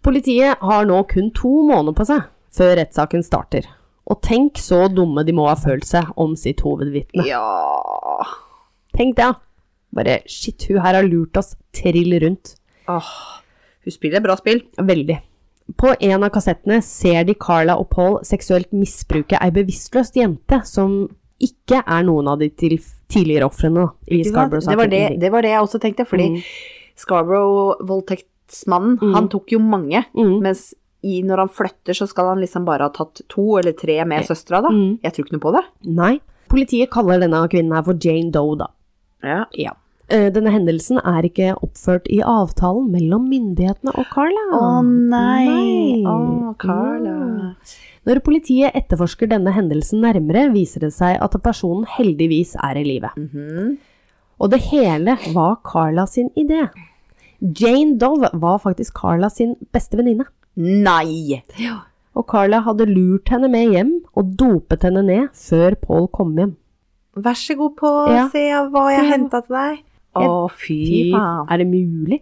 Politiet 0.04 0.60
har 0.60 0.84
nå 0.88 1.00
kun 1.10 1.30
to 1.36 1.52
måneder 1.68 1.96
på 1.96 2.06
seg 2.08 2.26
før 2.52 2.74
rettssaken 2.80 3.24
starter. 3.24 3.68
Og 4.10 4.20
tenk 4.26 4.58
så 4.60 4.84
dumme 4.92 5.24
de 5.24 5.32
må 5.36 5.46
ha 5.48 5.54
følt 5.56 5.86
seg 5.88 6.08
om 6.20 6.34
sitt 6.36 6.60
hovedvitne. 6.66 7.24
Ja 7.28 7.40
Tenk 8.92 9.16
det, 9.16 9.24
ja. 9.30 9.32
Bare 9.92 10.20
shit, 10.26 10.64
hun 10.70 10.80
her 10.80 10.94
har 10.94 11.02
lurt 11.04 11.36
oss 11.36 11.54
trill 11.72 12.14
rundt. 12.22 12.54
Åh. 12.88 13.10
Hun 13.84 13.92
spiller 13.92 14.20
bra 14.24 14.36
spill. 14.36 14.62
Veldig. 14.78 15.18
På 15.78 15.94
en 16.00 16.22
av 16.24 16.30
kassettene 16.34 16.82
ser 16.82 17.24
de 17.24 17.34
Carla 17.34 17.76
og 17.78 17.88
Paul 17.90 18.18
seksuelt 18.26 18.72
misbruke 18.72 19.38
ei 19.40 19.50
bevisstløs 19.54 20.10
jente 20.16 20.58
som 20.66 21.08
ikke 21.42 21.82
er 21.86 22.02
noen 22.06 22.28
av 22.28 22.38
de 22.38 22.48
tidligere 22.50 23.46
ofrene 23.48 23.88
i 24.06 24.22
Scarborough-saken. 24.24 24.70
Det 24.70 24.78
var 24.78 24.86
det, 24.92 25.20
det 25.20 25.30
var 25.32 25.42
det 25.42 25.50
jeg 25.50 25.60
også 25.66 25.80
tenkte, 25.82 26.06
fordi 26.06 26.28
Mm. 26.30 26.42
Scarborough-voldtektsmannen, 27.02 28.98
han 29.14 29.28
tok 29.28 29.52
jo 29.52 29.58
mange, 29.58 30.04
Mm. 30.14 30.40
mens 30.42 30.74
i, 31.02 31.22
når 31.22 31.36
han 31.38 31.48
flytter, 31.48 31.94
så 31.94 32.06
skal 32.08 32.26
han 32.28 32.38
liksom 32.40 32.64
bare 32.64 32.82
ha 32.82 32.88
tatt 32.90 33.22
to 33.28 33.58
eller 33.58 33.72
tre 33.72 34.04
med 34.04 34.24
søstera, 34.24 34.62
da. 34.62 34.68
Mm. 34.70 35.00
Jeg 35.02 35.12
tror 35.12 35.24
ikke 35.24 35.32
noe 35.32 35.40
på 35.40 35.52
det. 35.56 35.64
Nei. 35.84 36.20
Politiet 36.48 36.90
kaller 36.90 37.18
denne 37.18 37.48
kvinnen 37.48 37.72
her 37.74 37.82
for 37.82 37.94
Jane 37.94 38.30
Doe, 38.30 38.56
da. 38.56 38.66
Ja. 39.24 39.44
Ja. 39.54 39.72
Eh, 40.12 40.28
Denne 40.34 40.50
hendelsen 40.52 40.98
er 41.00 41.24
ikke 41.24 41.54
oppført 41.64 42.08
i 42.12 42.18
avtalen 42.20 42.90
mellom 42.92 43.28
myndighetene 43.30 43.94
og 43.96 44.04
Carla. 44.12 44.42
Å 44.58 44.82
Nei. 44.84 46.02
Å, 46.04 46.52
Carla. 46.60 47.14
Ja. 47.16 47.52
Når 48.08 48.20
politiet 48.26 48.74
etterforsker 48.76 49.30
denne 49.30 49.52
hendelsen 49.54 50.02
nærmere, 50.02 50.48
viser 50.52 50.80
det 50.84 50.92
seg 50.96 51.20
at 51.22 51.36
personen 51.44 51.86
heldigvis 51.86 52.56
er 52.60 52.80
i 52.80 52.84
live. 52.84 53.12
Mhm. 53.16 53.76
Og 54.42 54.50
det 54.50 54.58
hele 54.72 55.14
var 55.32 55.60
Carla 55.64 56.04
sin 56.10 56.28
idé. 56.36 56.64
Jane 57.40 57.96
Dove 57.98 58.28
var 58.34 58.58
faktisk 58.58 58.94
Carla 59.00 59.28
sin 59.30 59.54
beste 59.72 59.96
venninne. 59.96 60.26
Nei! 60.56 61.42
Og 62.14 62.26
Carla 62.28 62.60
hadde 62.66 62.86
lurt 62.90 63.30
henne 63.32 63.48
med 63.50 63.70
hjem 63.72 63.92
og 64.18 64.34
dopet 64.36 64.82
henne 64.82 65.02
ned 65.06 65.30
før 65.32 65.76
Paul 65.80 66.08
kom 66.08 66.34
hjem. 66.36 66.56
Vær 67.16 67.38
så 67.38 67.56
god 67.56 67.76
på 67.76 67.92
Ja. 68.12 68.28
se 68.28 68.42
hva 68.50 68.90
jeg 68.90 69.00
Se. 69.06 69.10
henta 69.14 69.40
til 69.46 69.56
deg. 69.56 69.80
Å, 70.14 70.50
fy 70.50 71.10
faen. 71.12 71.46
er 71.50 71.58
det 71.58 71.66
mulig? 71.66 72.20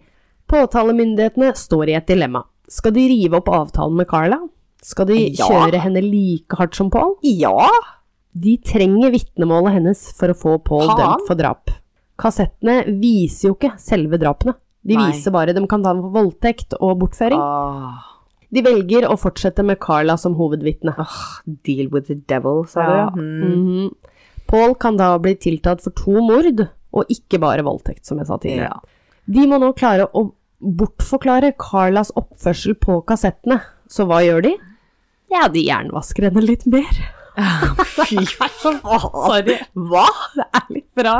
Påtalemyndighetene 0.51 1.53
står 1.55 1.89
i 1.89 1.95
et 1.97 2.07
dilemma. 2.07 2.43
Skal 2.71 2.91
de 2.95 3.07
rive 3.11 3.39
opp 3.39 3.49
avtalen 3.51 3.95
med 3.97 4.07
Carla? 4.07 4.37
Skal 4.81 5.05
de 5.07 5.15
Ja. 5.29 5.47
kjøre 5.47 5.79
henne 5.79 6.01
like 6.01 6.55
hardt 6.57 6.75
som 6.75 6.89
Paul? 6.89 7.15
Ja! 7.23 7.67
De 8.33 8.57
trenger 8.57 9.11
vitnemålet 9.11 9.73
hennes 9.73 10.11
for 10.17 10.29
å 10.29 10.33
få 10.37 10.63
Paul 10.63 10.87
Faen. 10.87 10.97
dømt 10.97 11.27
for 11.27 11.35
drap. 11.35 11.69
Kassettene 12.17 12.85
viser 12.99 13.49
jo 13.49 13.55
ikke 13.55 13.77
selve 13.79 14.17
drapene. 14.19 14.55
De 14.85 14.95
Nei. 14.95 15.11
viser 15.11 15.31
bare 15.31 15.53
de 15.53 15.65
kan 15.67 15.83
ta 15.83 15.89
ham 15.93 16.01
for 16.01 16.09
voldtekt 16.11 16.73
og 16.81 16.99
bortføring. 16.99 17.39
Ah. 17.39 18.03
De 18.51 18.61
velger 18.61 19.03
å 19.07 19.17
fortsette 19.19 19.63
med 19.63 19.79
Carla 19.79 20.17
som 20.17 20.35
hovedvitne. 20.35 20.95
åh, 20.97 21.41
deal 21.63 21.87
with 21.89 22.07
the 22.07 22.15
devil, 22.15 22.65
sa 22.65 22.81
Ja. 22.81 23.09
du. 23.09 23.21
Mm. 23.21 23.43
Mhm. 23.65 23.95
Paul 24.47 24.75
kan 24.75 24.97
da 24.97 25.17
bli 25.17 25.35
tiltalt 25.35 25.81
for 25.81 25.91
to 25.91 26.11
mord, 26.21 26.69
og 26.91 27.11
ikke 27.13 27.39
bare 27.41 27.63
voldtekt, 27.65 28.05
som 28.07 28.19
jeg 28.21 28.27
sa 28.29 28.37
tidligere. 28.41 28.71
Ja. 28.71 29.07
De 29.31 29.47
må 29.47 29.59
nå 29.61 29.71
klare 29.77 30.09
å 30.17 30.25
bortforklare 30.61 31.53
Carlas 31.59 32.11
oppførsel 32.19 32.75
på 32.81 32.99
kassettene. 33.07 33.61
Så 33.91 34.05
hva 34.09 34.21
gjør 34.25 34.45
de? 34.45 34.53
Ja, 35.31 35.47
de 35.51 35.63
jernvasker 35.63 36.27
henne 36.27 36.43
litt 36.43 36.65
mer. 36.69 36.91
Fy 37.95 38.19
faen. 38.37 38.81
Sorry. 38.83 39.57
Hva? 39.73 40.05
Det 40.35 40.47
er 40.59 40.67
litt 40.75 40.89
bra. 40.99 41.15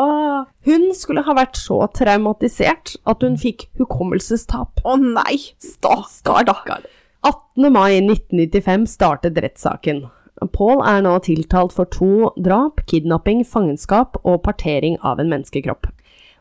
Åh, 0.00 0.44
hun 0.68 0.84
skulle 0.94 1.24
ha 1.26 1.34
vært 1.34 1.58
så 1.58 1.80
traumatisert 1.96 2.94
at 3.10 3.24
hun 3.26 3.38
fikk 3.40 3.66
hukommelsestap. 3.80 4.82
Å 4.84 4.96
nei! 5.00 5.40
Stakkar, 5.64 6.46
da. 6.52 6.78
18. 7.26 7.66
mai 7.72 7.98
1995 7.98 8.86
startet 8.92 9.40
rettssaken. 9.42 10.04
Paul 10.52 10.80
er 10.86 11.02
nå 11.02 11.18
tiltalt 11.22 11.72
for 11.72 11.84
to 11.84 12.30
drap, 12.40 12.80
kidnapping, 12.86 13.44
fangenskap 13.44 14.16
og 14.24 14.42
partering 14.42 14.96
av 15.04 15.20
en 15.20 15.28
menneskekropp. 15.28 15.90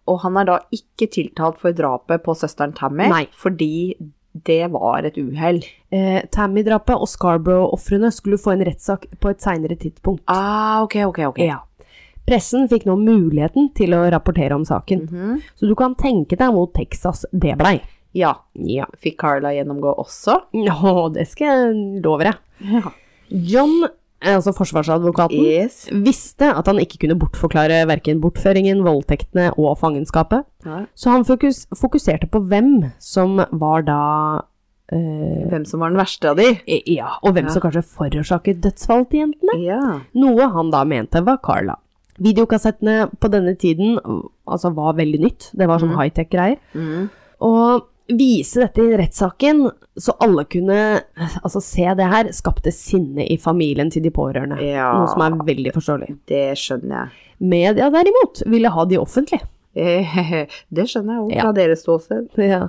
Og 0.08 0.20
han 0.24 0.38
er 0.38 0.46
da 0.46 0.60
ikke 0.74 1.10
tiltalt 1.12 1.60
for 1.62 1.72
drapet 1.76 2.24
på 2.24 2.34
søsteren 2.38 2.74
Tammy, 2.74 3.10
Nei. 3.12 3.26
fordi 3.36 3.96
det 4.46 4.72
var 4.72 5.04
et 5.06 5.18
uhell. 5.18 5.60
Eh, 5.92 6.22
Tammy-drapet 6.32 6.96
og 6.96 7.08
Scarborough-ofrene 7.10 8.12
skulle 8.14 8.38
få 8.42 8.54
en 8.56 8.64
rettssak 8.66 9.06
på 9.20 9.30
et 9.34 9.42
seinere 9.42 9.76
tidspunkt. 9.78 10.24
Ah, 10.28 10.82
ok, 10.86 10.96
ok, 11.10 11.20
ok. 11.34 11.40
Ja. 11.44 11.60
Pressen 12.30 12.68
fikk 12.70 12.86
nå 12.86 12.96
muligheten 13.02 13.72
til 13.76 13.90
å 13.98 14.04
rapportere 14.14 14.54
om 14.54 14.64
saken, 14.66 15.08
Mhm. 15.10 15.42
så 15.58 15.68
du 15.68 15.76
kan 15.76 15.96
tenke 15.96 16.38
deg 16.38 16.52
hvor 16.54 16.72
Texas 16.74 17.26
det 17.34 17.58
blei. 17.58 17.82
Ja. 18.14 18.36
Ja. 18.56 18.86
Fikk 19.02 19.18
Carla 19.20 19.50
gjennomgå 19.50 19.96
også? 19.98 20.42
Ja, 20.54 21.10
det 21.10 21.28
skal 21.28 21.48
jeg 21.48 22.04
love 22.04 22.24
deg. 22.24 22.36
Ja. 22.62 22.92
John, 23.32 23.88
altså 24.22 24.52
forsvarsadvokaten, 24.58 25.40
Yes. 25.46 25.88
visste 25.92 26.50
at 26.56 26.66
han 26.68 26.78
ikke 26.82 26.98
kunne 27.06 27.16
bortforklare 27.20 27.86
verken 27.88 28.20
bortføringen, 28.22 28.84
voldtektene 28.84 29.52
og 29.58 29.78
fangenskapet, 29.80 30.44
Ja. 30.66 30.86
så 30.96 31.12
han 31.12 31.24
fokus 31.26 31.66
fokuserte 31.76 32.28
på 32.30 32.42
hvem 32.48 32.92
som 33.00 33.38
var 33.52 33.82
da 33.84 34.42
eh, 34.92 35.46
Hvem 35.50 35.66
som 35.70 35.80
var 35.82 35.90
den 35.92 36.00
verste 36.00 36.30
av 36.32 36.36
de? 36.38 36.60
Ja, 36.88 37.12
og 37.22 37.34
hvem 37.36 37.46
Ja. 37.46 37.50
som 37.54 37.62
kanskje 37.62 37.84
forårsaket 37.86 38.60
dødsfall 38.62 39.06
til 39.10 39.20
jentene. 39.22 39.62
Ja. 39.64 40.00
Noe 40.16 40.50
han 40.52 40.72
da 40.72 40.84
mente 40.84 41.22
var 41.24 41.38
Carla. 41.38 41.76
Videokassettene 42.20 43.10
på 43.22 43.30
denne 43.32 43.56
tiden 43.56 44.00
altså, 44.48 44.74
var 44.74 44.94
veldig 44.98 45.20
nytt. 45.22 45.52
Det 45.56 45.68
var 45.68 45.80
sånn 45.80 45.94
high-tech-greier. 45.96 46.58
Mm. 46.76 47.10
Og 47.42 47.86
vise 48.10 48.60
dette 48.64 48.82
i 48.82 48.98
rettssaken, 48.98 49.64
så 50.00 50.16
alle 50.24 50.44
kunne 50.50 50.78
altså, 51.44 51.62
se 51.62 51.86
det 52.00 52.08
her, 52.10 52.32
skapte 52.34 52.72
sinne 52.74 53.26
i 53.30 53.38
familien 53.38 53.92
til 53.94 54.04
de 54.06 54.12
pårørende. 54.16 54.58
Ja. 54.66 54.92
Noe 54.98 55.08
som 55.12 55.24
er 55.26 55.38
veldig 55.48 55.74
forståelig. 55.76 56.12
Det 56.30 56.44
skjønner 56.60 56.96
jeg. 57.04 57.26
Media 57.40 57.90
derimot 57.94 58.42
ville 58.50 58.72
ha 58.74 58.86
de 58.90 58.98
offentlig. 59.00 59.40
Eh, 59.78 60.20
Det 60.76 60.88
skjønner 60.90 61.14
jeg 61.20 61.24
òg, 61.26 61.34
Ja. 61.36 61.42
fra 61.46 61.52
deres 61.56 61.84
ståsted. 61.86 62.30
Ja. 62.42 62.68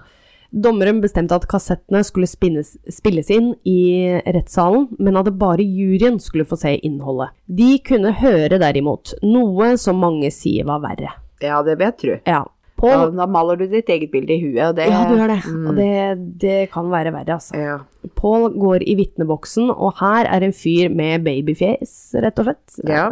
Dommeren 0.50 0.98
bestemte 1.00 1.36
at 1.38 1.44
kassettene 1.46 2.00
skulle 2.02 2.26
spinnes, 2.26 2.72
spilles 2.90 3.28
inn 3.30 3.52
i 3.64 4.18
rettssalen, 4.26 4.88
men 4.98 5.16
at 5.20 5.28
bare 5.38 5.62
juryen 5.62 6.18
skulle 6.20 6.42
få 6.44 6.58
se 6.58 6.72
innholdet. 6.82 7.30
De 7.46 7.76
kunne 7.86 8.10
høre 8.18 8.58
derimot, 8.58 9.12
noe 9.22 9.76
som 9.78 10.00
mange 10.02 10.32
sier 10.34 10.66
var 10.66 10.82
verre. 10.82 11.12
Ja, 11.40 11.62
det 11.62 11.78
vil 11.78 11.86
jeg 11.86 11.96
tro. 12.02 12.16
Ja. 12.26 12.40
Da, 12.80 12.86
Paul, 12.88 13.10
da 13.18 13.26
maler 13.28 13.60
du 13.60 13.66
ditt 13.68 13.90
eget 13.92 14.12
bilde 14.12 14.32
i 14.32 14.40
huet, 14.40 14.76
det 14.78 14.86
ja, 14.88 15.02
du 15.04 15.18
gjør 15.18 15.34
det. 15.34 15.40
Mm. 15.44 15.66
Og 15.68 15.76
det, 15.76 16.30
det 16.40 16.60
kan 16.72 16.88
være 16.92 17.12
verre, 17.14 17.36
altså. 17.36 17.58
Ja. 17.60 17.76
Paul 18.16 18.48
går 18.56 18.86
i 18.88 18.96
vitneboksen, 19.02 19.68
og 19.74 20.00
her 20.00 20.30
er 20.30 20.46
en 20.46 20.56
fyr 20.56 20.88
med 20.88 21.26
babyfjes, 21.26 21.92
rett 22.24 22.40
og 22.40 22.48
slett. 22.48 22.80
Ja. 22.88 23.10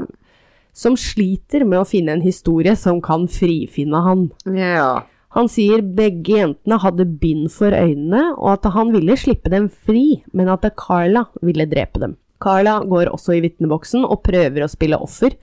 Som 0.79 0.97
sliter 1.01 1.67
med 1.69 1.83
å 1.83 1.87
finne 1.89 2.15
en 2.17 2.25
historie 2.25 2.73
som 2.79 3.03
kan 3.05 3.29
frifinne 3.29 4.03
han. 4.09 4.27
ja. 4.57 4.89
Han 5.37 5.45
sier 5.53 5.83
begge 5.85 6.39
jentene 6.39 6.79
hadde 6.81 7.05
bind 7.21 7.51
for 7.53 7.75
øynene, 7.77 8.31
og 8.41 8.55
at 8.55 8.71
han 8.73 8.95
ville 8.95 9.17
slippe 9.21 9.51
dem 9.53 9.67
fri, 9.69 10.23
men 10.33 10.49
at 10.49 10.65
Carla 10.81 11.27
ville 11.45 11.67
drepe 11.69 12.01
dem. 12.01 12.15
Carla 12.41 12.79
går 12.89 13.11
også 13.13 13.37
i 13.37 13.43
vitneboksen 13.45 14.07
og 14.07 14.23
prøver 14.25 14.65
å 14.65 14.71
spille 14.73 14.99
offer, 15.05 15.37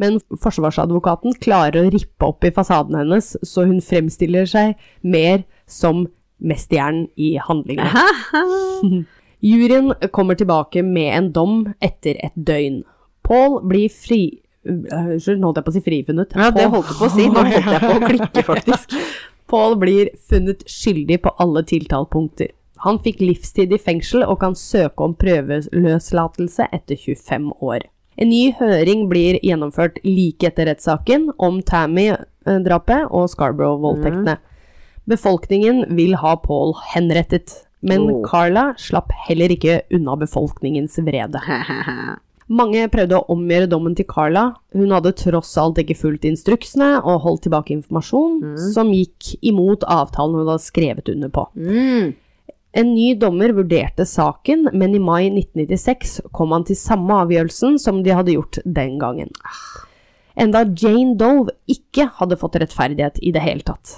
men 0.00 0.16
forsvarsadvokaten 0.40 1.36
klarer 1.44 1.84
å 1.84 1.92
rippe 1.92 2.26
opp 2.26 2.46
i 2.48 2.52
fasaden 2.56 2.96
hennes, 2.98 3.34
så 3.46 3.66
hun 3.68 3.82
fremstiller 3.84 4.48
seg 4.48 4.74
mer 5.04 5.44
som 5.68 6.06
mesterhjernen 6.40 7.06
i 7.20 7.34
handlingene. 7.44 8.04
Juryen 9.44 9.92
kommer 10.12 10.36
tilbake 10.40 10.82
med 10.84 11.12
en 11.16 11.32
dom 11.32 11.58
etter 11.84 12.16
et 12.24 12.36
døgn. 12.36 12.82
Paul 13.24 13.60
blir 13.68 13.88
fri... 13.92 14.40
øh, 14.68 15.12
Unnskyld, 15.14 15.44
holdt 15.44 15.60
jeg 15.60 15.66
på 15.66 15.72
å 15.72 15.76
si 15.76 15.82
frifunnet. 15.84 16.34
Ja, 16.36 16.50
det 16.52 16.66
holdt 16.72 16.88
du 16.90 16.96
på 16.98 17.08
å 17.08 17.12
si. 17.12 17.28
Nå 17.28 17.44
holdt 17.44 17.56
jeg 17.72 17.84
på 17.84 17.92
å 17.94 18.00
klikke, 18.10 18.44
faktisk. 18.48 18.96
Paul 19.50 19.76
blir 19.80 20.10
funnet 20.30 20.64
skyldig 20.68 21.20
på 21.24 21.32
alle 21.42 21.62
tiltalepunkter. 21.66 22.52
Han 22.84 23.00
fikk 23.04 23.20
livstid 23.20 23.72
i 23.76 23.80
fengsel 23.80 24.22
og 24.24 24.38
kan 24.40 24.54
søke 24.56 25.04
om 25.04 25.12
prøveløslatelse 25.20 26.68
etter 26.72 26.96
25 26.96 27.50
år. 27.60 27.84
En 28.20 28.28
ny 28.28 28.50
høring 28.58 29.06
blir 29.08 29.38
gjennomført 29.40 29.98
like 30.04 30.44
etter 30.50 30.68
rettssaken 30.68 31.30
om 31.40 31.62
Tammy-drapet 31.64 33.08
og 33.08 33.30
Scarborough-voldtektene. 33.32 34.36
Befolkningen 35.08 35.86
vil 35.96 36.14
ha 36.20 36.34
Paul 36.36 36.74
henrettet, 36.92 37.64
men 37.80 38.04
Oh. 38.10 38.22
Carla 38.28 38.74
slapp 38.76 39.12
heller 39.26 39.48
ikke 39.48 39.80
unna 39.90 40.16
befolkningens 40.20 40.98
vrede. 41.00 41.40
Mange 42.50 42.88
prøvde 42.90 43.14
å 43.16 43.26
omgjøre 43.30 43.68
dommen 43.70 43.94
til 43.94 44.04
Carla. 44.10 44.56
Hun 44.74 44.90
hadde 44.90 45.14
tross 45.16 45.54
alt 45.62 45.78
ikke 45.78 45.94
fulgt 45.94 46.26
instruksene 46.26 46.96
og 47.00 47.22
holdt 47.24 47.44
tilbake 47.46 47.72
informasjon 47.76 48.40
som 48.74 48.90
gikk 48.92 49.36
imot 49.46 49.86
avtalen 49.86 50.34
hun 50.40 50.48
hadde 50.50 50.64
skrevet 50.66 51.08
under 51.14 51.30
på. 51.30 51.46
Mm. 51.54 52.10
En 52.72 52.92
ny 52.94 53.14
dommer 53.18 53.50
vurderte 53.56 54.04
saken, 54.06 54.68
men 54.72 54.94
i 54.94 54.98
mai 55.02 55.24
1996 55.30 56.20
kom 56.32 56.52
han 56.54 56.64
til 56.68 56.76
samme 56.78 57.16
avgjørelsen 57.24 57.78
som 57.82 58.02
de 58.06 58.14
hadde 58.14 58.36
gjort 58.36 58.60
den 58.64 58.98
gangen. 59.02 59.32
Enda 60.38 60.62
Jane 60.78 61.16
Dove 61.18 61.50
ikke 61.68 62.06
hadde 62.20 62.38
fått 62.38 62.60
rettferdighet 62.62 63.18
i 63.26 63.32
det 63.34 63.42
hele 63.42 63.66
tatt. 63.66 63.96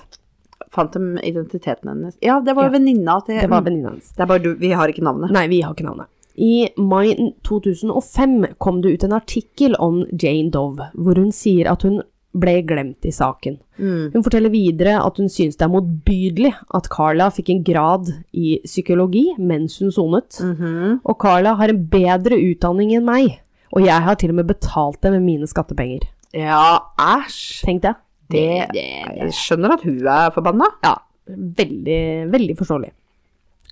Fant 0.73 0.95
de 0.97 1.20
identiteten 1.29 1.91
hennes? 1.91 2.16
Ja, 2.25 2.39
det 2.41 2.55
var 2.57 2.70
Ja. 2.70 2.79
venninna 2.79 3.18
til 3.27 3.41
Det 3.41 3.51
var 3.51 3.61
venninna 3.61 3.91
hennes. 3.91 4.12
Det 4.16 4.23
er 4.25 4.27
bare 4.27 4.43
du, 4.43 4.55
vi 4.57 4.70
har 4.73 4.89
ikke 4.89 5.05
navnet. 5.05 5.31
Nei, 5.31 5.47
vi 5.49 5.61
har 5.61 5.75
ikke 5.75 5.85
navnet. 5.85 6.07
I 6.35 6.70
mai 6.79 7.12
2005 7.45 8.55
kom 8.59 8.81
det 8.81 8.95
ut 8.95 9.05
en 9.05 9.12
artikkel 9.12 9.77
om 9.79 10.07
Jane 10.16 10.51
Dove, 10.51 10.89
hvor 10.97 11.14
hun 11.20 11.31
sier 11.31 11.68
at 11.70 11.83
hun 11.83 12.01
ble 12.35 12.62
glemt 12.64 13.05
i 13.05 13.11
saken. 13.12 13.59
Mm. 13.78 14.12
Hun 14.14 14.22
forteller 14.24 14.51
videre 14.53 14.95
at 15.05 15.16
hun 15.20 15.28
synes 15.28 15.57
det 15.57 15.66
er 15.66 15.72
motbydelig 15.72 16.53
at 16.74 16.89
Carla 16.89 17.26
fikk 17.30 17.51
en 17.53 17.62
grad 17.66 18.09
i 18.33 18.59
psykologi 18.64 19.35
mens 19.39 19.78
hun 19.80 19.91
sonet, 19.93 20.41
Mhm. 20.41 21.01
og 21.05 21.18
Carla 21.20 21.55
har 21.55 21.68
en 21.68 21.85
bedre 21.87 22.39
utdanning 22.41 22.95
enn 22.97 23.05
meg, 23.05 23.41
og 23.72 23.83
jeg 23.85 24.01
har 24.03 24.14
til 24.16 24.30
og 24.30 24.37
med 24.37 24.47
betalt 24.49 25.01
det 25.03 25.12
med 25.12 25.22
mine 25.22 25.47
skattepenger. 25.47 26.09
Ja, 26.33 26.78
æsj. 26.99 27.64
Tenk 27.64 27.83
det. 27.83 27.95
Det, 28.30 28.68
jeg 28.74 29.33
skjønner 29.37 29.72
at 29.74 29.83
hun 29.85 29.99
er 30.09 30.30
forbanna. 30.30 30.64
Ja, 30.83 30.95
veldig, 31.28 32.30
veldig 32.33 32.57
forståelig. 32.57 32.91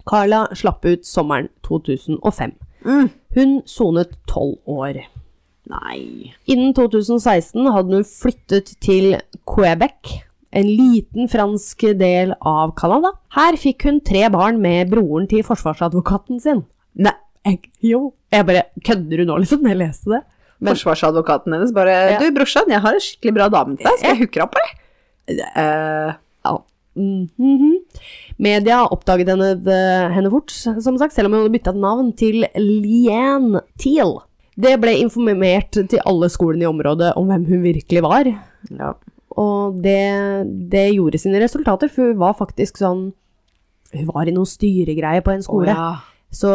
Carla 0.07 0.47
slapp 0.55 0.85
ut 0.85 1.05
sommeren 1.07 1.49
2005. 1.63 2.53
Mm. 2.85 3.11
Hun 3.35 3.63
sonet 3.65 4.11
tolv 4.27 4.59
år. 4.67 5.01
Nei. 5.71 6.33
Innen 6.51 6.73
2016 6.77 7.71
hadde 7.75 8.01
hun 8.01 8.07
flyttet 8.09 8.73
til 8.83 9.15
Quebec, 9.49 10.17
en 10.51 10.67
liten 10.67 11.29
fransk 11.31 11.85
del 12.01 12.33
av 12.43 12.73
Canada. 12.81 13.13
Her 13.37 13.55
fikk 13.61 13.85
hun 13.87 14.01
tre 14.03 14.25
barn 14.35 14.59
med 14.63 14.91
broren 14.91 15.29
til 15.31 15.45
forsvarsadvokaten 15.47 16.41
sin. 16.43 16.65
Nei. 16.99 17.15
Jeg, 17.47 17.61
jo. 17.87 18.11
Jeg 18.35 18.45
bare 18.45 18.67
Kødder 18.85 19.23
du 19.23 19.29
nå, 19.31 19.39
liksom, 19.41 19.63
jeg 19.65 19.79
leste 19.81 20.11
det? 20.13 20.19
Men- 20.61 20.75
Forsvarsadvokaten 20.75 21.55
hennes 21.55 21.71
bare 21.73 21.95
Ja. 22.13 22.19
Du, 22.21 22.27
brorsan, 22.37 22.69
jeg 22.69 22.83
har 22.85 22.93
en 22.93 23.01
skikkelig 23.01 23.33
bra 23.39 23.47
dame 23.49 23.77
til 23.79 23.87
deg. 23.87 23.97
Skal 24.03 24.11
jeg 24.11 24.19
hooke 24.27 24.43
opp, 24.45 24.59
eller? 24.61 25.47
Uh, 25.57 26.13
Ja. 26.45 26.57
Mhm. 27.01 27.79
Media 28.43 28.83
oppdaget 28.91 29.29
henne, 29.31 29.55
henne 30.13 30.31
fort, 30.33 30.51
som 30.51 30.99
sagt, 30.99 31.15
selv 31.15 31.27
om 31.31 31.33
hun 31.39 31.43
hadde 31.47 31.55
bytta 31.55 31.73
navn 31.73 32.11
til 32.19 32.45
Leanne 32.59 33.63
Teal. 33.79 34.19
Det 34.61 34.75
ble 34.83 34.93
informert 35.01 35.71
til 35.91 36.03
alle 36.07 36.29
skolene 36.33 36.67
i 36.67 36.71
området 36.71 37.15
om 37.17 37.27
hvem 37.31 37.47
hun 37.51 37.63
virkelig 37.65 38.03
var. 38.07 38.31
ja. 38.71 38.93
Og 39.41 39.77
det, 39.81 40.01
det 40.73 40.89
gjorde 40.97 41.19
sine 41.23 41.39
resultater, 41.41 41.89
for 41.89 42.11
hun 42.11 42.19
var 42.19 42.35
faktisk 42.35 42.81
sånn 42.83 43.13
Hun 43.95 44.07
var 44.11 44.27
i 44.29 44.33
noen 44.35 44.47
styregreier 44.47 45.23
på 45.23 45.31
en 45.33 45.43
skole. 45.47 45.71
Oh, 45.71 45.79
ja. 45.79 46.11
Så 46.35 46.51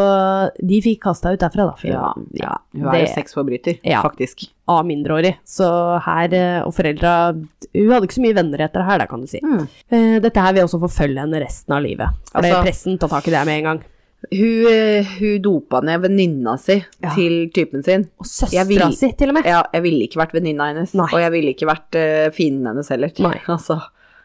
de 0.63 0.77
fikk 0.83 1.01
kasta 1.03 1.33
ut 1.33 1.39
derfra, 1.41 1.65
da. 1.67 1.73
For, 1.79 1.87
Ja, 1.89 2.11
ja. 2.35 2.51
Hun 2.75 2.85
er 2.93 3.01
jo 3.05 3.09
sexforbryter, 3.15 3.79
faktisk. 4.03 4.45
Av 4.71 4.85
mindreårig. 4.87 5.33
Så 5.47 5.67
her, 6.05 6.31
eh, 6.35 6.61
og 6.67 6.71
foreldra 6.75 7.15
Hun 7.35 7.91
hadde 7.91 8.07
ikke 8.07 8.19
så 8.19 8.23
mye 8.23 8.37
venner 8.37 8.63
etter 8.67 8.79
det 8.83 8.87
her, 8.87 9.01
da, 9.03 9.07
kan 9.11 9.23
du 9.23 9.27
si. 9.27 9.41
Mm. 9.43 9.65
Eh, 9.91 10.19
Dette 10.23 10.43
her 10.45 10.53
vil 10.55 10.63
også 10.67 10.79
forfølge 10.83 11.19
henne 11.25 11.41
resten 11.43 11.75
av 11.75 11.83
livet. 11.83 12.07
For 12.31 12.39
Altså- 12.43 12.61
pressen 12.63 12.99
tar 12.99 13.09
tak 13.09 13.27
i 13.27 13.31
det 13.31 13.45
med 13.45 13.57
en 13.57 13.63
gang. 13.71 13.83
Hun, 14.31 14.67
eh, 14.71 15.05
hun 15.19 15.41
dopa 15.43 15.81
ned 15.85 16.01
venninna 16.01 16.57
si 16.59 16.79
Ja. 17.03 17.11
til 17.15 17.49
typen 17.53 17.83
sin. 17.83 18.07
Og 18.19 18.25
søstera 18.25 18.91
si, 18.93 19.11
til 19.17 19.29
og 19.29 19.35
med. 19.39 19.45
Ja, 19.45 19.63
jeg 19.73 19.83
ville 19.83 20.07
ikke 20.07 20.21
vært 20.23 20.33
venninna 20.33 20.69
hennes, 20.71 20.93
Nei. 20.97 21.09
og 21.11 21.19
jeg 21.19 21.31
ville 21.31 21.53
ikke 21.53 21.67
vært 21.69 21.95
uh, 21.99 22.31
fienden 22.33 22.67
hennes 22.71 22.89
heller. 22.89 23.11
Nei. 23.19 23.37
Altså, 23.47 23.79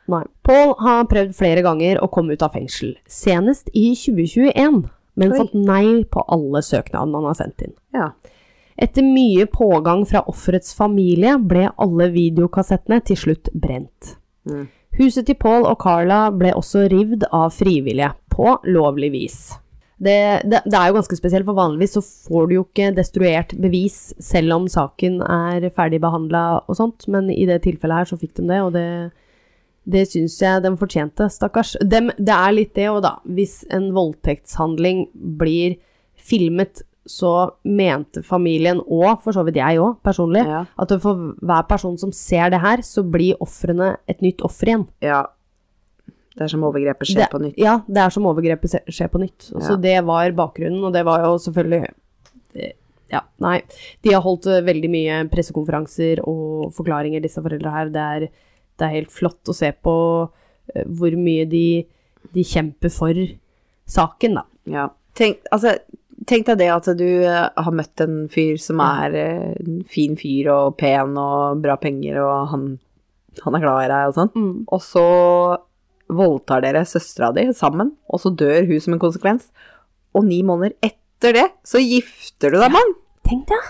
Nei. 0.09 0.23
Paul 0.43 0.75
har 0.81 1.05
prøvd 1.11 1.35
flere 1.37 1.63
ganger 1.63 2.01
å 2.03 2.09
komme 2.11 2.33
ut 2.35 2.43
av 2.43 2.53
fengsel, 2.57 2.97
senest 3.07 3.69
i 3.75 3.93
2021, 3.95 4.89
men 5.21 5.33
fått 5.37 5.53
nei 5.55 6.03
på 6.11 6.25
alle 6.29 6.63
søknadene 6.65 7.15
han 7.21 7.25
har 7.31 7.35
sendt 7.39 7.63
inn. 7.67 7.75
ja. 7.95 8.11
Etter 8.81 9.03
mye 9.05 9.45
pågang 9.45 10.07
fra 10.09 10.23
offerets 10.31 10.73
familie 10.73 11.35
ble 11.45 11.67
alle 11.77 12.07
videokassettene 12.15 13.03
til 13.05 13.19
slutt 13.21 13.51
brent. 13.53 14.15
Mm. 14.49 14.63
Huset 14.97 15.27
til 15.29 15.37
Paul 15.37 15.67
og 15.69 15.77
Carla 15.83 16.31
ble 16.33 16.55
også 16.57 16.87
rivd 16.89 17.27
av 17.31 17.51
frivillige, 17.53 18.15
på 18.33 18.55
lovlig 18.65 19.11
vis. 19.13 19.37
Det, 20.01 20.17
det, 20.49 20.63
det 20.65 20.77
er 20.79 20.89
jo 20.89 20.95
ganske 20.97 21.17
spesielt, 21.19 21.45
for 21.45 21.59
vanligvis 21.59 21.99
så 21.99 22.01
får 22.03 22.47
du 22.49 22.55
jo 22.55 22.63
ikke 22.65 22.87
destruert 22.97 23.51
bevis 23.61 24.15
selv 24.25 24.55
om 24.57 24.69
saken 24.73 25.19
er 25.21 25.67
ferdig 25.77 26.01
behandla 26.01 26.45
og 26.65 26.79
sånt, 26.79 27.05
men 27.13 27.29
i 27.29 27.45
det 27.49 27.59
tilfellet 27.67 27.99
her 28.01 28.09
så 28.09 28.17
fikk 28.21 28.39
de 28.39 28.47
det, 28.49 28.61
og 28.65 28.73
det, 28.79 28.87
det 29.85 30.07
syns 30.09 30.39
jeg 30.41 30.63
de 30.65 30.73
fortjente, 30.81 31.29
stakkars. 31.29 31.75
De, 31.85 32.01
det 32.17 32.33
er 32.37 32.55
litt 32.57 32.73
det 32.79 32.87
òg, 32.89 33.03
da. 33.05 33.19
Hvis 33.29 33.59
en 33.77 33.91
voldtektshandling 33.97 35.11
blir 35.37 35.77
filmet, 36.17 36.81
så 37.11 37.51
mente 37.65 38.23
familien, 38.23 38.81
og 38.87 39.21
for 39.25 39.35
så 39.37 39.43
vidt 39.45 39.57
jeg 39.61 39.81
òg, 39.83 39.99
personlig, 40.07 40.47
Ja. 40.47 40.65
at 40.79 40.93
for 41.03 41.35
hver 41.43 41.69
person 41.69 41.97
som 41.99 42.13
ser 42.13 42.51
det 42.53 42.61
her, 42.61 42.81
så 42.87 43.03
blir 43.05 43.37
ofrene 43.41 43.97
et 44.09 44.21
nytt 44.25 44.41
offer 44.47 44.73
igjen. 44.73 44.87
ja. 45.05 45.27
Det 46.41 46.47
er 46.47 46.53
som 46.55 46.63
overgrepet 46.65 47.05
skjer 47.11 47.21
Det- 47.27 47.31
på 47.35 47.39
nytt. 47.43 47.59
Ja, 47.61 47.75
det 47.87 48.01
er 48.01 48.13
som 48.15 48.25
overgrepet 48.25 48.79
skjer 48.89 49.09
på 49.13 49.21
nytt. 49.21 49.51
Så 49.53 49.75
Ja. 49.75 49.77
det 49.77 50.05
var 50.09 50.31
bakgrunnen, 50.33 50.83
og 50.89 50.93
det 50.95 51.05
var 51.05 51.21
jo 51.27 51.35
selvfølgelig 51.37 51.83
det- 52.55 52.77
Ja, 53.13 53.21
nei. 53.41 53.61
De 54.03 54.13
har 54.15 54.23
holdt 54.23 54.47
eh, 54.47 54.63
veldig 54.63 54.89
mye 54.89 55.29
pressekonferanser 55.29 56.21
og 56.27 56.73
forklaringer, 56.73 57.21
disse 57.21 57.43
foreldra 57.43 57.73
her. 57.75 57.89
Det 57.91 57.97
er, 58.07 58.21
det 58.79 58.87
er 58.87 58.95
helt 58.95 59.11
flott 59.11 59.45
å 59.51 59.55
se 59.55 59.73
på 59.85 60.31
eh, 60.75 60.85
hvor 60.87 61.11
mye 61.19 61.45
de, 61.51 61.85
de 62.33 62.43
kjemper 62.45 62.89
for 62.95 63.13
saken, 63.87 64.35
da. 64.39 64.45
Ja. 64.65 64.89
Tenk, 65.19 65.41
altså, 65.53 65.75
tenk 66.25 66.47
deg 66.47 66.59
det 66.59 66.69
at 66.71 66.97
du 66.97 67.05
eh, 67.25 67.49
har 67.57 67.73
møtt 67.73 68.01
en 68.01 68.29
fyr 68.29 68.57
som 68.63 68.79
er 68.81 69.13
eh, 69.13 69.55
en 69.59 69.83
fin 69.91 70.15
fyr 70.17 70.49
og 70.55 70.79
pen 70.79 71.19
og 71.19 71.61
bra 71.65 71.77
penger, 71.77 72.23
og 72.23 72.49
han, 72.55 72.79
han 73.43 73.55
er 73.59 73.61
glad 73.67 73.85
i 73.85 73.91
deg 73.91 74.07
og 74.07 74.15
sånn. 74.15 74.33
Mm. 74.37 74.65
Og 74.71 74.81
så 74.87 75.59
voldtar 76.17 76.63
dere 76.65 76.85
søstera 76.89 77.33
di 77.37 77.49
sammen, 77.57 77.93
og 78.11 78.21
så 78.23 78.33
dør 78.35 78.67
hun 78.69 78.81
som 78.81 78.95
en 78.97 79.03
konsekvens. 79.03 79.51
Og 80.15 80.25
ni 80.27 80.41
måneder 80.47 80.75
etter 80.83 81.37
det, 81.37 81.47
så 81.65 81.79
gifter 81.83 82.51
du 82.55 82.59
deg 82.61 82.71
med 82.73 82.81
han! 82.83 82.97
Tenk 83.29 83.47
det! 83.53 83.61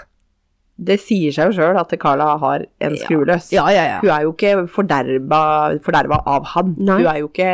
Det 0.81 0.95
sier 1.03 1.35
seg 1.37 1.51
jo 1.51 1.57
sjøl 1.59 1.77
at 1.77 1.91
Carla 2.01 2.39
har 2.41 2.63
en 2.81 2.95
Ja. 2.97 3.01
skrueløs. 3.05 3.51
Ja, 3.53 3.67
ja, 3.69 3.83
ja. 3.85 3.97
Hun 4.01 4.11
er 4.15 4.23
jo 4.25 4.31
ikke 4.33 4.53
forderva, 4.73 5.41
forderva 5.85 6.23
av 6.25 6.47
han. 6.55 6.71
Nei. 6.79 6.97
Hun 7.03 7.07
er 7.11 7.19
jo 7.21 7.29
ikke, 7.29 7.51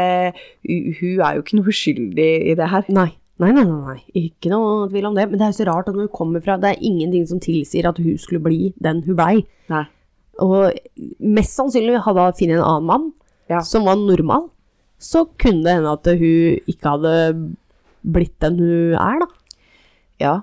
hun 1.00 1.20
er 1.26 1.32
jo 1.34 1.42
ikke 1.42 1.56
noe 1.58 1.72
uskyldig 1.72 2.28
i 2.52 2.54
det 2.54 2.68
her. 2.70 2.84
Nei, 2.88 3.08
nei, 3.42 3.50
nei, 3.56 3.64
nei. 3.66 3.96
Ikke 4.14 4.52
noe 4.52 4.86
tvil 4.92 5.08
om 5.10 5.16
det. 5.18 5.26
Men 5.28 5.40
det 5.40 5.48
er 5.48 5.50
jo 5.50 5.58
så 5.58 5.66
rart 5.66 5.88
at 5.90 5.94
når 5.98 6.06
hun 6.06 6.14
kommer 6.14 6.44
fra 6.44 6.54
Det 6.62 6.70
er 6.76 6.86
ingenting 6.86 7.26
som 7.26 7.40
tilsier 7.42 7.88
at 7.90 7.98
hun 7.98 8.14
skulle 8.16 8.44
bli 8.46 8.72
den 8.78 9.02
hun 9.08 9.16
blei. 9.18 9.42
Og 10.38 10.70
mest 11.18 11.56
sannsynlig 11.58 11.98
hadde 12.04 12.28
hun 12.28 12.38
funnet 12.38 12.58
en 12.60 12.62
annen 12.68 12.86
mann 12.86 13.12
Ja. 13.50 13.60
som 13.66 13.84
var 13.90 13.96
normal, 13.96 14.50
så 15.02 15.26
kunne 15.38 15.64
det 15.66 15.76
hende 15.78 15.94
at 15.96 16.08
hun 16.08 16.68
ikke 16.70 16.92
hadde 16.94 17.14
blitt 18.06 18.36
den 18.42 18.60
hun 18.62 18.94
er, 19.00 19.24
da. 19.24 19.28
Ja, 20.22 20.34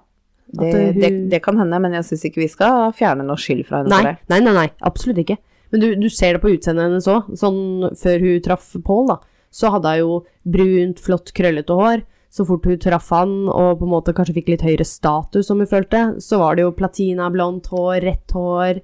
det, 0.53 0.69
uh, 0.69 0.93
det, 0.99 1.11
det 1.31 1.41
kan 1.45 1.57
hende, 1.57 1.79
men 1.81 1.95
jeg 1.97 2.05
syns 2.09 2.27
ikke 2.29 2.43
vi 2.43 2.51
skal 2.51 2.91
fjerne 2.97 3.25
noe 3.25 3.39
skyld 3.41 3.65
fra 3.65 3.81
henne 3.81 3.89
Nei, 3.93 4.01
for 4.03 4.11
det. 4.11 4.29
nei, 4.29 4.39
nei, 4.45 4.55
nei, 4.59 4.69
absolutt 4.85 5.21
ikke. 5.23 5.39
Men 5.73 5.81
du, 5.81 5.87
du 5.97 6.09
ser 6.13 6.35
det 6.35 6.43
på 6.43 6.51
utseendet 6.53 6.85
hennes 6.85 7.07
òg. 7.09 7.31
Sånn 7.39 7.61
før 7.97 8.25
hun 8.27 8.41
traff 8.45 8.67
Paul, 8.85 9.07
da, 9.09 9.17
så 9.53 9.71
hadde 9.73 9.95
hun 9.95 10.03
jo 10.03 10.17
brunt, 10.55 11.01
flott, 11.01 11.33
krøllete 11.33 11.77
hår. 11.77 12.03
så 12.33 12.45
fort 12.49 12.65
hun 12.65 12.81
traff 12.81 13.09
han, 13.13 13.33
og 13.49 13.79
på 13.79 13.87
en 13.87 13.93
måte 13.93 14.13
kanskje 14.17 14.35
fikk 14.39 14.53
litt 14.53 14.65
høyere 14.65 14.85
status, 14.85 15.47
som 15.49 15.59
hun 15.61 15.69
følte, 15.69 16.03
så 16.21 16.39
var 16.41 16.57
det 16.57 16.65
jo 16.65 16.75
platina, 16.77 17.29
blondt 17.33 17.69
hår, 17.73 17.99
rett 18.05 18.33
hår, 18.33 18.79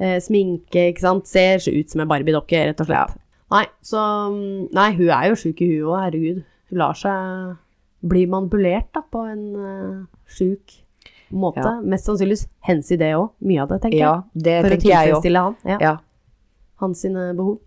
eh, 0.00 0.18
sminke, 0.20 0.90
ikke 0.90 1.04
sant. 1.04 1.28
Ser 1.28 1.64
så 1.64 1.72
ut 1.72 1.92
som 1.92 2.04
en 2.04 2.10
Barbie-dokke, 2.10 2.60
rett 2.68 2.80
og 2.84 2.88
slett. 2.90 3.16
Nei, 3.50 3.64
så 3.82 4.00
Nei, 4.30 4.90
hun 4.96 5.08
er 5.10 5.30
jo 5.30 5.38
sjuk 5.40 5.60
i 5.64 5.68
huet 5.72 5.88
òg, 5.88 5.96
herregud. 6.04 6.42
Hun 6.70 6.78
lar 6.82 6.94
seg 6.98 7.56
bli 8.10 8.22
manipulert 8.30 8.88
da, 8.96 9.02
på 9.04 9.24
en 9.28 9.42
uh, 9.58 9.96
sjuk 10.30 10.76
måte. 11.30 11.62
Ja. 11.62 11.72
Mest 11.84 12.08
sannsynligvis 12.08 12.46
hens 12.66 12.90
idé 12.94 13.12
òg, 13.18 13.32
mye 13.44 13.62
av 13.64 13.72
det, 13.74 13.80
tenker 13.84 13.98
Ja, 14.00 14.12
jeg. 14.34 14.44
det 14.46 14.54
For 14.60 14.68
å 14.68 14.76
jeg 14.76 14.84
tilfredsstille 14.86 15.42
han. 15.46 15.58
Ja. 15.68 15.78
Ja. 15.84 15.96
Hans 16.80 17.02
sine 17.04 17.30
behov. 17.36 17.58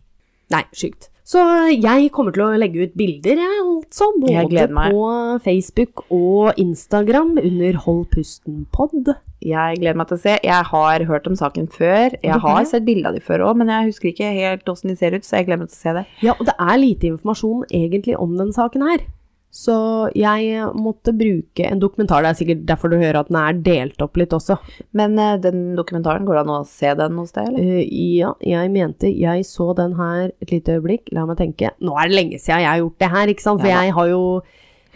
Nei, 0.54 0.64
sjukt. 0.76 1.10
Så 1.24 1.40
jeg 1.72 2.10
kommer 2.12 2.36
til 2.36 2.44
å 2.44 2.56
legge 2.60 2.84
ut 2.84 2.96
bilder, 3.00 3.40
jeg, 3.40 3.60
altså. 3.64 4.10
Både 4.20 4.34
Jeg 4.52 4.68
på 4.76 5.06
Facebook 5.46 6.04
og 6.12 6.60
Instagram 6.60 7.38
under 7.40 7.80
Hold 7.86 8.04
pusten 8.12 8.66
pod. 8.76 9.14
Jeg 9.44 9.80
gleder 9.80 10.00
meg 10.00 10.10
til 10.12 10.20
å 10.20 10.24
se. 10.24 10.36
Jeg 10.44 10.68
har 10.74 11.06
hørt 11.08 11.30
om 11.32 11.38
saken 11.40 11.70
før. 11.72 12.18
Jeg 12.20 12.44
har 12.44 12.68
sett 12.68 12.84
bilde 12.88 13.08
av 13.08 13.16
de 13.16 13.24
før 13.24 13.48
òg, 13.48 13.60
men 13.62 13.72
jeg 13.72 13.94
husker 13.94 14.12
ikke 14.12 14.36
helt 14.36 14.68
åssen 14.72 14.92
de 14.92 15.00
ser 15.00 15.16
ut, 15.16 15.24
så 15.24 15.40
jeg 15.40 15.48
gleder 15.48 15.64
meg 15.64 15.72
til 15.72 15.80
å 15.80 15.84
se 15.86 15.96
det. 16.00 16.06
Ja, 16.28 16.36
og 16.36 16.48
det 16.52 16.56
er 16.60 16.80
lite 16.80 17.12
informasjon 17.14 17.68
egentlig 17.72 18.20
om 18.20 18.36
den 18.40 18.52
saken 18.56 18.88
her. 18.92 19.08
Så 19.54 19.74
jeg 20.18 20.64
måtte 20.74 21.12
bruke 21.14 21.68
en 21.68 21.78
dokumentar. 21.82 22.24
Det 22.26 22.30
er 22.32 22.38
sikkert 22.40 22.64
derfor 22.72 22.90
du 22.90 22.96
hører 22.98 23.20
at 23.20 23.28
den 23.30 23.38
er 23.38 23.60
delt 23.68 24.02
opp 24.02 24.18
litt 24.18 24.34
også. 24.34 24.56
Men 24.98 25.14
eh, 25.22 25.36
den 25.44 25.76
dokumentaren, 25.78 26.26
går 26.26 26.40
det 26.40 26.42
an 26.48 26.54
å 26.56 26.64
se 26.66 26.90
den 26.98 27.20
hos 27.22 27.36
deg, 27.36 27.52
eller? 27.52 27.62
Uh, 27.62 27.84
ja, 28.18 28.32
jeg 28.42 28.72
mente 28.74 29.12
Jeg 29.14 29.46
så 29.46 29.68
den 29.78 29.94
her 30.00 30.32
et 30.42 30.50
lite 30.56 30.80
øyeblikk. 30.80 31.14
La 31.14 31.28
meg 31.30 31.38
tenke. 31.38 31.70
Nå 31.86 31.94
er 32.02 32.10
det 32.10 32.18
lenge 32.18 32.40
siden 32.42 32.64
jeg 32.66 32.72
har 32.72 32.82
gjort 32.82 32.98
det 33.06 33.12
her, 33.14 33.34
ikke 33.36 33.46
sant? 33.46 33.62
For 33.62 33.70
Ja 33.70 33.84
jeg 33.86 33.94
har 34.00 34.10
jo 34.10 34.24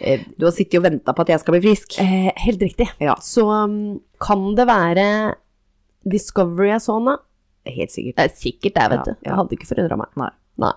eh, 0.00 0.26
Du 0.34 0.48
har 0.50 0.56
sittet 0.58 0.80
og 0.82 0.88
venta 0.90 1.14
på 1.14 1.22
at 1.22 1.32
jeg 1.36 1.44
skal 1.44 1.54
bli 1.54 1.62
frisk. 1.68 1.98
eh, 2.02 2.28
Helt 2.42 2.66
riktig. 2.66 2.90
Ja. 2.98 3.14
Så 3.22 3.46
um, 3.46 3.78
kan 4.18 4.44
det 4.58 4.66
være 4.66 5.08
Discovery 6.08 6.72
jeg 6.74 6.82
så 6.82 6.98
nå? 7.02 7.14
Helt 7.68 7.92
sikkert. 7.94 8.16
Det 8.18 8.26
er 8.26 8.38
sikkert 8.42 8.74
det, 8.74 8.84
vet 8.90 8.98
Ja, 8.98 9.04
du. 9.12 9.26
Jeg 9.28 9.38
hadde 9.38 9.56
ikke 9.58 9.70
forundra 9.70 9.98
meg. 10.00 10.14
Nei. 10.18 10.30
Nei. 10.66 10.74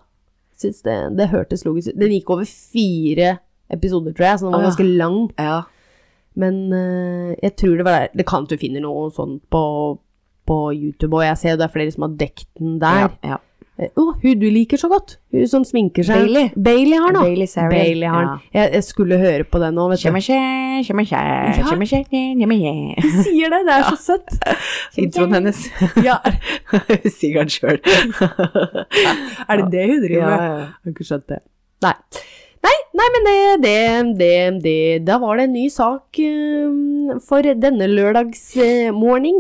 Syns 0.62 0.84
det, 0.86 0.98
det 1.18 1.32
hørtes 1.32 1.64
logisk 1.66 1.94
ut. 1.96 2.00
Den 2.02 2.14
gikk 2.14 2.30
over 2.36 2.46
fire 2.46 3.40
episoder, 3.74 4.16
tror 4.18 4.28
jeg, 4.28 4.40
så 4.40 4.48
den 4.48 4.56
var 4.56 4.64
ja. 4.64 4.70
ganske 4.70 4.88
lang. 5.02 5.20
Ja. 5.40 5.60
Men 6.42 6.60
uh, 6.72 7.32
jeg 7.44 7.56
tror 7.60 7.76
det 7.76 7.86
var 7.86 7.98
der 7.98 8.14
Det 8.16 8.26
kan 8.30 8.46
at 8.48 8.52
du 8.54 8.60
finner 8.60 8.84
noe 8.84 9.10
sånt 9.12 9.42
på, 9.52 9.64
på 10.48 10.58
YouTube, 10.72 11.16
og 11.18 11.26
jeg 11.26 11.40
ser 11.42 11.60
det 11.60 11.68
er 11.68 11.74
flere 11.74 11.92
som 11.96 12.08
har 12.08 12.20
dekt 12.20 12.48
den 12.60 12.78
der. 12.82 13.10
Ja, 13.24 13.36
ja. 13.36 13.42
Å, 13.82 14.04
hun 14.22 14.38
du 14.38 14.46
liker 14.54 14.78
så 14.78 14.90
godt! 14.92 15.16
Hun 15.34 15.48
som 15.50 15.64
sminker 15.66 16.06
seg. 16.06 16.28
Bailey. 16.28 16.50
Bailey 16.54 17.00
har 17.02 17.16
den. 17.16 17.24
Bailey 17.24 17.48
Bailey 17.72 18.10
har 18.14 18.28
den. 18.28 18.44
Jeg, 18.54 18.70
jeg 18.76 18.86
skulle 18.86 19.18
høre 19.18 19.48
på 19.48 19.62
den 19.64 19.74
nå, 19.78 19.88
vet 19.90 19.98
du. 19.98 20.04
Ja. 20.06 20.12
Hun 23.02 23.24
sier 23.26 23.56
det, 23.56 23.62
det 23.66 23.78
er 23.78 23.88
så 23.88 23.98
søtt. 24.04 24.36
Introen 25.02 25.34
hennes. 25.40 25.64
Ja, 26.08 26.20
Hun 26.70 27.10
sier 27.10 27.42
den 27.42 27.54
sjøl. 27.54 27.82
er 29.50 29.64
det 29.64 29.68
det 29.74 29.88
hun 29.88 30.06
driver 30.06 30.30
med? 30.30 30.38
ja. 30.38 30.38
Jeg 30.52 30.70
har 30.70 30.94
ikke 30.94 31.10
skjønt 31.10 31.28
det. 31.32 31.42
Nei. 31.82 31.96
Nei, 32.62 32.74
nei 33.00 33.08
men 33.16 33.26
det, 33.28 33.36
det, 33.64 33.78
det, 34.20 34.34
det 34.64 34.76
Da 35.08 35.16
var 35.22 35.38
det 35.40 35.48
en 35.48 35.54
ny 35.56 35.64
sak 35.74 36.20
uh, 36.22 37.18
for 37.26 37.42
denne 37.42 37.88
lørdagsmorgen. 37.90 39.40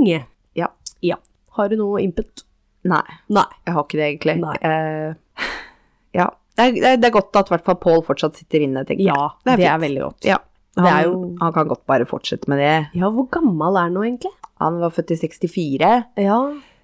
Ja. 0.57 0.67
ja. 1.05 1.17
Har 1.57 1.69
du 1.69 1.77
noe 1.79 2.01
input? 2.01 2.45
Nei, 2.87 3.03
Nei. 3.29 3.45
jeg 3.67 3.75
har 3.75 3.83
ikke 3.85 3.99
det 3.99 4.07
egentlig. 4.07 4.37
Eh, 4.65 5.49
ja. 6.19 6.29
Det 6.57 6.65
er, 6.81 6.97
det 6.99 7.07
er- 7.07 7.13
godt 7.15 7.37
at 7.39 7.49
i 7.51 7.53
hvert 7.55 7.65
fall 7.67 7.77
Pål 7.81 8.01
fortsatt 8.07 8.39
sitter 8.39 8.65
inne, 8.65 8.81
tenker 8.85 9.05
jeg. 9.05 9.13
Ja, 9.13 9.29
Det 9.45 9.53
er 9.59 9.67
er, 9.75 9.83
veldig 9.85 10.01
godt. 10.07 10.25
Ja. 10.27 10.39
Han, 10.79 10.85
Det 10.87 11.05
jo- 11.05 11.35
han 11.41 11.53
kan 11.53 11.67
godt 11.69 11.85
bare 11.85 12.05
fortsette 12.09 12.47
med 12.49 12.57
det. 12.63 12.73
Ja, 12.97 13.09
hvor 13.11 13.27
gammel 13.31 13.75
er 13.77 13.85
han 13.89 13.93
nå, 13.97 14.03
egentlig? 14.07 14.31
Han 14.61 14.79
var 14.81 14.91
født 14.95 15.11
i 15.13 15.17
64, 15.19 15.91
Ja, 16.21 16.39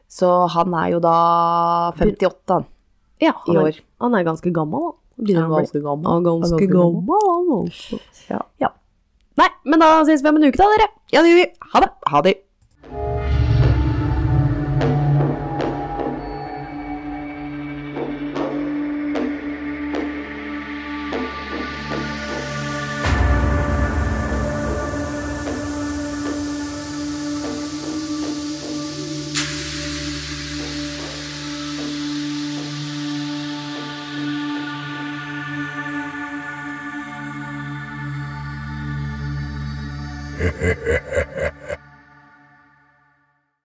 så 0.10 0.32
han 0.54 0.74
er 0.74 0.88
jo 0.96 1.00
da 1.04 1.14
58 1.98 2.54
han, 2.56 2.66
ja 3.22 3.34
i 3.34 3.52
han, 3.52 3.58
er, 3.58 3.68
år. 3.70 3.80
han 4.02 4.16
er 4.18 4.24
ganske 4.28 4.52
gammel, 4.56 4.88
da. 4.88 4.92
Han 5.18 5.38
er 5.44 5.50
ganske 5.50 5.82
gammel. 5.82 6.10
Han 6.10 6.22
er 6.22 6.28
ganske 6.30 6.68
gammel, 6.72 7.24
altså. 7.62 8.02
Ja. 8.30 8.42
ja. 8.62 8.74
Nei, 9.38 9.48
men 9.70 9.82
da 9.82 9.94
ses 10.06 10.24
vi 10.26 10.30
om 10.30 10.38
en 10.40 10.50
uke, 10.50 10.58
da, 10.60 10.68
dere. 10.76 10.90
Ja, 11.14 11.22
det 11.22 11.32
gjør 11.32 11.42
vi. 11.44 11.48
Ha 11.74 11.82
det. 11.86 11.90
Ha 12.12 12.22
det. 12.26 12.36